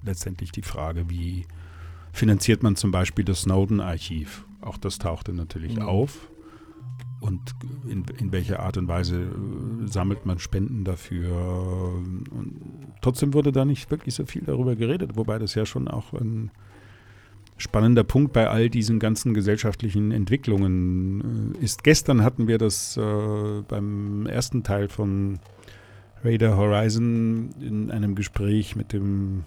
[0.03, 1.45] letztendlich die Frage, wie
[2.11, 4.45] finanziert man zum Beispiel das Snowden-Archiv?
[4.61, 5.83] Auch das tauchte natürlich Mhm.
[5.83, 6.29] auf.
[7.19, 7.39] Und
[7.87, 11.93] in, in welcher Art und Weise äh, sammelt man Spenden dafür?
[12.31, 12.65] Und
[13.01, 16.51] trotzdem wurde da nicht wirklich so viel darüber geredet, wobei das ja schon auch ein
[17.57, 21.83] spannender Punkt bei all diesen ganzen gesellschaftlichen Entwicklungen äh, ist.
[21.83, 25.39] Gestern hatten wir das äh, beim ersten Teil von
[26.23, 29.43] Radar Horizon in einem Gespräch mit dem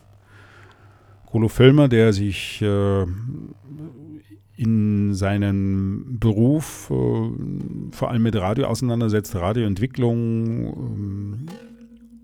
[1.32, 3.06] Rolo Völlmer, der sich äh,
[4.56, 11.46] in seinem Beruf äh, vor allem mit Radio auseinandersetzt, Radioentwicklung ähm,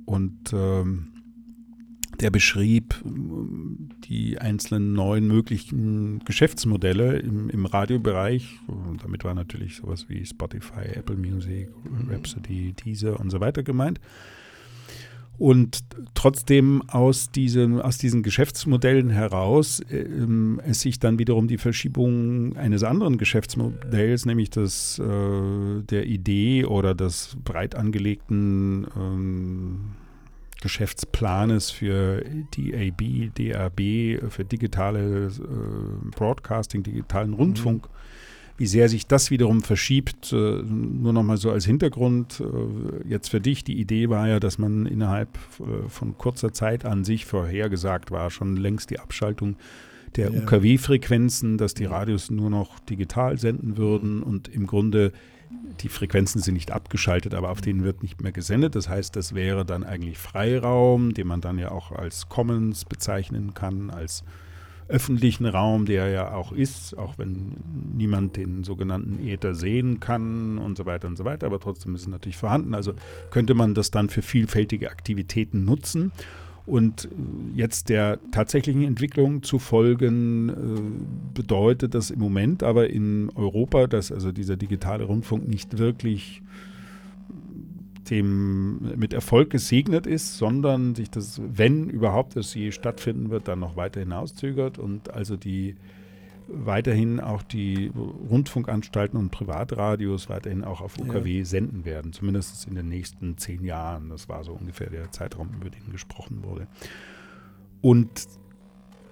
[0.07, 1.09] und ähm,
[2.21, 8.59] der beschrieb ähm, die einzelnen neuen möglichen Geschäftsmodelle im, im Radiobereich.
[8.67, 11.69] Und damit war natürlich sowas wie Spotify, Apple Music,
[12.09, 14.01] Rhapsody, Deezer und so weiter gemeint.
[15.39, 15.81] Und
[16.15, 22.85] trotzdem aus, diesem, aus diesen Geschäftsmodellen heraus ähm, es sich dann wiederum die Verschiebung eines
[22.85, 29.81] anderen Geschäftsmodells, nämlich das äh, der Idee oder des breit angelegten ähm,
[30.61, 32.23] Geschäftsplanes für
[32.57, 37.89] DAB, DAB, für digitale äh, Broadcasting, digitalen Rundfunk,
[38.57, 40.33] wie sehr sich das wiederum verschiebt.
[40.33, 44.59] Äh, nur nochmal so als Hintergrund, äh, jetzt für dich, die Idee war ja, dass
[44.59, 45.29] man innerhalb
[45.61, 49.57] äh, von kurzer Zeit an sich vorhergesagt war, schon längst die Abschaltung
[50.17, 50.43] der Ja.
[50.43, 55.13] UKW-Frequenzen, dass die Radios nur noch digital senden würden und im Grunde
[55.81, 58.75] die Frequenzen sind nicht abgeschaltet, aber auf denen wird nicht mehr gesendet.
[58.75, 63.55] Das heißt, das wäre dann eigentlich Freiraum, den man dann ja auch als Commons bezeichnen
[63.55, 64.25] kann, als
[64.89, 67.57] öffentlichen Raum, der ja auch ist, auch wenn
[67.97, 72.03] niemand den sogenannten Äther sehen kann und so weiter und so weiter, aber trotzdem ist
[72.03, 72.75] es natürlich vorhanden.
[72.75, 72.93] Also
[73.31, 76.13] könnte man das dann für vielfältige Aktivitäten nutzen.
[76.65, 77.09] Und
[77.57, 84.13] jetzt der tatsächlichen Entwicklung zu folgen, äh, bedeutet das im Moment aber in Europa, dass
[84.13, 86.43] also dieser digitale Rundfunk nicht wirklich
[88.11, 93.61] dem mit Erfolg gesegnet ist, sondern sich das, wenn überhaupt es je stattfinden wird, dann
[93.61, 95.77] noch weiter hinauszögert und also die
[96.49, 97.91] weiterhin auch die
[98.29, 101.45] Rundfunkanstalten und Privatradios weiterhin auch auf UKW ja.
[101.45, 104.11] senden werden, zumindest in den nächsten zehn Jahren.
[104.11, 106.67] Das war so ungefähr der Zeitraum, über den gesprochen wurde.
[107.81, 108.29] Und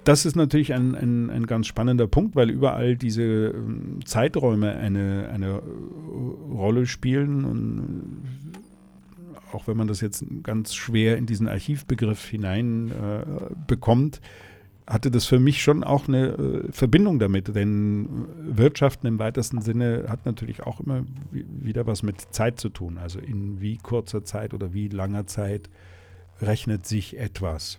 [0.05, 5.29] das ist natürlich ein, ein, ein ganz spannender Punkt, weil überall diese ähm, Zeiträume eine,
[5.33, 7.45] eine äh, Rolle spielen.
[7.45, 8.23] Und
[9.52, 13.24] auch wenn man das jetzt ganz schwer in diesen Archivbegriff hinein äh,
[14.90, 20.06] hatte das für mich schon auch eine äh, Verbindung damit, denn Wirtschaften im weitesten Sinne
[20.09, 22.98] hat natürlich auch immer wieder was mit Zeit zu tun.
[22.98, 25.70] Also in wie kurzer Zeit oder wie langer Zeit
[26.40, 27.78] rechnet sich etwas,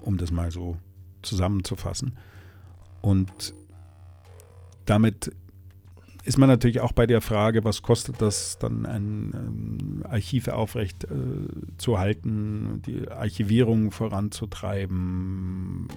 [0.00, 0.78] um das mal so
[1.20, 2.16] zusammenzufassen.
[3.02, 3.52] Und
[4.86, 5.32] damit
[6.26, 11.04] ist man natürlich auch bei der Frage, was kostet das dann ein ähm, Archiv aufrecht
[11.04, 11.08] äh,
[11.78, 15.88] zu halten, die Archivierung voranzutreiben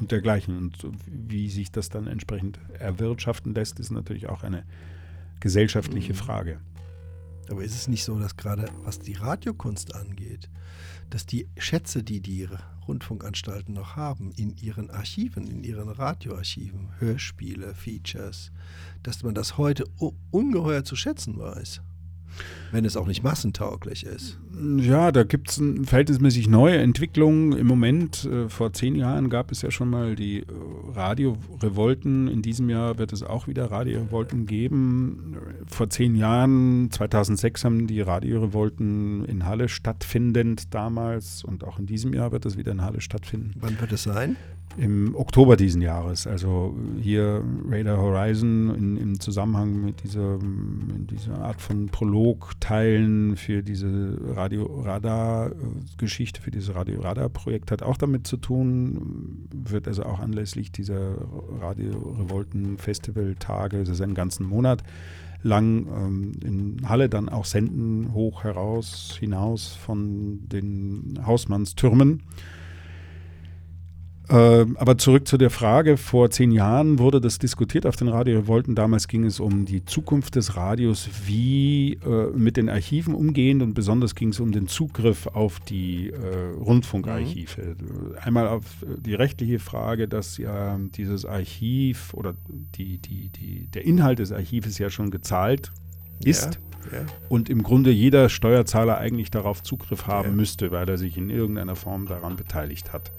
[0.00, 0.56] und dergleichen.
[0.56, 4.64] Und wie sich das dann entsprechend erwirtschaften lässt, ist natürlich auch eine
[5.40, 6.16] gesellschaftliche mhm.
[6.16, 6.60] Frage.
[7.50, 10.48] Aber ist es nicht so, dass gerade was die Radiokunst angeht,
[11.10, 12.48] dass die Schätze, die die
[12.86, 18.52] Rundfunkanstalten noch haben, in ihren Archiven, in ihren Radioarchiven, Hörspiele, Features,
[19.02, 19.84] dass man das heute
[20.30, 21.82] ungeheuer zu schätzen weiß
[22.72, 24.38] wenn es auch nicht massentauglich ist.
[24.78, 27.52] Ja, da gibt es verhältnismäßig neue Entwicklungen.
[27.52, 30.44] Im Moment, äh, vor zehn Jahren gab es ja schon mal die äh,
[30.94, 32.28] Radiorevolten.
[32.28, 35.36] In diesem Jahr wird es auch wieder Radiorevolten geben.
[35.66, 42.14] Vor zehn Jahren, 2006, haben die Radiorevolten in Halle stattfindend damals und auch in diesem
[42.14, 43.52] Jahr wird es wieder in Halle stattfinden.
[43.60, 44.36] Wann wird es sein?
[44.76, 46.26] Im Oktober diesen Jahres.
[46.26, 50.40] Also hier Radar Horizon in, im Zusammenhang mit dieser,
[51.10, 59.46] dieser Art von Prolog-Teilen für diese Radio-Radar-Geschichte, für dieses Radio-Radar-Projekt hat auch damit zu tun.
[59.52, 61.16] Wird also auch anlässlich dieser
[61.60, 64.82] Radio-Revolten-Festival-Tage, das ist einen ganzen Monat
[65.42, 72.22] lang ähm, in Halle dann auch senden, hoch heraus, hinaus von den Hausmannstürmen.
[74.28, 78.74] Ähm, aber zurück zu der Frage, vor zehn Jahren wurde das diskutiert auf den Radiorevolten.
[78.74, 83.74] Damals ging es um die Zukunft des Radios, wie äh, mit den Archiven umgehen und
[83.74, 86.16] besonders ging es um den Zugriff auf die äh,
[86.58, 87.76] Rundfunkarchive.
[87.78, 88.16] Mhm.
[88.20, 88.64] Einmal auf
[88.98, 94.78] die rechtliche Frage, dass ja dieses Archiv oder die, die, die, der Inhalt des Archives
[94.78, 95.70] ja schon gezahlt
[96.24, 96.58] ist.
[96.90, 97.06] Ja, ja.
[97.28, 100.34] Und im Grunde jeder Steuerzahler eigentlich darauf Zugriff haben ja.
[100.34, 103.12] müsste, weil er sich in irgendeiner Form daran beteiligt hat.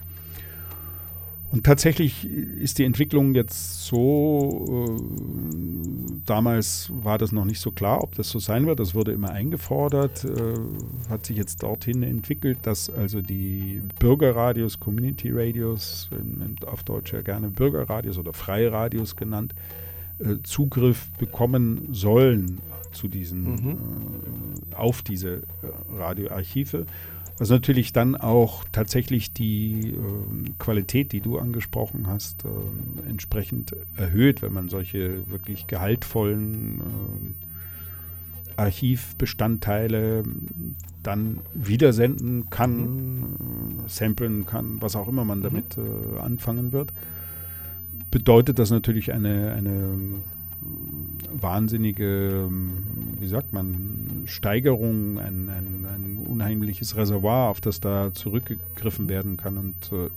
[1.50, 8.04] Und tatsächlich ist die Entwicklung jetzt so, äh, damals war das noch nicht so klar,
[8.04, 8.82] ob das so sein wird.
[8.82, 15.32] Das wurde immer eingefordert, äh, hat sich jetzt dorthin entwickelt, dass also die Bürgerradios, Community
[15.32, 16.10] Radios,
[16.66, 19.56] auf Deutsch ja gerne Bürgerradios oder Freiradios genannt,
[20.20, 22.60] äh, Zugriff bekommen sollen
[22.92, 23.78] zu diesen, mhm.
[24.76, 25.44] Auf diese
[25.96, 26.86] Radioarchive.
[27.40, 34.42] Was natürlich dann auch tatsächlich die äh, Qualität, die du angesprochen hast, äh, entsprechend erhöht,
[34.42, 37.48] wenn man solche wirklich gehaltvollen äh,
[38.58, 40.24] Archivbestandteile
[41.04, 43.28] dann wiedersenden kann, mhm.
[43.88, 45.44] samplen kann, was auch immer man mhm.
[45.44, 46.92] damit äh, anfangen wird.
[48.10, 50.22] Bedeutet das natürlich eine, eine
[51.32, 52.50] wahnsinnige,
[53.20, 59.58] wie sagt man, Steigerung, ein, ein, ein, unheimliches Reservoir, auf das da zurückgegriffen werden kann
[59.58, 60.10] und äh,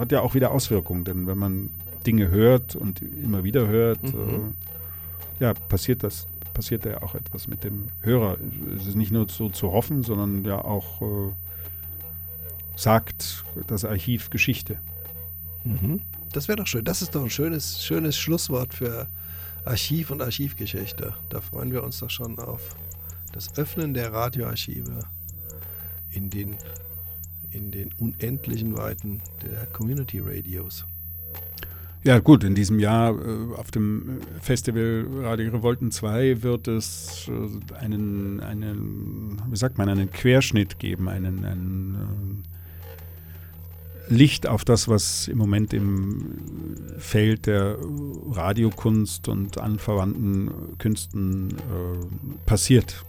[0.00, 1.70] hat ja auch wieder Auswirkungen, denn wenn man
[2.06, 4.54] Dinge hört und immer wieder hört, mhm.
[5.40, 8.38] äh, ja, passiert das, passiert ja auch etwas mit dem Hörer.
[8.76, 11.32] Es ist nicht nur so zu hoffen, sondern ja auch äh,
[12.76, 14.78] sagt das Archiv Geschichte.
[15.64, 16.00] Mhm.
[16.32, 16.84] Das wäre doch schön.
[16.84, 19.08] Das ist doch ein schönes, schönes Schlusswort für
[19.68, 21.14] Archiv und Archivgeschichte.
[21.28, 22.74] Da freuen wir uns doch schon auf
[23.32, 25.00] das Öffnen der Radioarchive
[26.10, 26.56] in den,
[27.50, 30.86] in den unendlichen Weiten der Community Radios.
[32.02, 37.74] Ja gut, in diesem Jahr äh, auf dem Festival Radio Revolten 2 wird es äh,
[37.74, 42.57] einen, einen, wie sagt man, einen Querschnitt geben, einen, einen äh,
[44.08, 46.38] Licht auf das, was im Moment im
[46.98, 47.76] Feld der
[48.30, 51.54] Radiokunst und anverwandten Künsten äh,
[52.46, 53.04] passiert.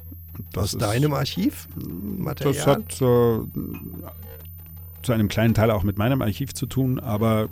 [0.54, 1.68] Das Aus ist- deinem Archiv?
[1.76, 2.54] Material?
[2.54, 3.40] Das hat äh,
[5.02, 7.50] zu einem kleinen Teil auch mit meinem Archiv zu tun, aber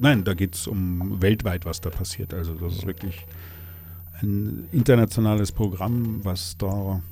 [0.00, 2.32] nein, da geht es um weltweit, was da passiert.
[2.34, 3.26] Also das ist wirklich
[4.20, 7.02] ein internationales Programm, was da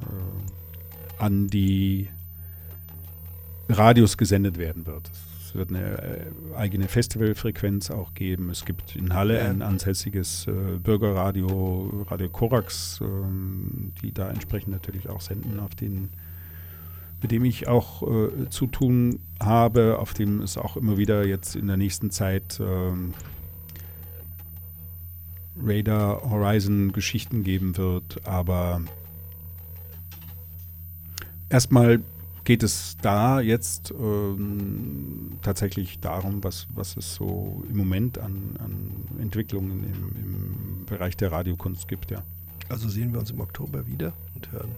[0.00, 2.08] äh, an die
[3.68, 5.10] Radios gesendet werden wird.
[5.44, 6.26] Es wird eine äh,
[6.56, 8.50] eigene Festivalfrequenz auch geben.
[8.50, 15.08] Es gibt in Halle ein ansässiges äh, Bürgerradio, Radio Korax, ähm, die da entsprechend natürlich
[15.08, 16.10] auch senden, auf den
[17.22, 21.56] mit dem ich auch äh, zu tun habe, auf dem es auch immer wieder jetzt
[21.56, 23.14] in der nächsten Zeit ähm,
[25.58, 28.26] Radar Horizon Geschichten geben wird.
[28.26, 28.82] Aber
[31.48, 32.00] erstmal
[32.46, 39.20] geht es da jetzt ähm, tatsächlich darum, was, was es so im Moment an, an
[39.20, 42.22] Entwicklungen im, im Bereich der Radiokunst gibt, ja.
[42.68, 44.70] Also sehen wir uns im Oktober wieder und hören.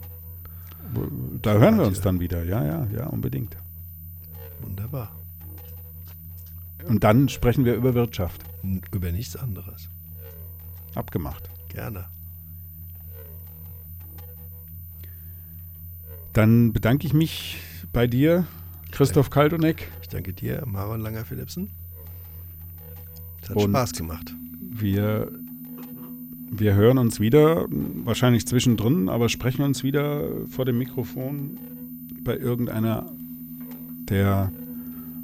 [1.42, 3.54] Da hören wir uns dann wieder, ja, ja, ja, unbedingt.
[4.62, 5.14] Wunderbar.
[6.86, 8.44] Und dann sprechen wir über Wirtschaft.
[8.92, 9.90] Über nichts anderes.
[10.94, 11.50] Abgemacht.
[11.68, 12.06] Gerne.
[16.32, 17.56] Dann bedanke ich mich
[17.92, 18.46] bei dir,
[18.90, 19.90] Christoph Kaldonek.
[20.02, 21.70] Ich danke dir, Maron Langer-Philipsen.
[23.42, 24.34] Es hat Und- Spaß gemacht.
[24.60, 25.30] Wir,
[26.50, 27.66] wir hören uns wieder,
[28.04, 31.58] wahrscheinlich zwischendrin, aber sprechen uns wieder vor dem Mikrofon
[32.22, 33.06] bei irgendeiner
[34.08, 34.52] der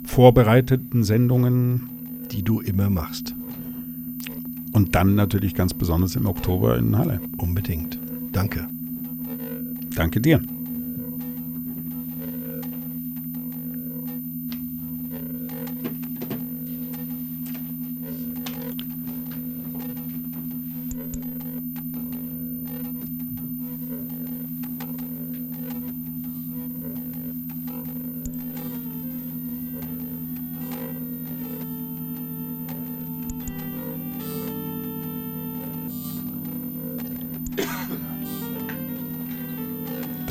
[0.05, 1.89] vorbereiteten Sendungen
[2.31, 3.35] Die du immer machst.
[4.73, 7.21] und dann natürlich ganz besonders im Oktober in Halle.
[7.39, 7.99] Unbedingt.
[8.33, 8.67] Danke.
[9.95, 10.43] Danke dir.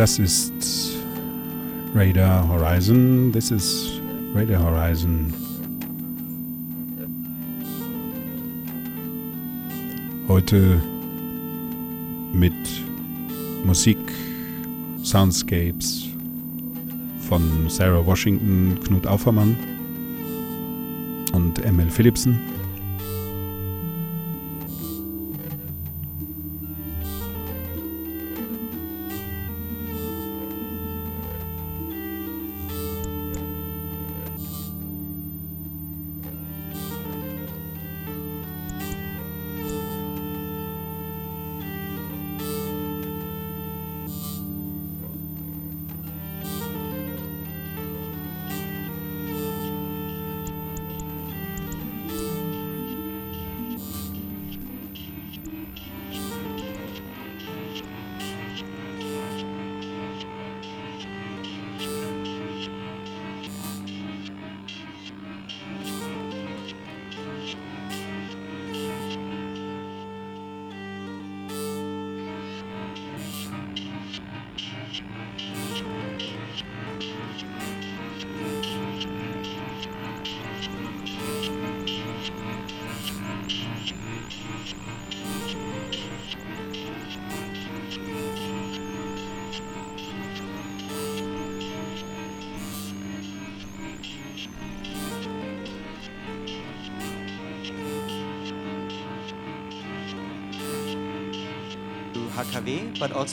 [0.04, 0.52] Das ist
[1.96, 3.32] Radar Horizon.
[3.32, 4.02] This is
[4.36, 5.34] Radar Horizon.
[10.28, 10.82] Heute
[12.34, 12.52] mit
[13.64, 13.98] Musik,
[15.04, 16.10] Soundscapes
[17.30, 19.56] von Sarah Washington, Knut Aufermann
[21.32, 22.42] und ML Philipsen.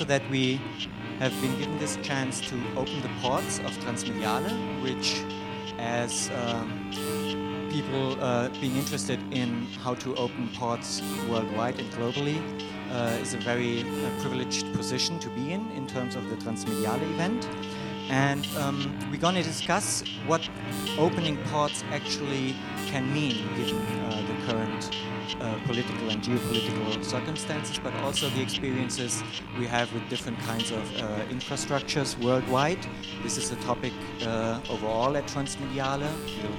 [0.00, 0.58] Also that we
[1.18, 4.48] have been given this chance to open the ports of Transmediale,
[4.82, 5.22] which,
[5.78, 12.40] as um, people uh, being interested in how to open ports worldwide and globally,
[12.90, 17.02] uh, is a very uh, privileged position to be in in terms of the Transmediale
[17.14, 17.46] event.
[18.08, 20.48] And um, we're going to discuss what
[20.98, 22.56] opening ports actually
[22.86, 24.96] can mean given uh, the current
[25.70, 29.22] political and geopolitical circumstances, but also the experiences
[29.56, 31.02] we have with different kinds of uh,
[31.36, 32.84] infrastructures worldwide.
[33.22, 33.92] This is a topic
[34.22, 36.10] uh, overall at Transmediale.
[36.42, 36.56] We'll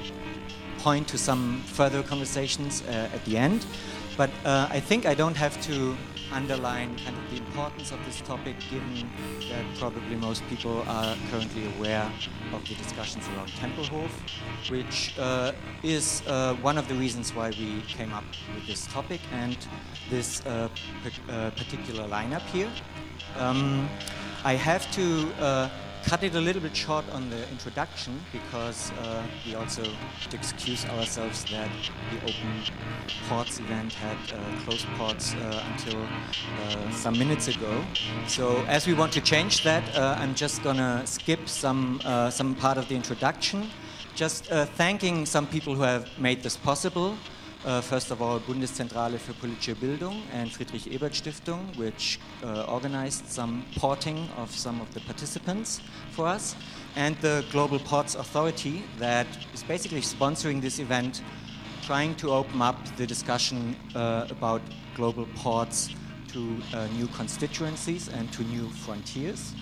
[0.79, 3.65] point to some further conversations uh, at the end.
[4.15, 5.97] But uh, I think I don't have to
[6.31, 9.09] underline kind of the importance of this topic, given
[9.49, 12.09] that probably most people are currently aware
[12.53, 14.11] of the discussions around Tempelhof,
[14.69, 15.51] which uh,
[15.83, 18.23] is uh, one of the reasons why we came up
[18.55, 19.57] with this topic and
[20.09, 20.69] this uh,
[21.29, 22.69] uh, particular lineup here.
[23.37, 23.89] Um,
[24.43, 25.69] I have to uh,
[26.03, 29.83] cut it a little bit short on the introduction because uh, we also
[30.33, 31.69] excuse ourselves that
[32.11, 32.51] the Open
[33.27, 37.83] Ports event had uh, closed ports uh, until uh, some minutes ago.
[38.27, 42.55] So as we want to change that, uh, I'm just gonna skip some uh, some
[42.55, 43.69] part of the introduction.
[44.15, 44.45] Just
[44.75, 47.15] thanking some people who have made this possible.
[47.63, 53.27] Uh, first of all, Bundeszentrale für politische Bildung and Friedrich Ebert Stiftung, which uh, organized
[53.27, 55.79] some porting of some of the participants
[56.11, 56.55] for us,
[56.95, 61.21] and the Global Ports Authority that is basically sponsoring this event,
[61.85, 64.63] trying to open up the discussion uh, about
[64.95, 65.91] global ports
[66.29, 69.53] to uh, new constituencies and to new frontiers.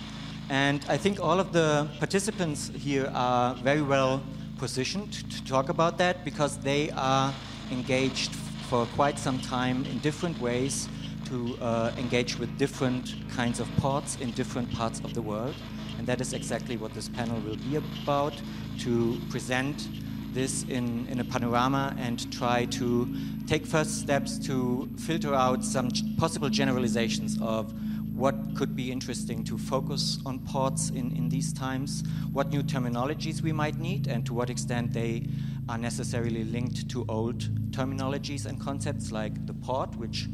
[0.49, 4.21] And I think all of the participants here are very well
[4.57, 7.33] positioned to talk about that because they are
[7.71, 8.33] engaged
[8.69, 10.87] for quite some time in different ways
[11.25, 15.55] to uh, engage with different kinds of ports in different parts of the world.
[15.97, 18.33] And that is exactly what this panel will be about
[18.79, 19.87] to present
[20.33, 23.13] this in, in a panorama and try to
[23.47, 27.73] take first steps to filter out some possible generalizations of
[28.19, 33.41] what could be interesting to focus on ports in, in these times, what new terminologies
[33.41, 35.25] we might need, and to what extent they
[35.69, 37.39] are necessarily linked to old
[37.71, 40.27] terminologies and concepts like the port, which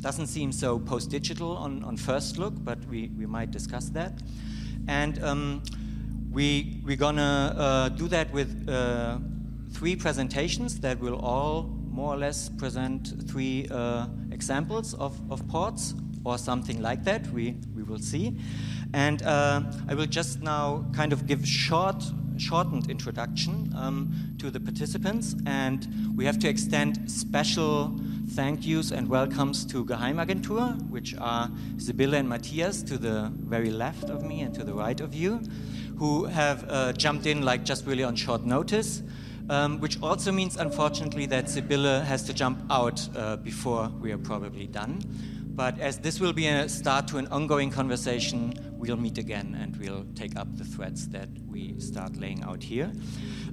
[0.00, 4.20] doesn't seem so post digital on, on first look, but we, we might discuss that.
[4.86, 5.62] And um,
[6.30, 9.18] we, we're gonna uh, do that with uh,
[9.72, 15.94] three presentations that will all more or less present three uh, examples of, of ports
[16.24, 17.26] or something like that.
[17.32, 18.36] We, we will see.
[18.94, 22.04] And uh, I will just now kind of give short,
[22.36, 25.34] shortened introduction um, to the participants.
[25.46, 27.98] And we have to extend special
[28.30, 34.10] thank yous and welcomes to Geheimagentur, which are Sibylle and Matthias to the very left
[34.10, 35.40] of me and to the right of you,
[35.98, 39.02] who have uh, jumped in like just really on short notice.
[39.50, 44.18] Um, which also means, unfortunately, that Sibylle has to jump out uh, before we are
[44.18, 45.02] probably done.
[45.54, 49.76] But as this will be a start to an ongoing conversation, we'll meet again and
[49.76, 52.90] we'll take up the threads that we start laying out here.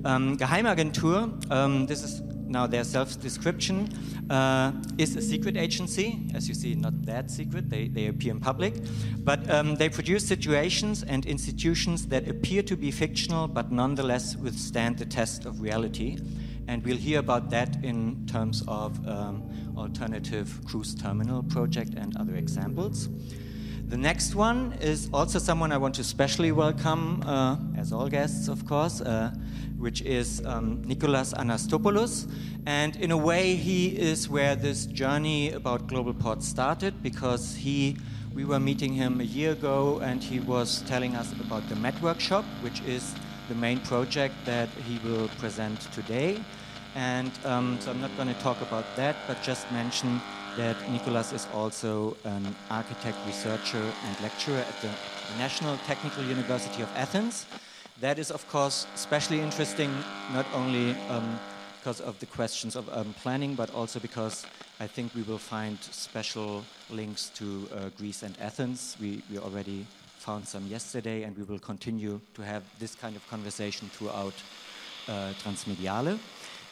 [0.06, 3.90] Um, Geheimagentur, um, this is now their self description,
[4.30, 6.20] uh, is a secret agency.
[6.34, 8.76] As you see, not that secret, they, they appear in public.
[9.20, 14.98] But um, they produce situations and institutions that appear to be fictional but nonetheless withstand
[14.98, 16.18] the test of reality.
[16.68, 19.44] And we'll hear about that in terms of um,
[19.80, 23.10] alternative cruise terminal project and other examples.
[23.90, 28.48] The next one is also someone I want to specially welcome, uh, as all guests,
[28.48, 29.32] of course, uh,
[29.80, 32.32] which is um, Anastopoulos.
[32.68, 37.98] And in a way, he is where this journey about global ports started because he,
[38.36, 42.00] we were meeting him a year ago and he was telling us about the Met
[42.00, 43.16] Workshop, which is
[43.48, 46.40] the main project that he will present today.
[47.00, 50.20] And um, so I'm not going to talk about that, but just mention
[50.58, 54.92] that Nicolas is also an architect, researcher, and lecturer at the
[55.38, 57.46] National Technical University of Athens.
[58.02, 59.90] That is, of course, especially interesting
[60.34, 61.40] not only um,
[61.80, 64.46] because of the questions of urban planning, but also because
[64.82, 68.98] I think we will find special links to uh, Greece and Athens.
[69.00, 69.86] We, we already
[70.18, 74.34] found some yesterday, and we will continue to have this kind of conversation throughout
[75.08, 76.20] uh, Transmediale.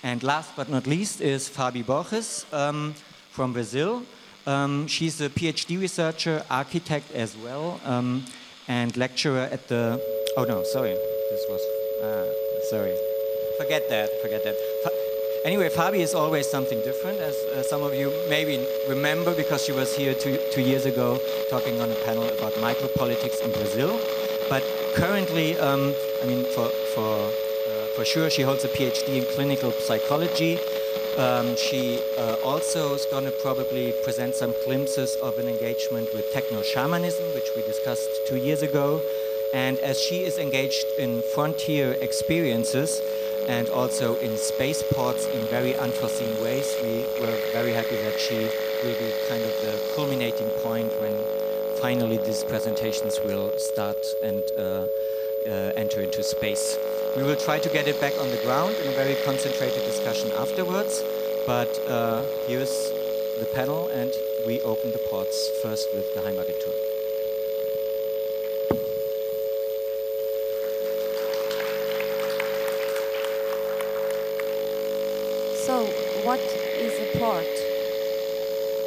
[0.04, 2.94] And last but not least is Fabi Borges um,
[3.32, 4.04] from Brazil.
[4.46, 8.24] Um, she's a PhD researcher, architect as well, um,
[8.68, 10.00] and lecturer at the.
[10.38, 11.62] Oh no, sorry, this was.
[12.02, 12.26] Uh,
[12.70, 12.96] sorry,
[13.58, 14.10] forget that.
[14.22, 14.56] Forget that.
[14.84, 14.92] Fa-
[15.46, 19.74] anyway, Fabi is always something different, as uh, some of you maybe remember, because she
[19.74, 21.20] was here two, two years ago
[21.50, 24.00] talking on a panel about micropolitics in Brazil.
[24.48, 24.64] But
[24.96, 25.94] currently, um,
[26.24, 27.32] I mean, for for
[27.98, 30.60] for sure, she holds a PhD in clinical psychology.
[31.18, 36.32] Um, she uh, also is going to probably present some glimpses of an engagement with
[36.32, 39.02] techno shamanism, which we discussed two years ago.
[39.52, 43.02] And as she is engaged in frontier experiences
[43.48, 48.48] and also in spaceports in very unforeseen ways, we were very happy that she
[48.84, 51.18] will be kind of the culminating point when
[51.78, 54.86] finally these presentations will start and uh,
[55.48, 56.78] uh, enter into space.
[57.18, 60.32] We will try to get it back on the ground in a very concentrated discussion
[60.34, 61.04] afterwards,
[61.48, 62.92] but uh, here's
[63.40, 64.16] the panel and
[64.46, 66.76] we open the ports first with Geheimagentur.
[75.66, 75.88] So,
[76.22, 76.40] what
[76.78, 77.48] is a port?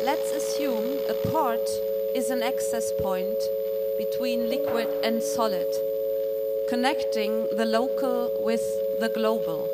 [0.05, 1.69] Let's assume a port
[2.15, 3.51] is an access point
[3.99, 5.67] between liquid and solid,
[6.71, 8.63] connecting the local with
[9.01, 9.69] the global.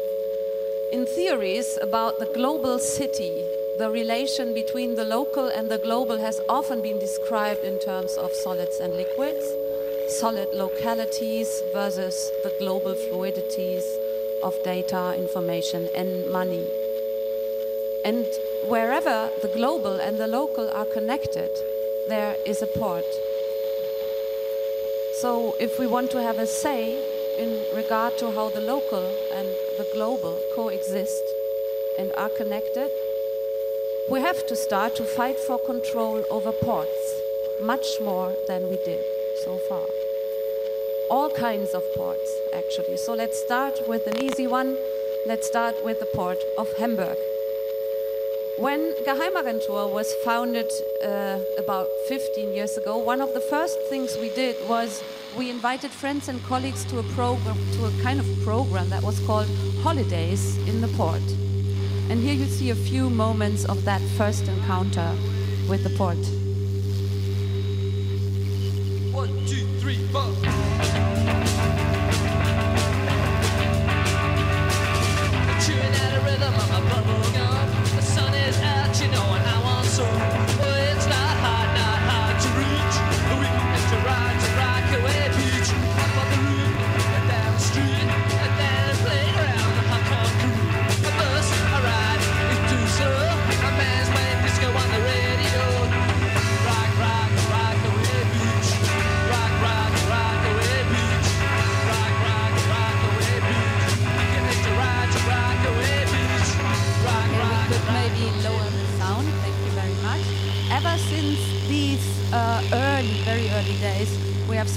[0.93, 3.44] In theories about the global city,
[3.77, 8.32] the relation between the local and the global has often been described in terms of
[8.32, 9.44] solids and liquids,
[10.09, 13.85] solid localities versus the global fluidities
[14.43, 16.66] of data, information, and money.
[18.06, 18.27] And
[18.68, 21.51] wherever the global and the local are connected,
[22.09, 23.05] there is a port.
[25.20, 26.98] So, if we want to have a say
[27.38, 29.48] in regard to how the local and
[29.78, 31.24] the global coexist
[31.97, 32.90] and are connected,
[34.10, 37.22] we have to start to fight for control over ports,
[37.59, 39.06] much more than we did
[39.36, 39.86] so far.
[41.09, 42.98] All kinds of ports, actually.
[42.98, 44.76] So, let's start with an easy one.
[45.24, 47.16] Let's start with the port of Hamburg.
[48.58, 50.70] When Geheimagentur was founded
[51.04, 55.02] uh, about 15 years ago, one of the first things we did was
[55.36, 59.20] we invited friends and colleagues to a program, to a kind of program that was
[59.26, 59.46] called
[59.82, 61.20] Holidays in the Port.
[62.08, 65.14] And here you see a few moments of that first encounter
[65.68, 66.16] with the port.
[69.12, 71.25] One, two, three, four.
[76.56, 77.68] At a bubble gum.
[77.96, 80.75] The sun is out, you know, and I want some.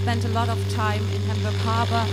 [0.09, 2.03] Spent a lot of time in Hamburg Harbor.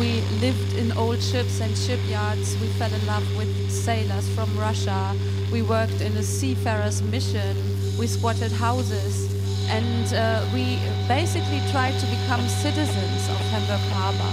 [0.00, 2.56] We lived in old ships and shipyards.
[2.62, 5.14] We fell in love with sailors from Russia.
[5.52, 7.54] We worked in a seafarers mission.
[7.98, 9.28] We squatted houses.
[9.68, 14.32] And uh, we basically tried to become citizens of Hamburg Harbor.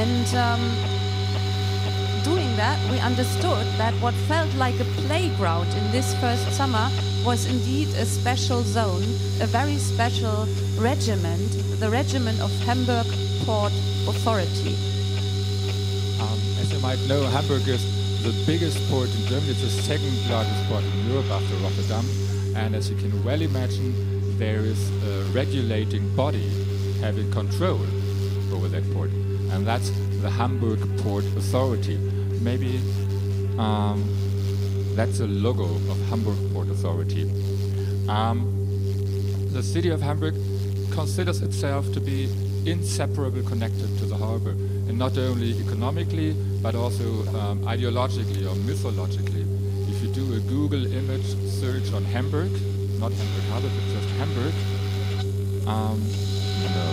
[0.00, 0.62] And um,
[2.24, 6.88] doing that, we understood that what felt like a playground in this first summer
[7.22, 9.02] was indeed a special zone,
[9.42, 10.48] a very special
[10.80, 13.06] regiment, the regiment of Hamburg
[13.44, 13.72] Port
[14.08, 14.74] Authority.
[16.20, 17.84] Um, as you might know, Hamburg is
[18.22, 19.50] the biggest port in Germany.
[19.50, 22.04] It's the second largest port in Europe after Rotterdam.
[22.56, 26.48] And as you can well imagine, there is a regulating body
[27.00, 27.80] having control
[28.52, 29.10] over that port.
[29.52, 29.90] And that's
[30.22, 31.98] the Hamburg Port Authority.
[32.40, 32.80] Maybe
[33.58, 34.02] um,
[34.94, 37.30] that's the logo of Hamburg Port Authority.
[38.08, 38.56] Um,
[39.52, 40.34] the city of Hamburg
[40.90, 42.28] considers itself to be
[42.66, 47.04] inseparably connected to the harbor, and not only economically, but also
[47.38, 49.44] um, ideologically or mythologically.
[49.88, 52.52] If you do a Google image search on Hamburg,
[53.00, 54.54] not Hamburg Harbor, but just Hamburg,
[55.66, 56.00] um,
[56.74, 56.86] no.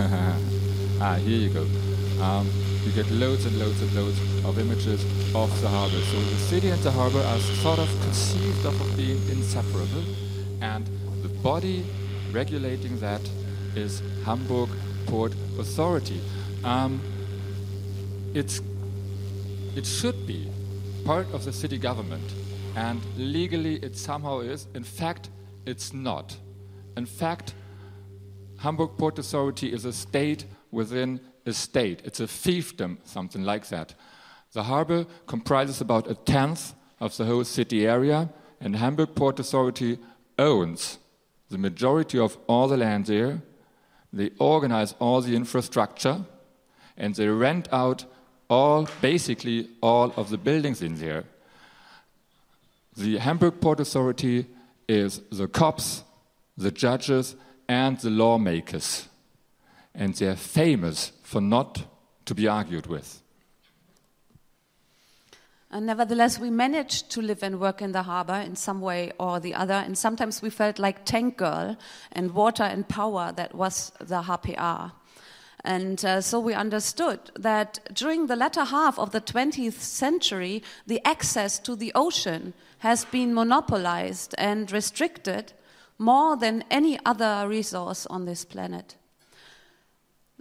[0.00, 1.66] Um, ah, here you go.
[2.22, 2.48] Um,
[2.84, 5.04] you get loads and loads and loads of images
[5.34, 6.00] of the harbor.
[6.00, 10.02] So the city and the harbor are sort of conceived of being inseparable,
[10.60, 10.86] and
[11.22, 11.84] the body
[12.32, 13.20] regulating that
[13.74, 14.68] is Hamburg
[15.06, 16.20] Port Authority.
[16.64, 17.00] Um,
[18.34, 18.60] it's,
[19.74, 20.50] it should be
[21.04, 22.32] part of the city government,
[22.76, 24.66] and legally it somehow is.
[24.74, 25.30] In fact,
[25.66, 26.36] it's not.
[26.96, 27.54] In fact,
[28.58, 32.02] Hamburg Port Authority is a state within a state.
[32.04, 33.94] It's a fiefdom, something like that.
[34.52, 38.30] The harbor comprises about a tenth of the whole city area,
[38.60, 39.98] and Hamburg Port Authority
[40.38, 40.98] owns
[41.50, 43.42] the majority of all the land there.
[44.12, 46.24] They organize all the infrastructure,
[46.96, 48.04] and they rent out
[48.48, 51.24] all, basically, all of the buildings in there.
[52.96, 54.46] The Hamburg Port Authority
[54.88, 56.02] is the cops,
[56.56, 57.36] the judges,
[57.68, 59.08] and the lawmakers.
[59.94, 61.84] And they're famous for not
[62.24, 63.22] to be argued with.
[65.70, 69.38] And nevertheless, we managed to live and work in the harbor in some way or
[69.38, 69.74] the other.
[69.74, 71.76] And sometimes we felt like tank girl
[72.12, 74.92] and water and power that was the HPR.
[75.64, 81.04] And uh, so we understood that during the latter half of the 20th century, the
[81.04, 85.52] access to the ocean has been monopolized and restricted
[85.98, 88.94] more than any other resource on this planet.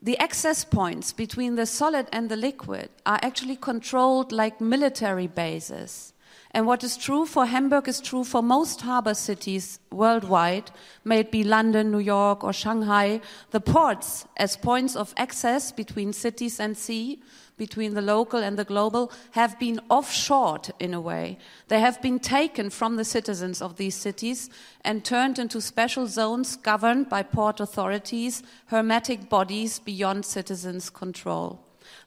[0.07, 6.13] The access points between the solid and the liquid are actually controlled like military bases.
[6.51, 10.71] And what is true for Hamburg is true for most harbor cities worldwide,
[11.03, 13.19] may it be London, New York, or Shanghai.
[13.51, 17.21] The ports, as points of access between cities and sea,
[17.57, 21.37] between the local and the global, have been offshored in a way.
[21.67, 24.49] They have been taken from the citizens of these cities
[24.81, 31.59] and turned into special zones governed by port authorities, hermetic bodies beyond citizens' control.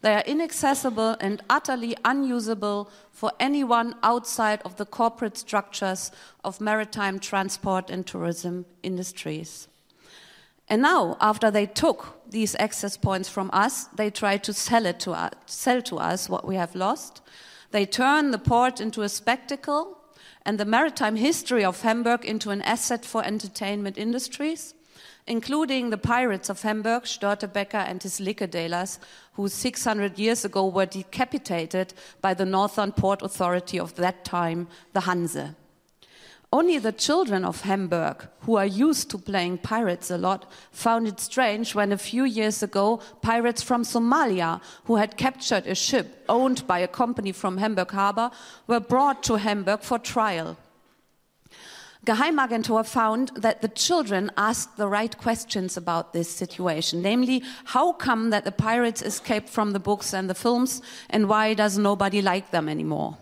[0.02, 6.10] They are inaccessible and utterly unusable for anyone outside of the corporate structures
[6.44, 9.69] of maritime transport and tourism industries.
[10.70, 15.00] And now, after they took these access points from us, they try to sell it
[15.00, 17.20] to us, sell to us what we have lost.
[17.72, 19.98] They turn the port into a spectacle
[20.46, 24.74] and the maritime history of Hamburg into an asset for entertainment industries
[25.26, 28.98] including the pirates of Hamburg, Störtebeker and his liquidators,
[29.34, 35.00] who 600 years ago were decapitated by the Northern Port Authority of that time, the
[35.00, 35.54] Hanse.
[36.52, 41.20] Only the children of Hamburg, who are used to playing pirates a lot, found it
[41.20, 46.66] strange when a few years ago pirates from Somalia, who had captured a ship owned
[46.66, 48.32] by a company from Hamburg Harbor,
[48.66, 50.56] were brought to Hamburg for trial.
[52.04, 58.30] Geheimagentur found that the children asked the right questions about this situation, namely, how come
[58.30, 62.50] that the pirates escaped from the books and the films, and why does nobody like
[62.50, 63.18] them anymore?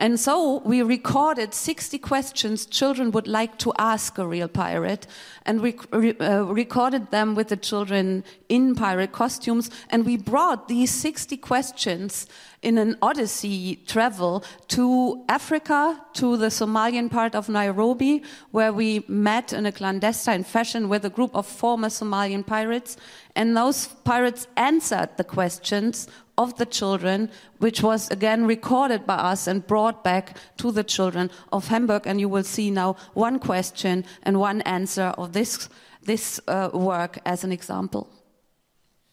[0.00, 5.08] And so we recorded 60 questions children would like to ask a real pirate,
[5.44, 5.76] and we
[6.20, 9.70] uh, recorded them with the children in pirate costumes.
[9.90, 12.28] And we brought these 60 questions
[12.62, 19.52] in an odyssey travel to Africa, to the Somalian part of Nairobi, where we met
[19.52, 22.96] in a clandestine fashion with a group of former Somalian pirates.
[23.34, 26.06] And those pirates answered the questions
[26.38, 31.30] of the children, which was again recorded by us and brought back to the children
[31.52, 32.06] of Hamburg.
[32.06, 35.68] And you will see now one question and one answer of this,
[36.06, 38.06] this uh, work as an example.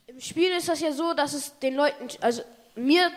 [0.07, 2.43] Im Spiel ist das ja so, dass es den Leuten, also
[2.75, 3.11] mir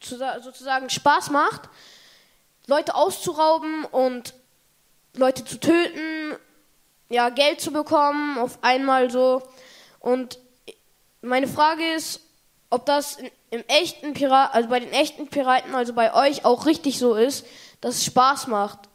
[0.00, 1.68] zu- sozusagen Spaß macht,
[2.66, 4.34] Leute auszurauben und
[5.14, 6.36] Leute zu töten,
[7.08, 9.42] ja, Geld zu bekommen, auf einmal so.
[10.00, 10.38] Und
[11.20, 12.20] meine Frage ist,
[12.70, 16.66] ob das in, im echten Pirat, also bei den echten Piraten, also bei euch auch
[16.66, 17.44] richtig so ist,
[17.80, 18.88] dass es Spaß macht.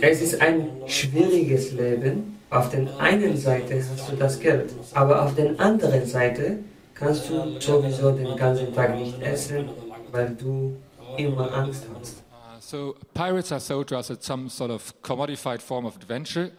[0.00, 2.38] Es ist ein schwieriges Leben.
[2.50, 6.58] Auf der einen Seite hast du das Geld, aber auf der anderen Seite
[6.94, 9.68] kannst du sowieso den ganzen Tag nicht essen,
[10.10, 10.76] weil du
[11.16, 12.22] immer Angst hast.
[12.60, 16.50] So pirates are sold to us as some sort of commodified form of adventure,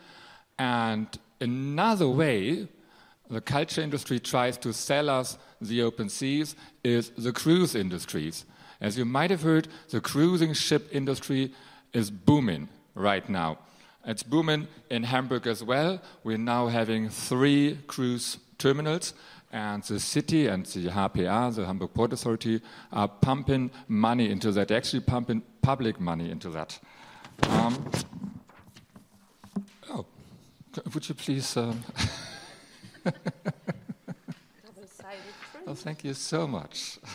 [0.57, 1.07] and
[1.39, 2.67] another way
[3.29, 8.45] the culture industry tries to sell us the open seas is the cruise industries.
[8.81, 11.51] As you might have heard, the cruising ship industry
[11.93, 13.59] is booming right now.
[14.05, 16.01] It's booming in Hamburg as well.
[16.23, 19.13] We're now having three cruise terminals,
[19.51, 24.71] and the city and the HPA, the Hamburg Port Authority, are pumping money into that,
[24.71, 26.79] actually pumping public money into that.
[27.43, 27.91] Um,
[29.91, 30.05] oh,
[30.93, 31.57] would you please?
[31.57, 31.83] Um,
[35.67, 36.99] oh, thank you so much.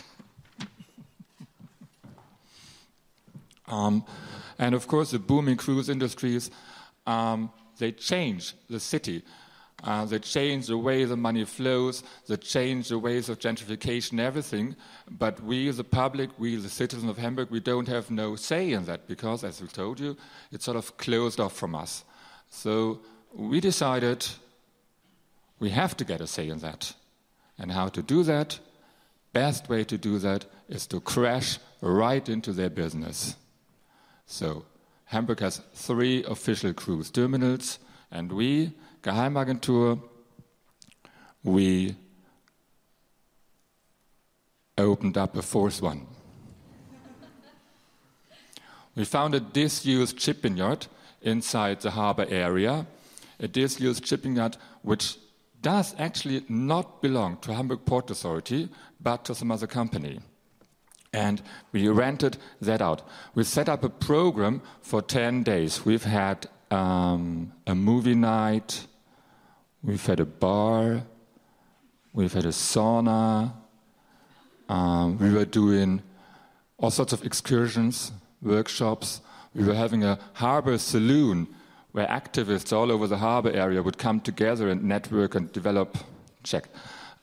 [3.67, 4.05] Um,
[4.59, 6.51] and of course, the booming cruise industries,
[7.07, 9.23] um, they change the city.
[9.83, 14.75] Uh, they change the way the money flows, they change the ways of gentrification, everything.
[15.11, 18.85] But we, the public, we, the citizens of Hamburg, we don't have no say in
[18.85, 20.17] that because, as we told you,
[20.51, 22.03] it's sort of closed off from us.
[22.49, 23.01] So
[23.33, 24.25] we decided
[25.65, 26.93] we have to get a say in that.
[27.57, 28.59] And how to do that?
[29.33, 33.35] Best way to do that is to crash right into their business.
[34.27, 34.65] So,
[35.05, 37.79] Hamburg has three official cruise terminals,
[38.11, 39.99] and we, Geheimagentur,
[41.43, 41.95] we
[44.77, 46.05] opened up a fourth one.
[48.95, 50.85] we found a disused shipping yard
[51.23, 52.85] inside the harbor area,
[53.39, 55.17] a disused shipping yard which
[55.65, 58.69] does actually not belong to Hamburg Port Authority,
[59.01, 60.19] but to some other company
[61.15, 63.01] and we rented that out.
[63.33, 65.85] We set up a program for 10 days.
[65.85, 68.85] We've had um, a movie night,
[69.81, 71.03] we've had a bar,
[72.13, 73.53] we've had a sauna,
[74.67, 76.01] um, we were doing
[76.77, 78.11] all sorts of excursions,
[78.41, 79.21] workshops.
[79.53, 81.47] We were having a harbor saloon
[81.95, 85.97] where activists all over the harbor area would come together and network and develop,
[86.43, 86.67] check,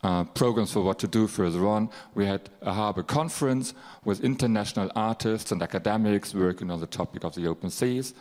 [0.03, 1.91] uh, programs for what to do further on.
[2.15, 7.35] We had a harbor conference with international artists and academics working on the topic of
[7.35, 8.15] the open seas.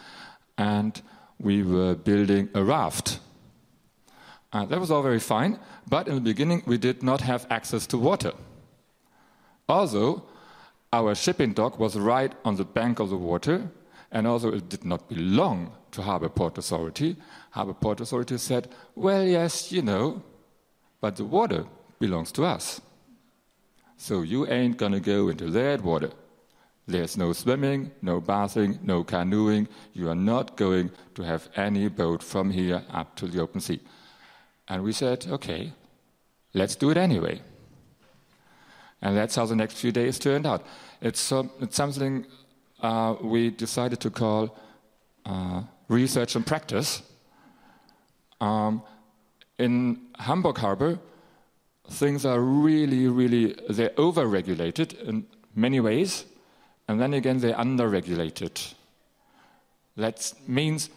[0.58, 1.02] And
[1.40, 3.20] we were building a raft.
[4.52, 5.58] Uh, that was all very fine,
[5.88, 8.34] but in the beginning we did not have access to water.
[9.70, 10.26] Also,
[10.92, 13.70] our shipping dock was right on the bank of the water,
[14.12, 17.16] and also it did not belong to Harbor Port Authority.
[17.52, 20.24] Harbor Port Authority said, Well, yes, you know,
[21.00, 21.66] but the water
[22.00, 22.82] belongs to us.
[23.98, 26.12] So you ain't gonna go into that water.
[26.88, 29.68] There's no swimming, no bathing, no canoeing.
[29.94, 33.80] You are not going to have any boat from here up to the open sea.
[34.68, 35.74] And we said, okay,
[36.54, 37.42] let's do it anyway.
[39.02, 40.66] And that's how the next few days turned out.
[41.02, 42.26] It's, it's something
[42.82, 44.58] uh, we decided to call
[45.26, 47.04] uh, research and practice.
[48.40, 48.82] Um,
[49.60, 50.98] in Hamburg Harbor,
[51.90, 56.26] things are really, really, they're over-regulated in many ways,
[56.88, 58.60] and then again, they're under-regulated.
[59.98, 60.90] That means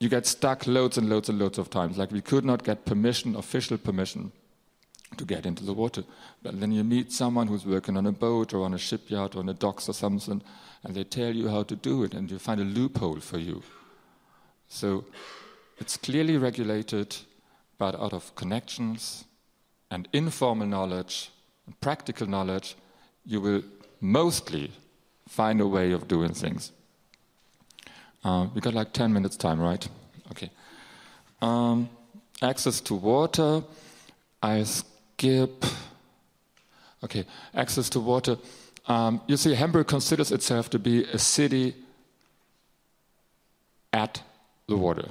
[0.00, 1.98] you get stuck loads and loads and loads of times.
[1.98, 4.32] Like we could not get permission, official permission,
[5.16, 6.04] to get into the water.
[6.42, 9.40] But then you meet someone who's working on a boat or on a shipyard or
[9.40, 10.40] on a docks or something,
[10.82, 13.62] and they tell you how to do it, and you find a loophole for you.
[14.70, 15.04] So
[15.78, 17.16] it's clearly regulated,
[17.76, 19.24] but out of connections
[19.90, 21.30] and informal knowledge
[21.66, 22.76] and practical knowledge,
[23.26, 23.62] you will
[24.00, 24.70] mostly
[25.28, 26.72] find a way of doing things.
[28.24, 29.86] Uh, we got like 10 minutes time, right?
[30.30, 30.50] Okay.
[31.42, 31.90] Um,
[32.40, 33.62] access to water.
[34.40, 35.64] I skip.
[37.02, 37.24] Okay,
[37.54, 38.36] access to water.
[38.86, 41.74] Um, you see, Hamburg considers itself to be a city
[43.92, 44.22] at
[44.70, 45.08] the water.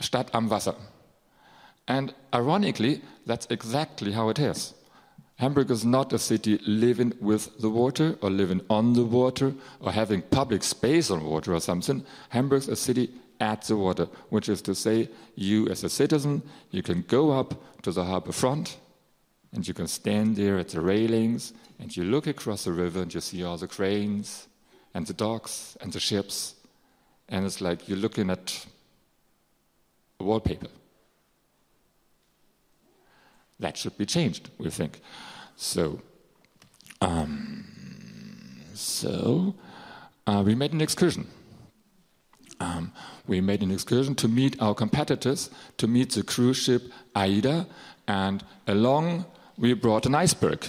[0.00, 0.74] Stadt am Wasser.
[1.88, 4.74] And ironically, that's exactly how it is.
[5.36, 9.90] Hamburg is not a city living with the water or living on the water or
[9.90, 12.04] having public space on water or something.
[12.28, 16.42] Hamburg is a city at the water, which is to say, you as a citizen,
[16.70, 18.76] you can go up to the harbor front
[19.52, 23.12] and you can stand there at the railings and you look across the river and
[23.12, 24.46] you see all the cranes
[24.94, 26.54] and the docks and the ships.
[27.28, 28.66] And it's like you're looking at
[30.20, 30.68] a wallpaper.
[33.60, 35.00] That should be changed, we think.
[35.56, 36.00] So,
[37.00, 37.64] um,
[38.74, 39.54] so
[40.26, 41.26] uh, we made an excursion.
[42.60, 42.92] Um,
[43.26, 46.82] we made an excursion to meet our competitors, to meet the cruise ship
[47.14, 47.66] Aida,
[48.06, 50.66] and along we brought an iceberg.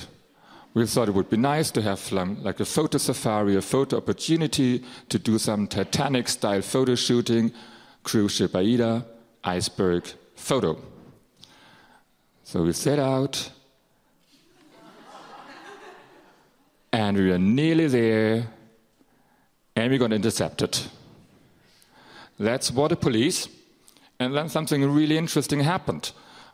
[0.75, 3.95] We thought it would be nice to have um, like a photo safari, a photo
[3.95, 7.53] opportunity to do some Titanic style photo shooting,
[8.03, 9.05] cruise ship Aida,
[9.41, 10.05] iceberg,
[10.35, 10.77] photo.
[12.43, 13.51] So we set out,
[16.91, 18.47] and we are nearly there,
[19.77, 20.77] and we got intercepted.
[22.37, 23.47] That's water police,
[24.19, 26.11] and then something really interesting happened.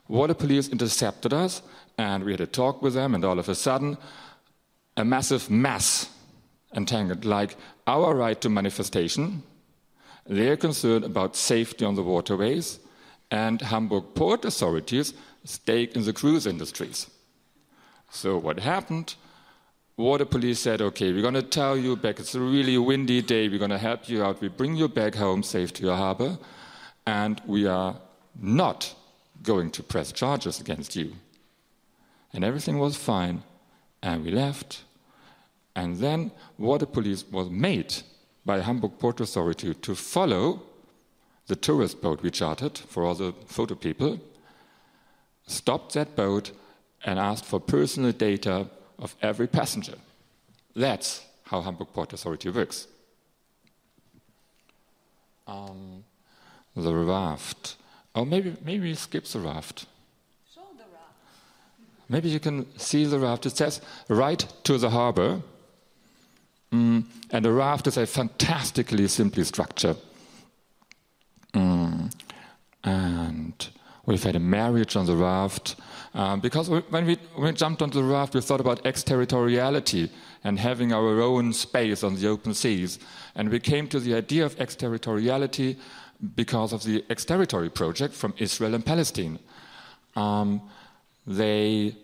[0.08, 1.64] Water police intercepted us,
[1.98, 3.98] and we had a talk with them, and all of a sudden,
[4.98, 6.10] a massive mass
[6.76, 7.56] entangled, like
[7.88, 9.44] our right to manifestation.
[10.26, 12.80] They're concerned about safety on the waterways,
[13.30, 15.14] and Hamburg port authorities
[15.44, 17.10] stake in the cruise industries.
[18.10, 19.16] So what happened?
[19.98, 23.50] Water police said, okay, we're going to tell you back, it's a really windy day,
[23.50, 26.38] we're going to help you out, we bring you back home safe to your harbor,
[27.06, 27.95] and we are
[28.40, 28.95] not
[29.44, 31.14] going to press charges against you.
[32.34, 33.43] And everything was fine,
[34.01, 34.84] and we left.
[35.76, 37.93] And then water police was made
[38.45, 40.64] by Hamburg Port Authority to follow
[41.48, 44.19] the tourist boat we chartered for all the photo people,
[45.48, 46.51] stopped that boat
[47.03, 48.68] and asked for personal data
[49.00, 49.95] of every passenger.
[50.76, 52.88] That's how Hamburg Port Authority works.
[55.48, 56.03] Um,
[56.76, 57.76] the raft.
[58.16, 59.85] Oh, maybe maybe skip the raft.
[62.11, 63.45] Maybe you can see the raft.
[63.45, 65.41] It says right to the harbor.
[66.73, 69.95] Mm, and the raft is a fantastically simple structure.
[71.53, 72.14] Mm,
[72.83, 73.69] and
[74.06, 75.77] we've had a marriage on the raft.
[76.14, 80.11] Um, because we, when, we, when we jumped onto the raft, we thought about exterritoriality
[80.43, 82.99] and having our own space on the open seas.
[83.35, 85.77] And we came to the idea of exterritoriality
[86.35, 89.40] because of the ex-territory project from Israel and Palestine.
[90.17, 90.61] Um,
[91.25, 91.95] they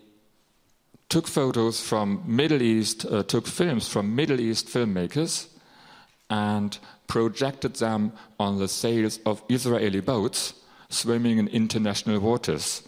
[1.08, 5.48] took photos from Middle East, uh, took films from Middle East filmmakers,
[6.30, 10.54] and projected them on the sails of Israeli boats
[10.90, 12.82] swimming in international waters,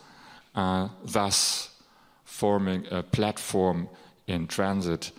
[0.54, 1.74] uh, thus
[2.24, 3.88] forming a platform
[4.26, 5.10] in transit.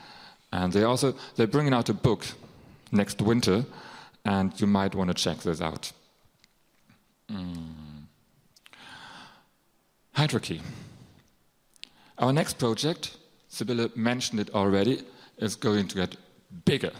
[0.51, 2.25] And they also they're bringing out a book
[2.91, 3.65] next winter,
[4.25, 5.91] and you might want to check this out.
[7.31, 8.05] Mm.
[10.15, 10.61] Hydroquay.
[12.21, 13.17] Our next project,
[13.49, 15.01] Sibylle mentioned it already,
[15.39, 16.17] is going to get
[16.65, 16.91] bigger.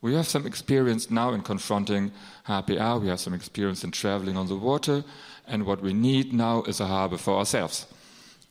[0.00, 2.10] We have some experience now in confronting
[2.48, 5.04] HPA, we have some experience in traveling on the water,
[5.46, 7.86] and what we need now is a harbor for ourselves.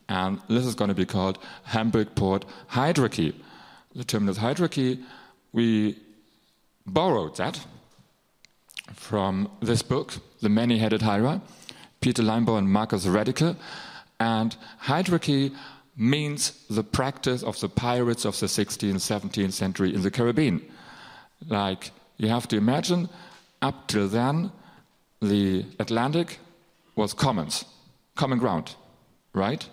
[0.07, 3.35] And this is going to be called Hamburg Port Hydroquay.
[3.93, 5.03] The terminus Hydroquay,
[5.51, 5.99] we
[6.85, 7.59] borrowed that
[8.93, 11.41] from this book, The Many Headed Hydra,
[11.99, 13.57] Peter Limbaugh and Marcus Radical.
[14.25, 15.55] And hydroquy
[15.95, 20.61] means the practice of the pirates of the 16th, 17th century in the Caribbean.
[21.47, 23.07] Like, you have to imagine,
[23.61, 24.51] up till then,
[25.21, 26.39] the Atlantic
[26.95, 27.65] was commons,
[28.15, 28.75] common ground,
[29.33, 29.69] right?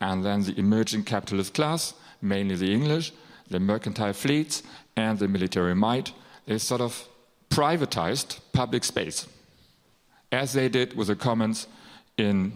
[0.00, 3.12] And then the emerging capitalist class, mainly the English,
[3.50, 4.62] the mercantile fleets,
[4.96, 6.12] and the military might,
[6.46, 7.06] they sort of
[7.50, 9.28] privatized public space,
[10.32, 11.66] as they did with the commons
[12.16, 12.52] in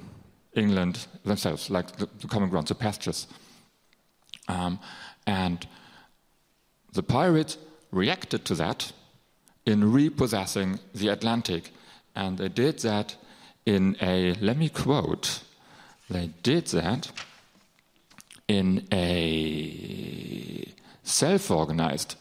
[0.58, 3.26] England themselves, like the, the common ground, the pastures.
[4.48, 4.78] Um,
[5.26, 5.66] and
[6.92, 7.58] the pirates
[7.90, 8.92] reacted to that
[9.66, 11.70] in repossessing the Atlantic.
[12.14, 13.16] And they did that
[13.66, 15.42] in a, let me quote,
[16.08, 17.10] they did that
[18.48, 20.64] in a
[21.02, 22.16] self organized,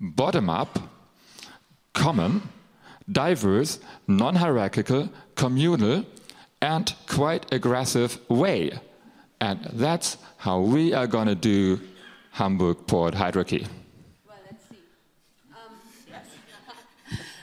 [0.00, 0.78] bottom up,
[1.92, 2.42] common,
[3.10, 6.04] diverse, non hierarchical, communal,
[6.60, 8.72] and quite aggressive way.
[9.40, 11.80] And that's how we are going to do
[12.32, 13.66] Hamburg Port Hydroquay.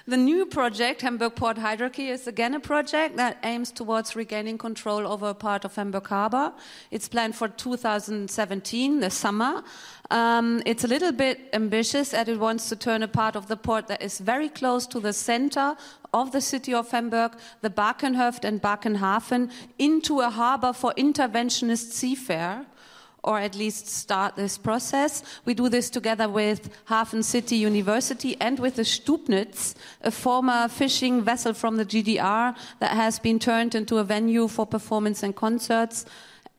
[0.06, 5.08] The new project, Hamburg Port Hydroquay, is again a project that aims towards regaining control
[5.08, 6.52] over a part of Hamburg Harbor.
[6.92, 9.64] It's planned for 2017, the summer.
[10.12, 13.56] Um, it's a little bit ambitious as it wants to turn a part of the
[13.56, 15.78] port that is very close to the center
[16.14, 19.50] of the city of Hamburg, the Bakenhöft and Bakenhafen,
[19.80, 22.66] into a harbor for interventionist seafare
[23.24, 25.24] or at least start this process.
[25.46, 31.22] We do this together with Hafen City University and with the Stubnitz, a former fishing
[31.22, 36.06] vessel from the GDR that has been turned into a venue for performance and concerts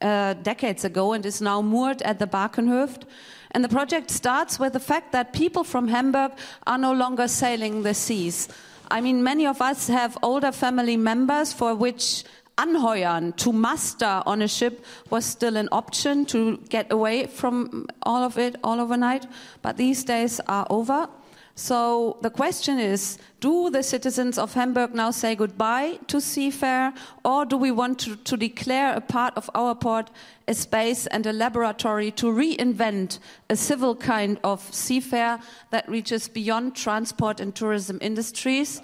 [0.01, 3.03] uh, decades ago and is now moored at the Barkenhöft.
[3.51, 6.33] And the project starts with the fact that people from Hamburg
[6.67, 8.49] are no longer sailing the seas.
[8.91, 12.25] I mean, many of us have older family members for which
[12.57, 18.23] anheuern, to muster on a ship was still an option to get away from all
[18.23, 19.27] of it all overnight,
[19.63, 21.09] but these days are over.
[21.57, 27.45] So the question is do the citizens of Hamburg now say goodbye to seafare, or
[27.45, 30.11] do we want to, to, declare a part of our port
[30.49, 36.75] a space and a laboratory to reinvent a civil kind of seafare that reaches beyond
[36.75, 38.83] transport and tourism industries?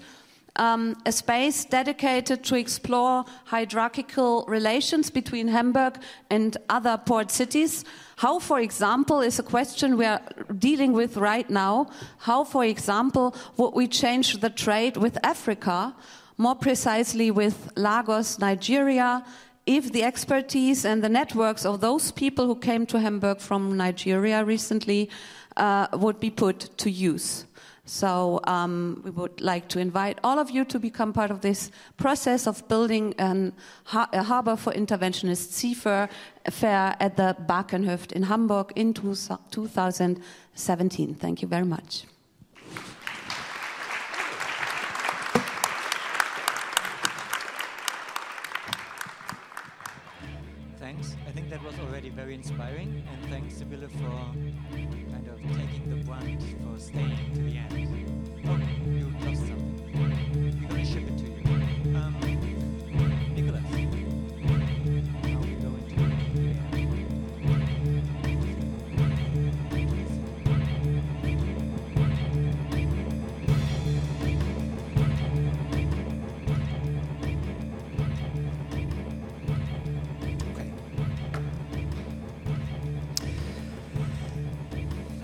[0.57, 5.97] Um, a space dedicated to explore hierarchical relations between Hamburg
[6.29, 7.85] and other port cities.
[8.17, 10.21] How, for example, is a question we are
[10.57, 11.87] dealing with right now.
[12.19, 15.95] How, for example, would we change the trade with Africa,
[16.37, 19.25] more precisely with Lagos, Nigeria,
[19.65, 24.43] if the expertise and the networks of those people who came to Hamburg from Nigeria
[24.43, 25.09] recently
[25.55, 27.45] uh, would be put to use?
[27.85, 31.71] So um, we would like to invite all of you to become part of this
[31.97, 33.53] process of building an,
[33.93, 36.07] a harbor for interventionist seafair
[36.49, 41.15] fair at the Bakenhöft in Hamburg in 2017.
[41.15, 42.05] Thank you very much.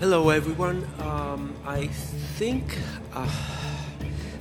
[0.08, 0.88] Hello, everyone.
[1.00, 1.88] Um, I
[2.38, 2.78] think
[3.12, 3.28] uh,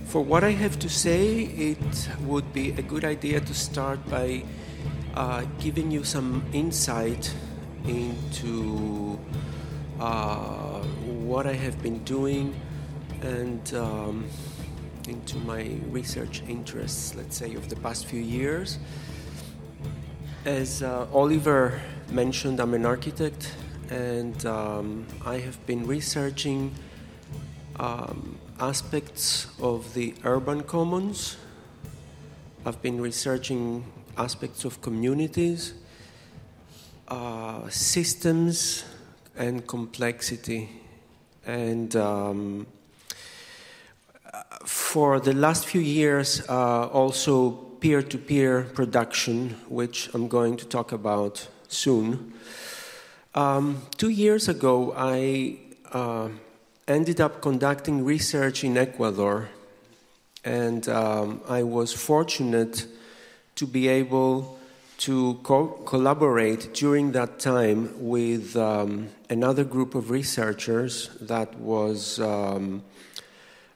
[0.05, 4.45] For what I have to say, it would be a good idea to start by
[5.13, 7.35] uh, giving you some insight
[7.85, 9.19] into
[9.99, 10.83] uh,
[11.27, 12.55] what I have been doing
[13.21, 14.29] and um,
[15.09, 18.79] into my research interests, let's say, of the past few years.
[20.45, 23.51] As uh, Oliver mentioned, I'm an architect
[23.89, 26.73] and um, I have been researching
[27.79, 31.37] um, aspects of the urban commons.
[32.65, 33.85] I've been researching
[34.17, 35.73] aspects of communities,
[37.07, 38.83] uh, systems,
[39.37, 40.69] and complexity.
[41.45, 42.67] And um,
[44.65, 50.65] for the last few years, uh, also peer to peer production, which I'm going to
[50.65, 52.33] talk about soon.
[53.37, 55.59] Um, two years ago, I
[55.93, 56.29] uh,
[56.87, 59.49] ended up conducting research in Ecuador,
[60.43, 62.87] and um, I was fortunate
[63.53, 64.57] to be able
[65.05, 72.81] to co- collaborate during that time with um, another group of researchers that was um,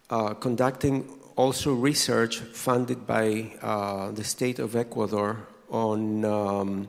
[0.09, 5.37] uh, conducting also research funded by uh, the state of Ecuador
[5.69, 6.87] on um,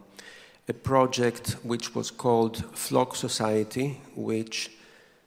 [0.69, 4.71] a project which was called Flock Society, which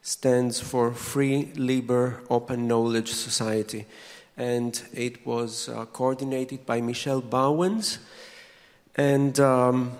[0.01, 3.85] stands for Free, Liber, Open Knowledge Society.
[4.37, 7.99] And it was uh, coordinated by Michelle Bowens.
[8.95, 9.97] And um,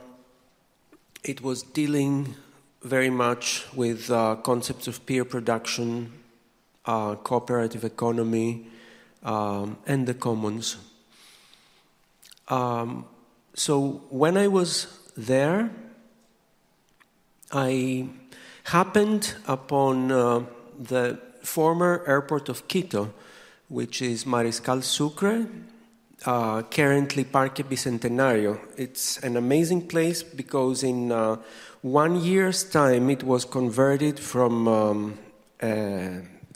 [1.23, 2.35] it was dealing
[2.81, 6.13] very much with uh, concepts of peer production,
[6.85, 8.67] uh, cooperative economy,
[9.23, 10.77] um, and the commons.
[12.47, 13.05] Um,
[13.55, 15.69] so when I was there,
[17.51, 18.09] I
[18.65, 20.43] happened upon uh,
[20.79, 23.13] the former airport of Quito,
[23.69, 25.47] which is Mariscal Sucre,
[26.25, 28.59] uh, currently Parque Bicentenario.
[28.77, 31.37] It's an amazing place because in uh,
[31.81, 35.19] one year's time it was converted from um,
[35.61, 35.67] uh,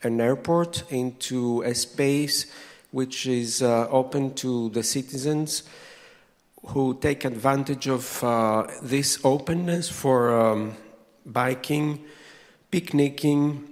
[0.03, 2.45] an airport into a space
[2.91, 5.63] which is uh, open to the citizens
[6.67, 10.75] who take advantage of uh, this openness for um,
[11.25, 12.03] biking,
[12.71, 13.69] picnicking,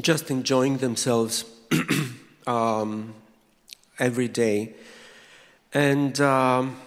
[0.00, 1.44] just enjoying themselves
[2.46, 3.14] um,
[3.98, 4.74] every day.
[5.74, 6.80] And um,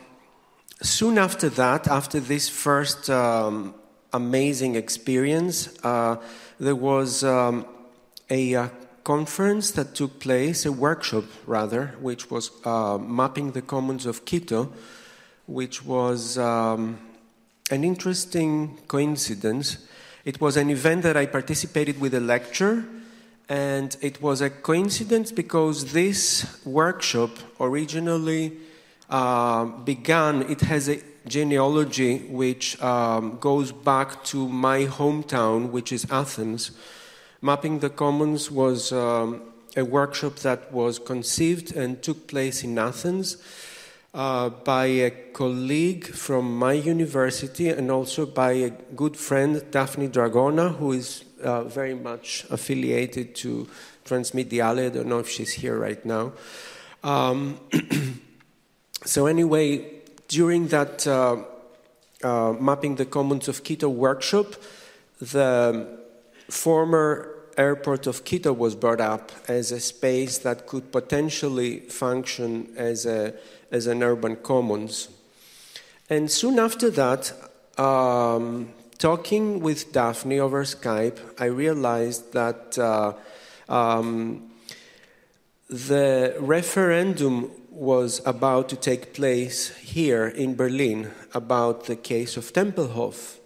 [0.82, 3.76] soon after that, after this first um,
[4.14, 6.18] amazing experience, uh,
[6.60, 7.66] there was um,
[8.30, 8.70] a uh,
[9.04, 14.72] conference that took place, a workshop rather, which was uh, mapping the commons of Quito,
[15.46, 17.00] which was um,
[17.70, 19.78] an interesting coincidence.
[20.26, 22.86] It was an event that I participated with a lecture,
[23.50, 28.58] and it was a coincidence because this workshop originally
[29.10, 36.06] uh, began, it has a genealogy which um, goes back to my hometown, which is
[36.10, 36.72] Athens.
[37.42, 39.42] Mapping the Commons was um,
[39.76, 43.38] a workshop that was conceived and took place in Athens
[44.14, 50.76] uh, by a colleague from my university and also by a good friend, Daphne Dragona,
[50.76, 53.68] who is uh, very much affiliated to
[54.06, 54.88] Transmediale.
[54.88, 56.34] I don't know if she's here right now.
[57.04, 57.60] Um,
[59.06, 61.44] so, anyway, during that uh,
[62.24, 64.56] uh, Mapping the Commons of Quito workshop,
[65.20, 66.00] the
[66.50, 73.06] former airport of Quito was brought up as a space that could potentially function as
[73.06, 73.34] a
[73.72, 75.10] as an urban commons.
[76.10, 77.34] And soon after that,
[77.78, 83.14] um, talking with Daphne over Skype, I realized that uh,
[83.70, 84.52] um,
[85.70, 93.38] the referendum was about to take place here in Berlin about the case of Tempelhof.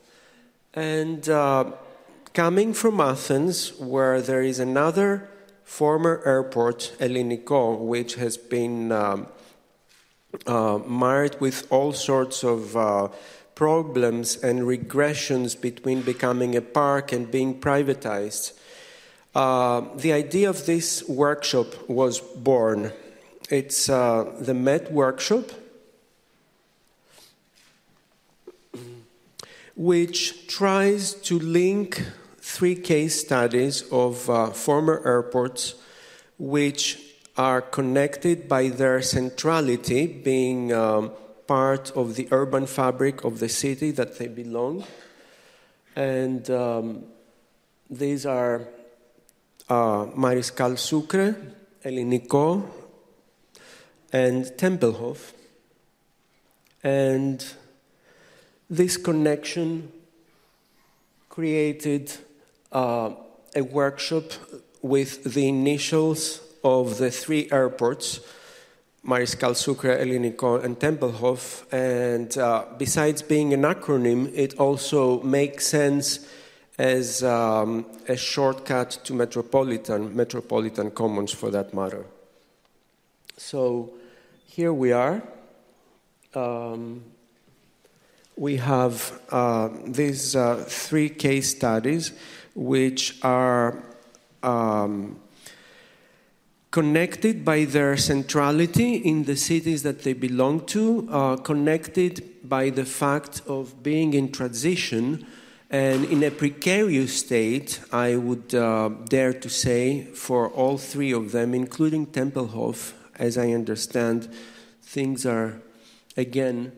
[0.73, 1.71] And uh,
[2.33, 5.29] coming from Athens, where there is another
[5.63, 9.27] former airport, Elliniko, which has been um,
[10.45, 13.07] uh, marred with all sorts of uh,
[13.55, 18.53] problems and regressions between becoming a park and being privatized.
[19.33, 22.91] Uh, the idea of this workshop was born.
[23.49, 25.51] It's uh, the Met workshop,
[29.75, 32.01] which tries to link
[32.37, 35.75] three case studies of uh, former airports
[36.37, 37.04] which
[37.37, 41.11] are connected by their centrality, being um,
[41.47, 44.83] part of the urban fabric of the city that they belong.
[45.95, 47.03] And um,
[47.89, 48.67] these are
[49.69, 51.35] uh, Mariscal Sucre
[51.85, 52.67] Elliniko,
[54.11, 55.33] and Tempelhof.
[56.83, 57.45] And
[58.69, 59.91] this connection
[61.29, 62.11] created
[62.71, 63.11] uh,
[63.55, 64.23] a workshop
[64.81, 68.19] with the initials of the three airports
[69.05, 71.71] Mariscal Sucre, Elliniko, and Tempelhof.
[71.71, 76.27] And uh, besides being an acronym, it also makes sense
[76.77, 82.05] as um, a shortcut to metropolitan, metropolitan commons for that matter.
[83.37, 83.93] So
[84.47, 85.21] here we are.
[86.33, 87.03] Um,
[88.35, 92.11] we have uh, these uh, three case studies,
[92.55, 93.83] which are
[94.43, 95.19] um,
[96.75, 102.83] connected by their centrality in the cities that they belong to, uh, connected by the
[102.83, 105.25] fact of being in transition
[105.69, 111.31] and in a precarious state, I would uh, dare to say, for all three of
[111.31, 114.27] them, including Tempelhof, as I understand,
[114.83, 115.61] things are
[116.17, 116.73] again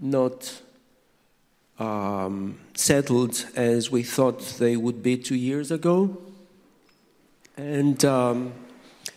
[0.00, 0.62] not
[1.78, 6.16] um, settled as we thought they would be two years ago.
[7.58, 8.54] And um,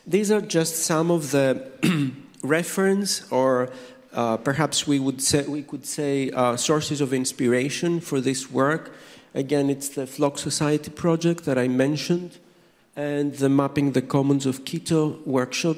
[0.05, 1.71] these are just some of the
[2.43, 3.69] reference, or
[4.13, 8.93] uh, perhaps we would say we could say uh, sources of inspiration for this work.
[9.33, 12.37] Again, it's the Flock Society project that I mentioned,
[12.95, 15.77] and the Mapping the Commons of Quito workshop.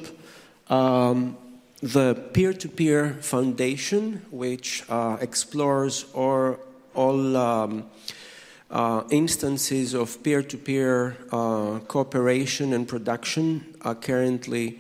[0.70, 1.38] Um,
[1.82, 6.60] the peer-to-peer foundation, which uh, explores or
[6.96, 7.86] all um,
[8.76, 14.78] uh, instances of peer-to-peer uh, cooperation and production are currently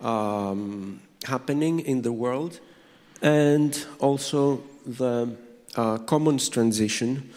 [0.00, 2.60] um, happening in the world,
[3.20, 5.36] and also the
[5.74, 7.30] uh, commons transition.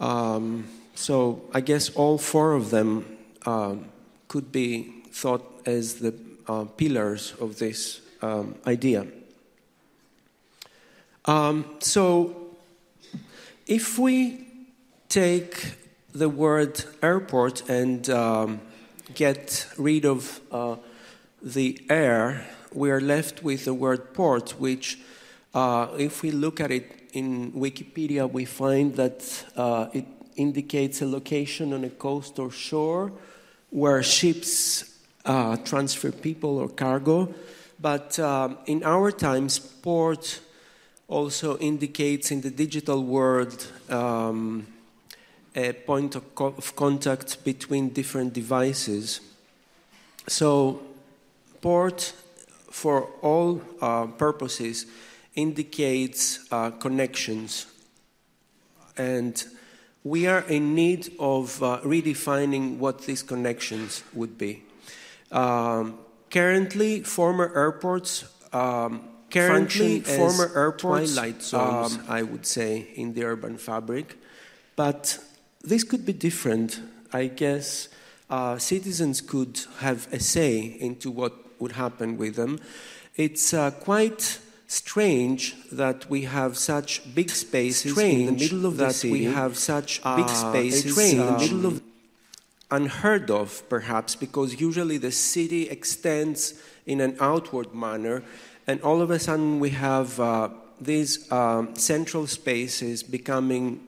[0.00, 3.04] Um, so I guess all four of them
[3.44, 3.74] uh,
[4.28, 6.14] could be thought as the
[6.78, 9.06] pillars of this um, idea.
[11.26, 12.56] Um, so
[13.66, 14.45] if we
[15.16, 15.78] take
[16.12, 18.60] the word airport and um,
[19.14, 20.76] get rid of uh,
[21.42, 24.98] the air, we are left with the word port, which,
[25.54, 30.04] uh, if we look at it in Wikipedia, we find that uh, it
[30.36, 33.10] indicates a location on a coast or shore
[33.70, 37.32] where ships uh, transfer people or cargo.
[37.80, 40.40] But um, in our times, port
[41.08, 44.66] also indicates in the digital world um,
[45.56, 49.20] a point of, co- of, contact between different devices.
[50.28, 50.82] So,
[51.62, 52.12] port,
[52.70, 54.86] for all uh, purposes,
[55.34, 57.66] indicates uh, connections.
[58.98, 59.42] And
[60.04, 64.62] we are in need of uh, redefining what these connections would be.
[65.32, 65.98] Um,
[66.30, 73.24] currently, former airports um, currently former airports twilight zones, um, I would say, in the
[73.24, 74.16] urban fabric.
[74.76, 75.18] But
[75.66, 76.80] this could be different.
[77.12, 77.88] I guess
[78.30, 82.58] uh, citizens could have a say into what would happen with them.
[83.16, 88.76] It's uh, quite strange that we have such big spaces strange in the middle of
[88.76, 89.12] the city.
[89.12, 91.82] We have such uh, big spaces in the middle of
[92.70, 98.24] unheard of, perhaps, because usually the city extends in an outward manner
[98.66, 100.48] and all of a sudden, we have uh,
[100.80, 103.80] these um, central spaces becoming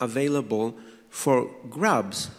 [0.00, 0.74] available
[1.10, 2.30] for grabs,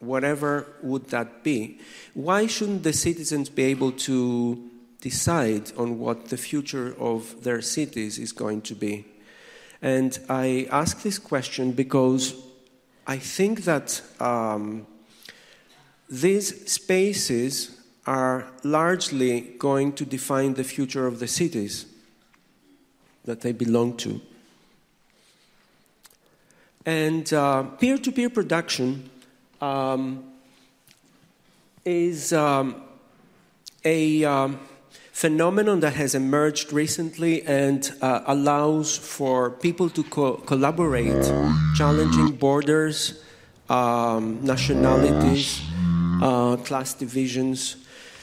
[0.00, 1.78] whatever would that be.
[2.12, 8.18] Why shouldn't the citizens be able to decide on what the future of their cities
[8.18, 9.06] is going to be?
[9.80, 12.34] And I ask this question because
[13.06, 14.86] I think that um,
[16.08, 21.86] these spaces are largely going to define the future of the cities
[23.24, 24.20] that they belong to.
[26.86, 27.26] And
[27.78, 29.10] peer to peer production
[29.60, 30.24] um,
[31.84, 32.82] is um,
[33.84, 34.58] a um,
[35.12, 41.24] phenomenon that has emerged recently and uh, allows for people to co- collaborate,
[41.76, 43.22] challenging borders,
[43.68, 45.62] um, nationalities,
[46.22, 47.76] uh, class divisions.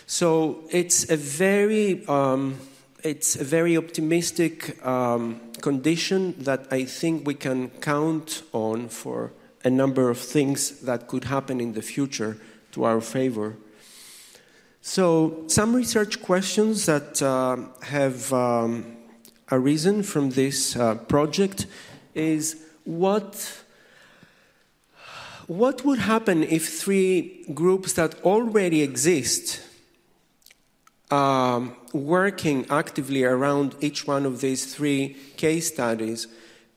[0.05, 2.57] So it's a very, um,
[3.03, 9.31] it's a very optimistic um, condition that I think we can count on for
[9.63, 12.37] a number of things that could happen in the future
[12.71, 13.57] to our favor.
[14.81, 18.97] So, some research questions that uh, have um,
[19.51, 21.67] arisen from this uh, project
[22.15, 23.63] is what
[25.47, 29.61] what would happen if three groups that already exist
[31.11, 36.27] um, working actively around each one of these three case studies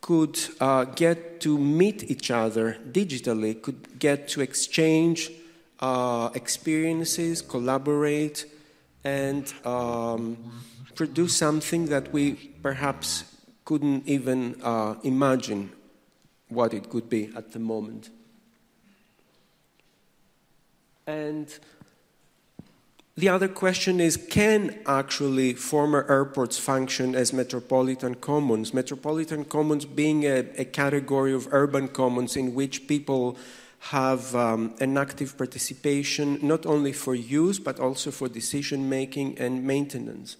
[0.01, 5.31] could uh, get to meet each other digitally, could get to exchange
[5.81, 8.45] uh, experiences, collaborate,
[9.03, 10.37] and um,
[10.95, 13.25] produce something that we perhaps
[13.65, 15.73] couldn't even uh, imagine
[16.49, 18.11] what it could be at the moment.
[21.07, 21.49] And
[23.17, 28.75] the other question is can actually former airports function as metropolitan commons?
[28.75, 33.37] Metropolitan commons being a, a category of urban commons in which people
[33.91, 39.65] have um, an active participation not only for use but also for decision making and
[39.65, 40.37] maintenance.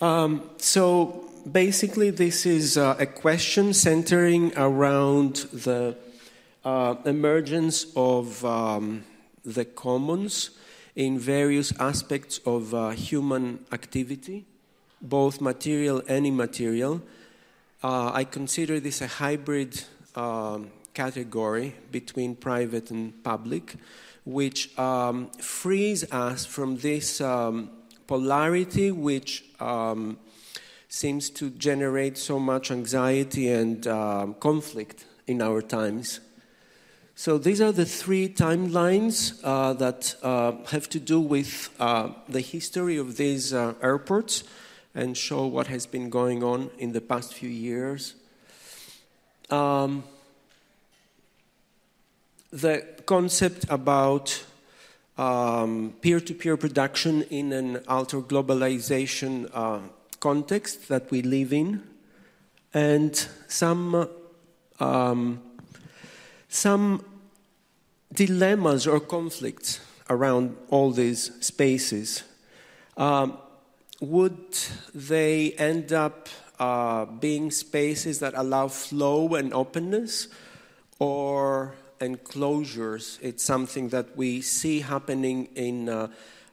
[0.00, 5.96] Um, so basically, this is uh, a question centering around the
[6.64, 9.04] uh, emergence of um,
[9.46, 10.50] the commons
[10.94, 14.44] in various aspects of uh, human activity,
[15.00, 17.00] both material and immaterial.
[17.82, 19.82] Uh, I consider this a hybrid
[20.14, 23.76] um, category between private and public,
[24.24, 27.70] which um, frees us from this um,
[28.06, 30.18] polarity which um,
[30.88, 36.20] seems to generate so much anxiety and um, conflict in our times.
[37.18, 42.42] So these are the three timelines uh, that uh, have to do with uh, the
[42.42, 44.44] history of these uh, airports
[44.94, 48.16] and show what has been going on in the past few years.
[49.48, 50.04] Um,
[52.52, 54.44] the concept about
[55.16, 59.78] um, peer-to-peer production in an alter globalization uh,
[60.20, 61.82] context that we live in,
[62.74, 64.06] and some
[64.80, 65.40] um,
[66.56, 67.04] some
[68.12, 72.22] dilemmas or conflicts around all these spaces.
[72.96, 73.38] Um,
[74.00, 74.56] would
[74.94, 76.28] they end up
[76.58, 80.28] uh, being spaces that allow flow and openness,
[80.98, 83.18] or enclosures?
[83.20, 85.88] It's something that we see happening in.
[85.88, 86.08] Uh,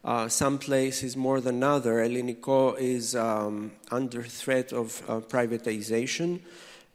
[0.05, 2.03] uh, some places more than other.
[2.03, 6.41] Elinico is um, under threat of uh, privatization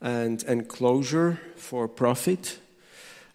[0.03, 2.59] and enclosure for profit.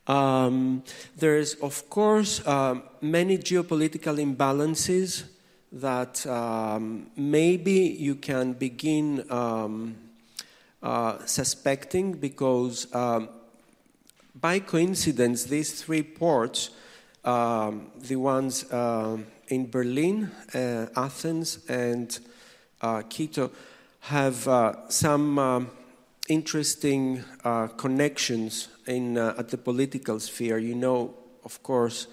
[0.07, 0.83] Um,
[1.15, 5.23] there's, of course, um, many geopolitical imbalances
[5.71, 9.95] that um, maybe you can begin um,
[10.81, 13.29] uh, suspecting because, um,
[14.39, 16.71] by coincidence, these three ports,
[17.23, 19.17] um, the ones uh,
[19.47, 22.19] in Berlin, uh, Athens, and
[22.81, 23.49] uh, Quito,
[24.01, 25.69] have uh, some
[26.29, 30.57] interesting uh, connections in, uh, at the political sphere.
[30.57, 32.07] You know, of course,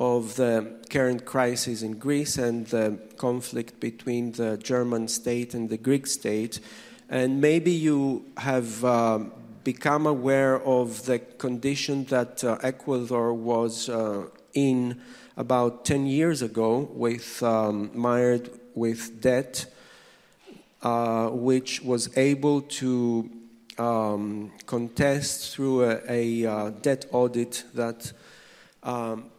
[0.00, 5.76] of the current crisis in Greece and the conflict between the German state and the
[5.76, 6.58] Greek state.
[7.08, 14.26] And maybe you have um, become aware of the condition that uh, Ecuador was uh,
[14.52, 15.00] in
[15.36, 19.66] about 10 years ago, with um, mired with debt,
[20.82, 23.30] uh, which was able to
[23.78, 28.12] um, contest through a, a uh, debt audit that
[28.82, 29.30] um,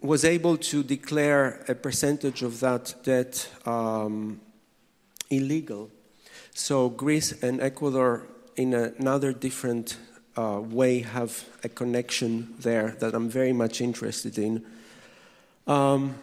[0.00, 4.40] was able to declare a percentage of that debt um,
[5.30, 5.90] illegal.
[6.54, 9.98] So Greece and Ecuador, in another different
[10.36, 14.64] uh, way, have a connection there that I'm very much interested in.
[15.66, 16.14] Um,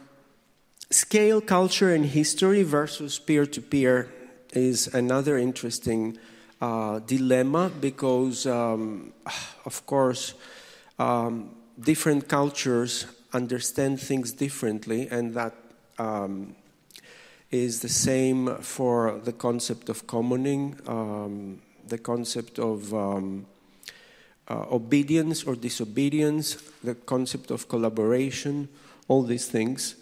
[0.89, 4.11] scale, culture, and history versus peer to peer
[4.53, 6.17] is another interesting
[6.63, 9.11] uh, dilemma because, um,
[9.65, 10.33] of course,
[10.97, 15.53] um, different cultures understand things differently, and that
[15.97, 16.55] um,
[17.51, 23.45] is the same for the concept of commoning, um, the concept of um,
[24.47, 28.69] uh, obedience or disobedience, the concept of collaboration,
[29.09, 29.95] all these things.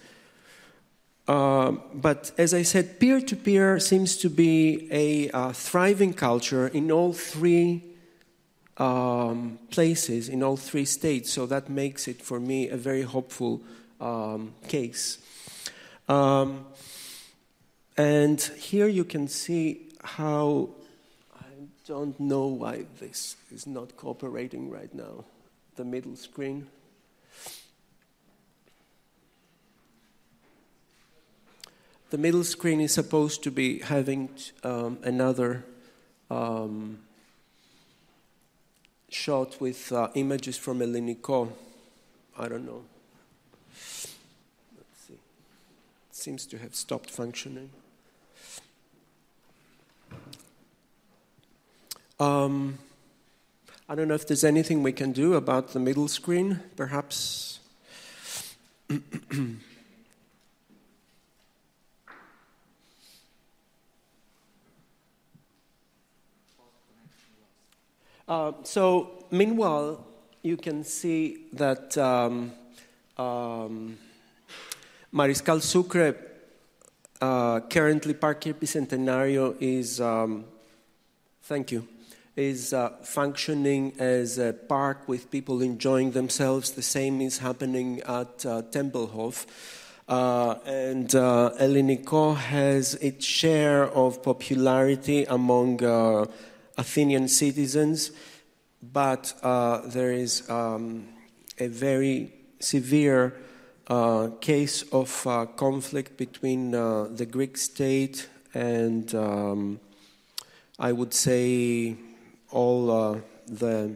[1.32, 6.68] Uh, but as I said, peer to peer seems to be a uh, thriving culture
[6.68, 7.86] in all three
[8.76, 11.32] um, places, in all three states.
[11.32, 13.62] So that makes it for me a very hopeful
[14.02, 15.20] um, case.
[16.10, 16.66] Um,
[17.96, 20.72] and here you can see how
[21.34, 21.54] I
[21.86, 25.24] don't know why this is not cooperating right now.
[25.78, 26.68] The middle screen.
[32.12, 34.28] The middle screen is supposed to be having
[34.66, 35.64] um, another
[36.30, 37.00] um,
[39.08, 41.54] shot with uh, images from Elinico.
[42.38, 42.84] I don't know.
[43.70, 45.14] Let's see.
[46.12, 47.70] seems to have stopped functioning.
[52.20, 52.78] Um,
[53.88, 56.60] I don't know if there's anything we can do about the middle screen.
[56.76, 57.62] Perhaps.
[68.32, 70.08] Uh, so, meanwhile,
[70.42, 72.54] you can see that um,
[73.18, 73.98] um,
[75.14, 76.16] Mariscal Sucre,
[77.20, 80.46] uh, currently Parque Bicentenario, is, um,
[81.44, 81.86] thank you,
[82.38, 86.72] is uh, functioning as a park with people enjoying themselves.
[86.72, 89.46] The same is happening at uh, Tempelhof.
[90.08, 96.26] Uh, and uh, Elenico has its share of popularity among uh,
[96.82, 98.12] Athenian citizens,
[98.82, 101.08] but uh, there is um,
[101.60, 103.36] a very severe
[103.86, 109.80] uh, case of uh, conflict between uh, the Greek state and, um,
[110.80, 111.96] I would say,
[112.50, 113.96] all uh, the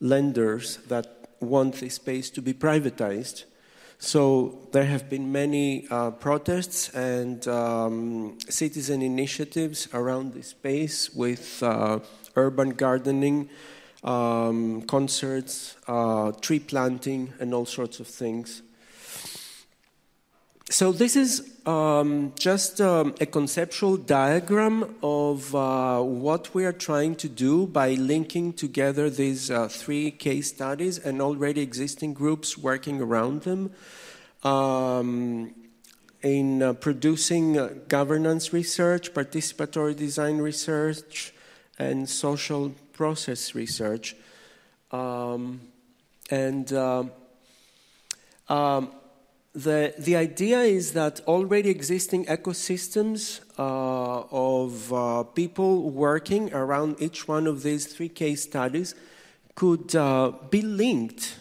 [0.00, 1.06] lenders that
[1.40, 3.44] want the space to be privatized.
[4.02, 11.62] So there have been many uh, protests and um, citizen initiatives around this space with
[11.62, 11.98] uh,
[12.34, 13.50] urban gardening,
[14.02, 18.62] um, concerts, uh, tree planting, and all sorts of things.
[20.72, 27.16] So this is um, just um, a conceptual diagram of uh, what we are trying
[27.16, 33.00] to do by linking together these uh, three case studies and already existing groups working
[33.00, 33.72] around them
[34.44, 35.52] um,
[36.22, 41.34] in uh, producing uh, governance research, participatory design research,
[41.80, 44.14] and social process research.
[44.92, 45.62] Um,
[46.30, 47.10] and um,
[48.48, 48.92] um,
[49.54, 57.26] the, the idea is that already existing ecosystems uh, of uh, people working around each
[57.26, 58.94] one of these three case studies
[59.56, 61.36] could uh, be linked.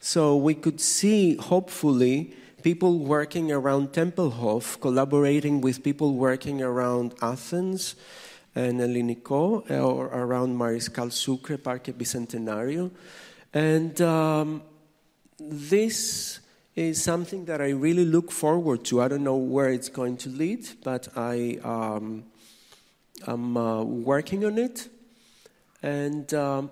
[0.00, 7.94] So we could see, hopefully, people working around Tempelhof collaborating with people working around Athens
[8.54, 12.90] and Elinico or around Mariscal Sucre, Parque Bicentenario.
[13.54, 14.62] And um,
[15.38, 16.40] this
[16.78, 19.02] is something that I really look forward to.
[19.02, 22.22] I don't know where it's going to lead, but I um,
[23.26, 24.88] am uh, working on it.
[25.82, 26.70] And um,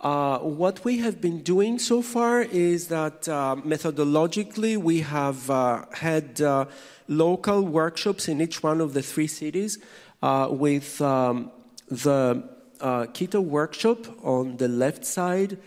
[0.00, 5.84] uh, what we have been doing so far is that uh, methodologically we have uh,
[5.92, 6.64] had uh,
[7.06, 9.78] local workshops in each one of the three cities
[10.22, 11.50] uh, with um,
[11.90, 12.42] the
[12.80, 15.58] uh, Quito workshop on the left side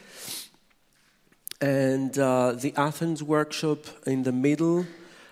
[1.61, 4.85] and uh, the Athens workshop in the middle.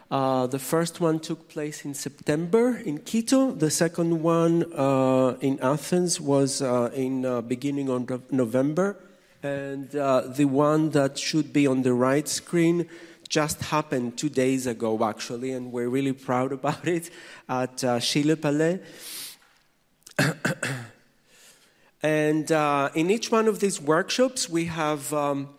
[0.10, 3.52] Uh, the first one took place in September in Quito.
[3.52, 8.98] The second one uh, in Athens was uh, in uh, beginning of November,
[9.42, 12.88] and uh, the one that should be on the right screen
[13.28, 17.10] just happened two days ago, actually, and we're really proud about it
[17.50, 18.80] at uh, Chile Palais.
[22.04, 22.52] and
[22.96, 25.50] in each one of these workshops, we have um,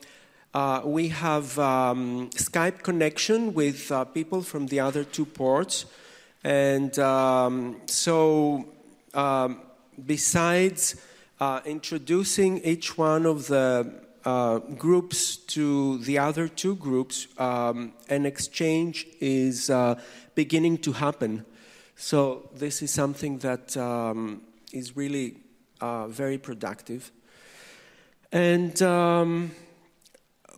[0.56, 5.84] uh, we have um, Skype connection with uh, people from the other two ports.
[6.42, 8.66] And um, so,
[9.12, 9.60] um,
[10.06, 10.96] besides
[11.40, 18.24] uh, introducing each one of the uh, groups to the other two groups, um, an
[18.24, 20.00] exchange is uh,
[20.34, 21.44] beginning to happen.
[21.96, 24.40] So, this is something that um,
[24.72, 25.36] is really
[26.08, 27.12] very productive.
[28.32, 29.50] And um,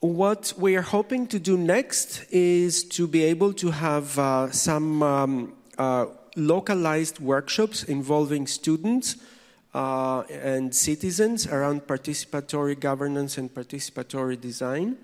[0.01, 5.03] what we are hoping to do next is to be able to have uh, some
[5.03, 9.17] um, uh, localized workshops involving students
[9.75, 14.97] uh, and citizens around participatory governance and participatory design.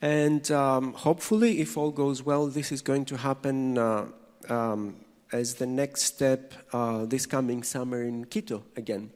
[0.00, 4.06] And um, hopefully, if all goes well, this is going to happen uh,
[4.48, 4.96] um,
[5.32, 9.10] as the next step uh, this coming summer in Quito again.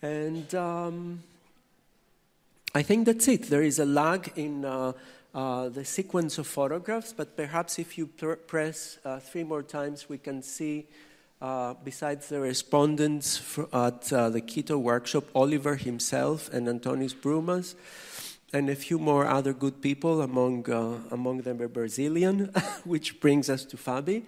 [0.00, 1.24] And um,
[2.76, 3.50] I think that's it.
[3.50, 4.94] There is a lag in uh,
[5.32, 10.08] uh, the sequence of photographs, but perhaps if you pr- press uh, three more times,
[10.08, 10.88] we can see,
[11.40, 17.76] uh, besides the respondents at uh, the Quito workshop, Oliver himself and Antonius Brumas,
[18.52, 22.50] and a few more other good people, among, uh, among them a Brazilian,
[22.84, 24.24] which brings us to Fabi.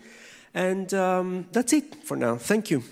[0.54, 2.36] And um, that's it for now.
[2.36, 2.84] Thank you.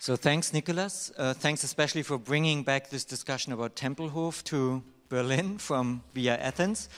[0.00, 1.12] So thanks, Nicholas.
[1.18, 6.88] Uh, thanks especially for bringing back this discussion about Tempelhof to Berlin from via Athens.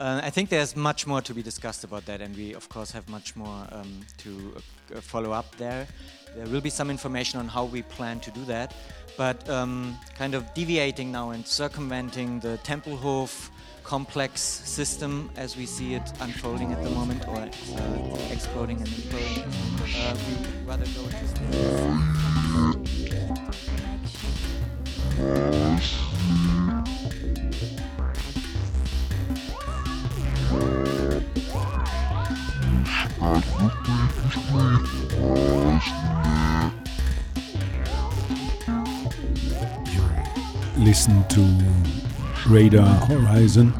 [0.00, 2.90] Uh, I think there's much more to be discussed about that, and we, of course,
[2.90, 4.56] have much more um, to
[4.92, 5.86] uh, follow up there.
[6.34, 8.74] There will be some information on how we plan to do that,
[9.16, 13.50] but um, kind of deviating now and circumventing the Tempelhof
[13.84, 19.46] complex system as we see it unfolding at the moment, or uh, exploding and imploding.
[19.96, 22.27] Uh, we rather go into
[40.78, 41.40] Listen to
[42.48, 43.74] Radar Horizon.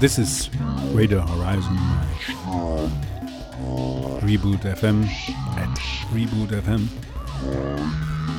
[0.00, 0.48] This is
[0.92, 1.76] Radar Horizon
[4.20, 5.06] Reboot FM
[5.56, 5.78] at
[6.12, 6.86] Reboot FM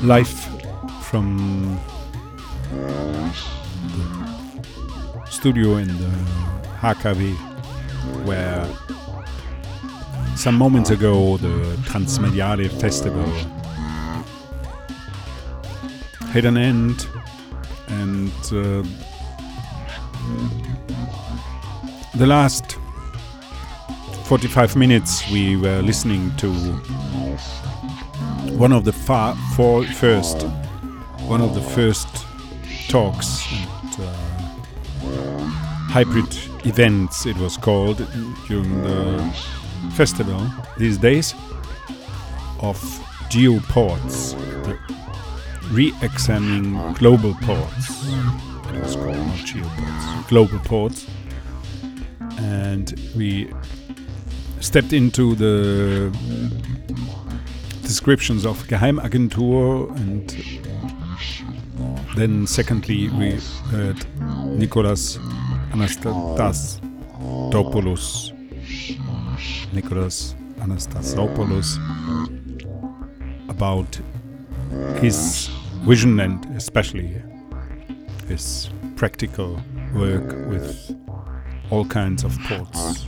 [0.04, 0.30] live
[1.02, 1.80] from
[2.72, 3.32] the
[5.30, 6.10] studio in the
[6.82, 7.36] HKW
[8.26, 8.66] where
[10.36, 13.26] some moments ago the Transmediale Festival
[16.32, 17.08] had an end
[17.88, 18.84] and uh,
[22.16, 22.78] the last
[24.32, 26.50] 45 minutes we were listening to
[28.56, 30.43] one of the far, for first
[31.27, 32.08] one of the first
[32.88, 35.38] talks and uh,
[35.90, 36.34] hybrid
[36.66, 37.98] events it was called
[38.48, 39.22] during the
[39.95, 41.34] festival these days
[42.61, 42.80] of
[43.30, 44.38] geoports
[45.72, 48.08] re-examining global ports.
[48.74, 51.06] It was called not geoports global ports.
[52.38, 53.51] And we
[54.62, 56.10] stepped into the
[57.82, 60.30] descriptions of Geheimagentur and
[62.16, 63.32] then secondly we
[63.72, 64.06] heard
[64.58, 65.18] Nicholas
[65.72, 68.32] Anastasopoulos
[69.74, 71.80] Nicholas Anastasopoulos
[73.50, 74.00] about
[75.02, 75.48] his
[75.88, 77.20] vision and especially
[78.28, 79.60] his practical
[79.96, 80.96] work with
[81.72, 83.08] all kinds of ports,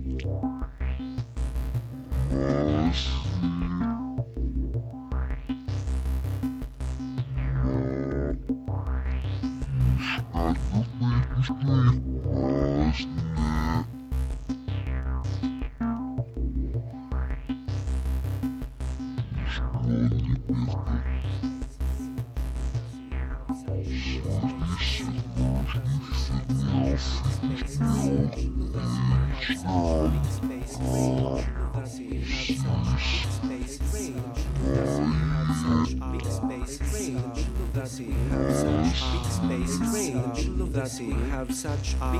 [41.81, 42.10] much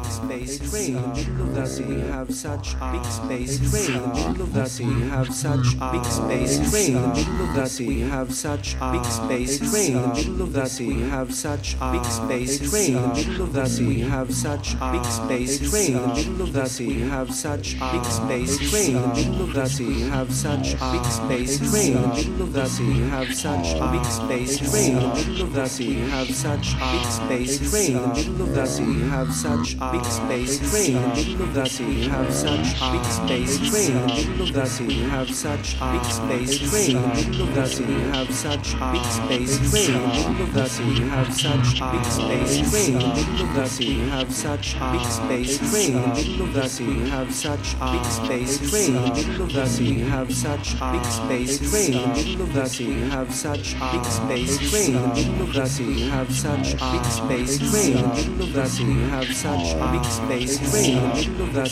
[2.31, 4.83] have such big space in the middle of the.
[4.85, 7.85] We have such big spaces in the middle of the.
[7.85, 10.85] We have such big spaces in the middle of the.
[10.87, 13.85] We have such big spaces in the middle of the.
[13.85, 16.85] We have such big spaces in the middle of the.
[16.87, 19.51] We have such big spaces in the middle of.
[19.51, 20.77] We have such
[21.29, 22.65] big in the middle of the.
[22.71, 25.79] We have such big spaces in the middle of.
[25.79, 28.71] We have such big in the middle of the.
[28.81, 32.79] We have such big spaces in the middle of have such
[33.27, 34.81] big in the.
[34.87, 37.01] We have such big space in.
[37.31, 39.05] We have such big.
[39.71, 39.87] We
[41.09, 42.03] have such big.
[42.71, 42.93] We
[43.51, 43.81] have such big.
[43.81, 45.01] We have such big.
[45.71, 48.05] We have such big.
[48.11, 49.61] We have such big.
[49.61, 51.45] We have such big.
[51.71, 51.93] We
[53.11, 53.75] have such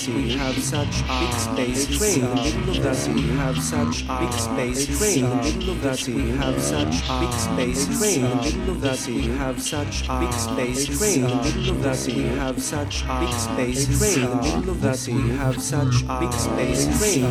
[0.07, 5.81] big we have such big spaces in the that we have such big spaces in
[5.81, 12.05] that we have such big spaces in that we have such big spaces in that
[12.05, 17.23] we have such big spaces in that we have such big spaces in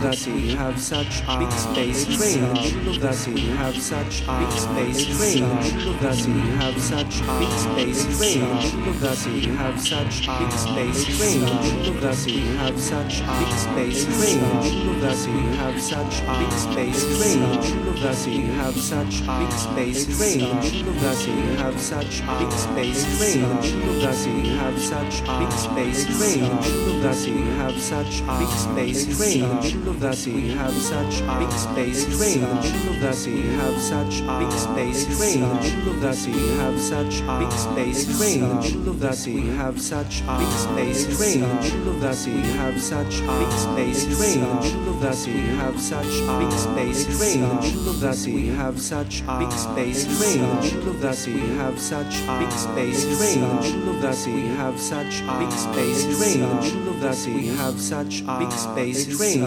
[0.00, 6.26] that we have such big spaces in that we have such big spaces in that
[6.26, 12.37] we have such big spaces in that we have such big spaces in that we
[12.40, 18.76] have such big space range that we have such big space range that we have
[18.76, 25.22] such big space range that we have such big space range that we have such
[25.38, 26.68] big space range
[27.02, 33.18] that we have such big space range that we have such big space range that
[33.26, 39.46] we have such big space range that we have such big space range that we
[39.56, 45.00] have such big space range that we have such big spaces in the middle of
[45.00, 45.32] the sea.
[45.34, 47.42] We have such big spaces in.
[48.34, 50.42] We have such big spaces in.
[51.34, 53.42] We have such big spaces in.
[54.34, 56.42] We have such big spaces in.
[57.34, 59.42] We have such big spaces in.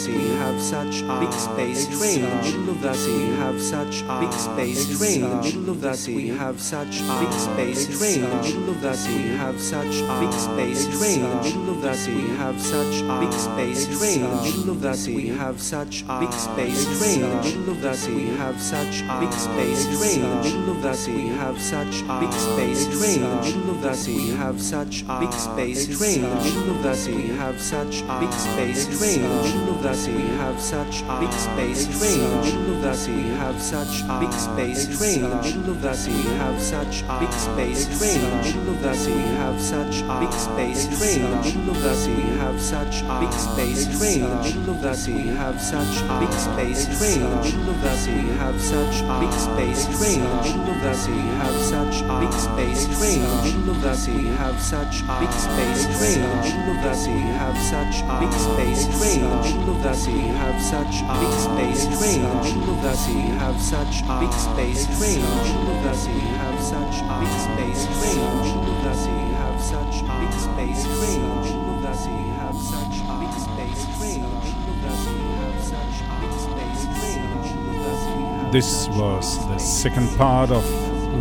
[0.06, 3.18] that we have such a big space a train in the middle of the sea.
[3.18, 6.16] we have such a big space a train in the middle of the sea.
[6.16, 9.16] we have such a big space a train in the middle of the sea.
[9.18, 12.16] we have such a big space a train in the middle of the sea.
[12.16, 15.16] we have such a big space a train in the middle of the sea.
[15.16, 18.16] we have such a big space a train in the middle of the sea.
[18.16, 21.16] we have such a big space a train in the middle of the sea.
[21.16, 24.16] we have such a big space a train in the middle of the sea.
[24.16, 27.60] we have such a big space a train in the middle of that we have
[27.60, 32.54] such a big space in the middle of that we have such big space range
[32.84, 38.54] that we have such big space range that we have such big space range
[38.84, 44.54] that we have such big space range that we have such big space range
[44.84, 50.54] that we have such big space range that we have such big space range
[50.84, 56.54] that we have such big space range that we have such big space range
[56.84, 62.52] that we have such big space range that we have such big space range
[62.84, 65.52] that we have such big space range
[65.84, 68.52] that we have such big space range
[68.84, 71.50] that we have such big space range
[71.84, 74.52] that we have such big space range
[74.84, 77.50] that we have such big space range
[77.84, 80.66] that we have This was the second part of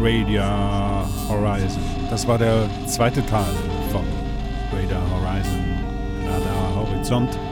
[0.03, 0.43] Radio
[1.29, 1.83] Horizon.
[2.11, 3.55] Das war der zweite Teil
[3.93, 4.05] von
[4.73, 5.63] Radar Horizon,
[6.25, 7.48] Radar Horizont.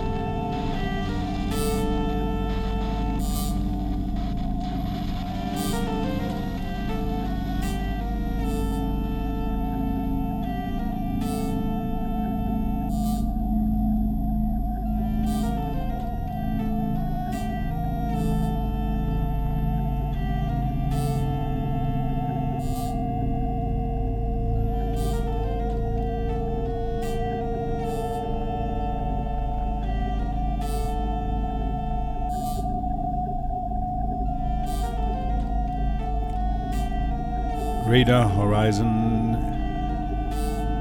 [38.06, 39.34] Radar Horizon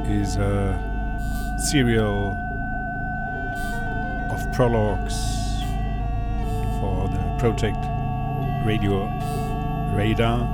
[0.05, 0.77] is a
[1.57, 2.37] serial
[4.29, 5.63] of prologues
[6.79, 7.79] for the project
[8.63, 9.07] Radio
[9.91, 10.47] Radar.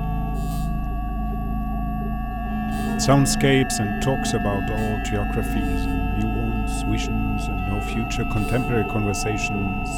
[3.01, 9.90] Soundscapes and talks about all geographies and new ones, visions and no future contemporary conversations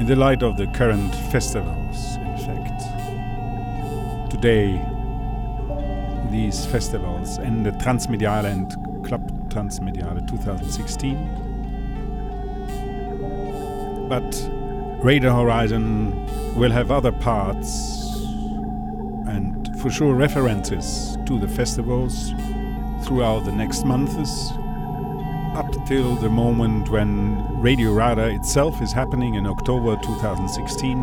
[0.00, 2.82] in the light of the current festivals, in fact.
[4.28, 4.84] Today,
[6.32, 8.72] these festivals and the Transmediale and
[9.04, 11.28] Club Transmediale 2016.
[14.08, 14.48] But
[15.04, 18.00] Radar Horizon will have other parts
[19.28, 22.32] and for sure references to the festivals
[23.04, 24.52] throughout the next months
[25.54, 30.98] up till the moment when Radio Radar itself is happening in October 2016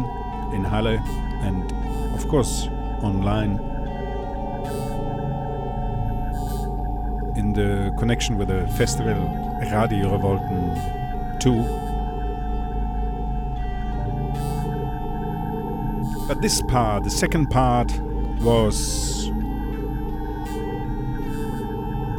[0.53, 0.98] in Halle
[1.43, 1.72] and
[2.16, 2.67] of course
[3.03, 3.78] online
[7.40, 9.16] in the connection with the festival
[9.61, 10.76] Radio Revolten
[11.40, 11.64] 2.
[16.27, 17.90] But this part, the second part,
[18.42, 19.27] was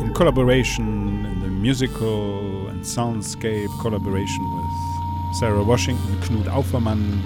[0.01, 7.21] in collaboration in the musical and soundscape collaboration with Sarah Washington, Knut Aufermann,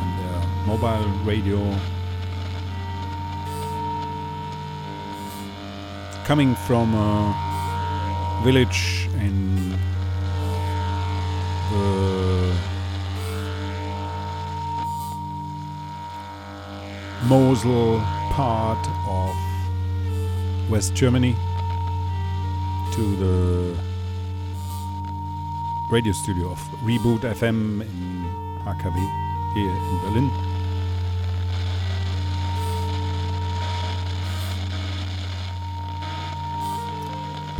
[0.00, 1.58] and their mobile radio.
[6.30, 7.34] Coming from a
[8.44, 9.70] village in
[11.72, 12.56] the
[17.26, 17.98] Mosel
[18.30, 18.78] part
[19.08, 19.34] of
[20.70, 21.34] West Germany
[22.92, 23.76] to the
[25.90, 28.24] radio studio of Reboot FM in
[28.64, 30.49] HKW here in Berlin.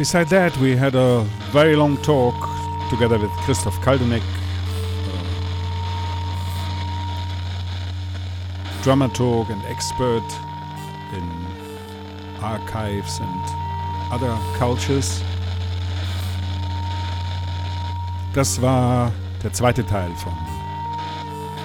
[0.00, 1.20] Beside that, we had a
[1.52, 2.34] very long talk
[2.88, 4.22] together with Christoph Kaldenek,
[8.82, 10.24] dramaturg and expert
[11.12, 11.28] in
[12.40, 13.44] archives and
[14.10, 15.22] other cultures.
[18.32, 19.12] Das war
[19.42, 20.32] der zweite Teil von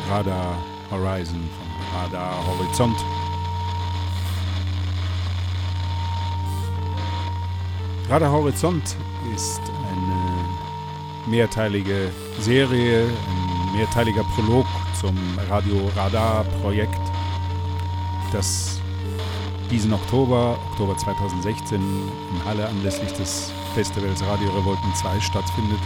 [0.09, 0.57] Radar
[0.89, 3.14] Horizon, von Radar Horizont.
[8.15, 8.95] Radar Horizont
[9.35, 9.59] ist
[9.91, 14.65] eine mehrteilige Serie, ein mehrteiliger Prolog
[14.97, 15.17] zum
[15.49, 17.01] Radio Radar Projekt,
[18.31, 18.79] das
[19.69, 25.79] diesen Oktober, Oktober 2016, in Halle anlässlich des Festivals Radio Revolten 2 stattfindet.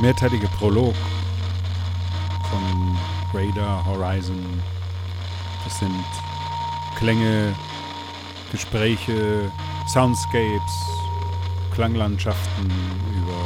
[0.00, 0.94] Mehrteilige Prolog
[2.50, 2.96] von
[3.34, 4.42] Radar Horizon.
[5.64, 6.04] Das sind
[6.96, 7.54] Klänge,
[8.50, 9.52] Gespräche,
[9.86, 10.86] Soundscapes,
[11.74, 12.70] Klanglandschaften
[13.14, 13.40] über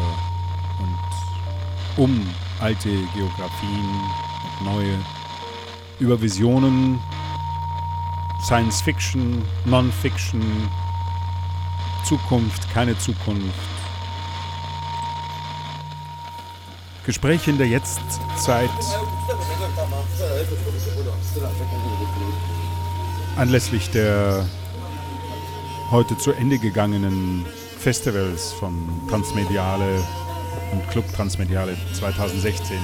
[0.79, 2.27] und um
[2.61, 3.91] alte Geografien
[4.61, 4.99] und neue,
[5.99, 7.01] über Visionen,
[8.41, 10.43] Science Fiction, Non-Fiction,
[12.05, 13.74] Zukunft, keine Zukunft,
[17.05, 18.71] Gespräche in der Jetztzeit
[23.37, 24.47] anlässlich der
[25.91, 27.45] heute zu Ende gegangenen
[27.79, 30.03] Festivals von Transmediale
[30.73, 32.79] und Club Transmediale 2016.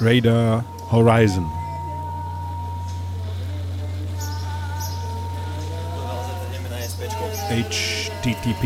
[0.00, 1.46] Radar Horizon.
[7.50, 8.64] http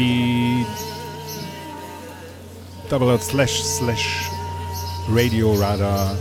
[2.91, 4.29] double slash slash
[5.09, 6.15] radioradar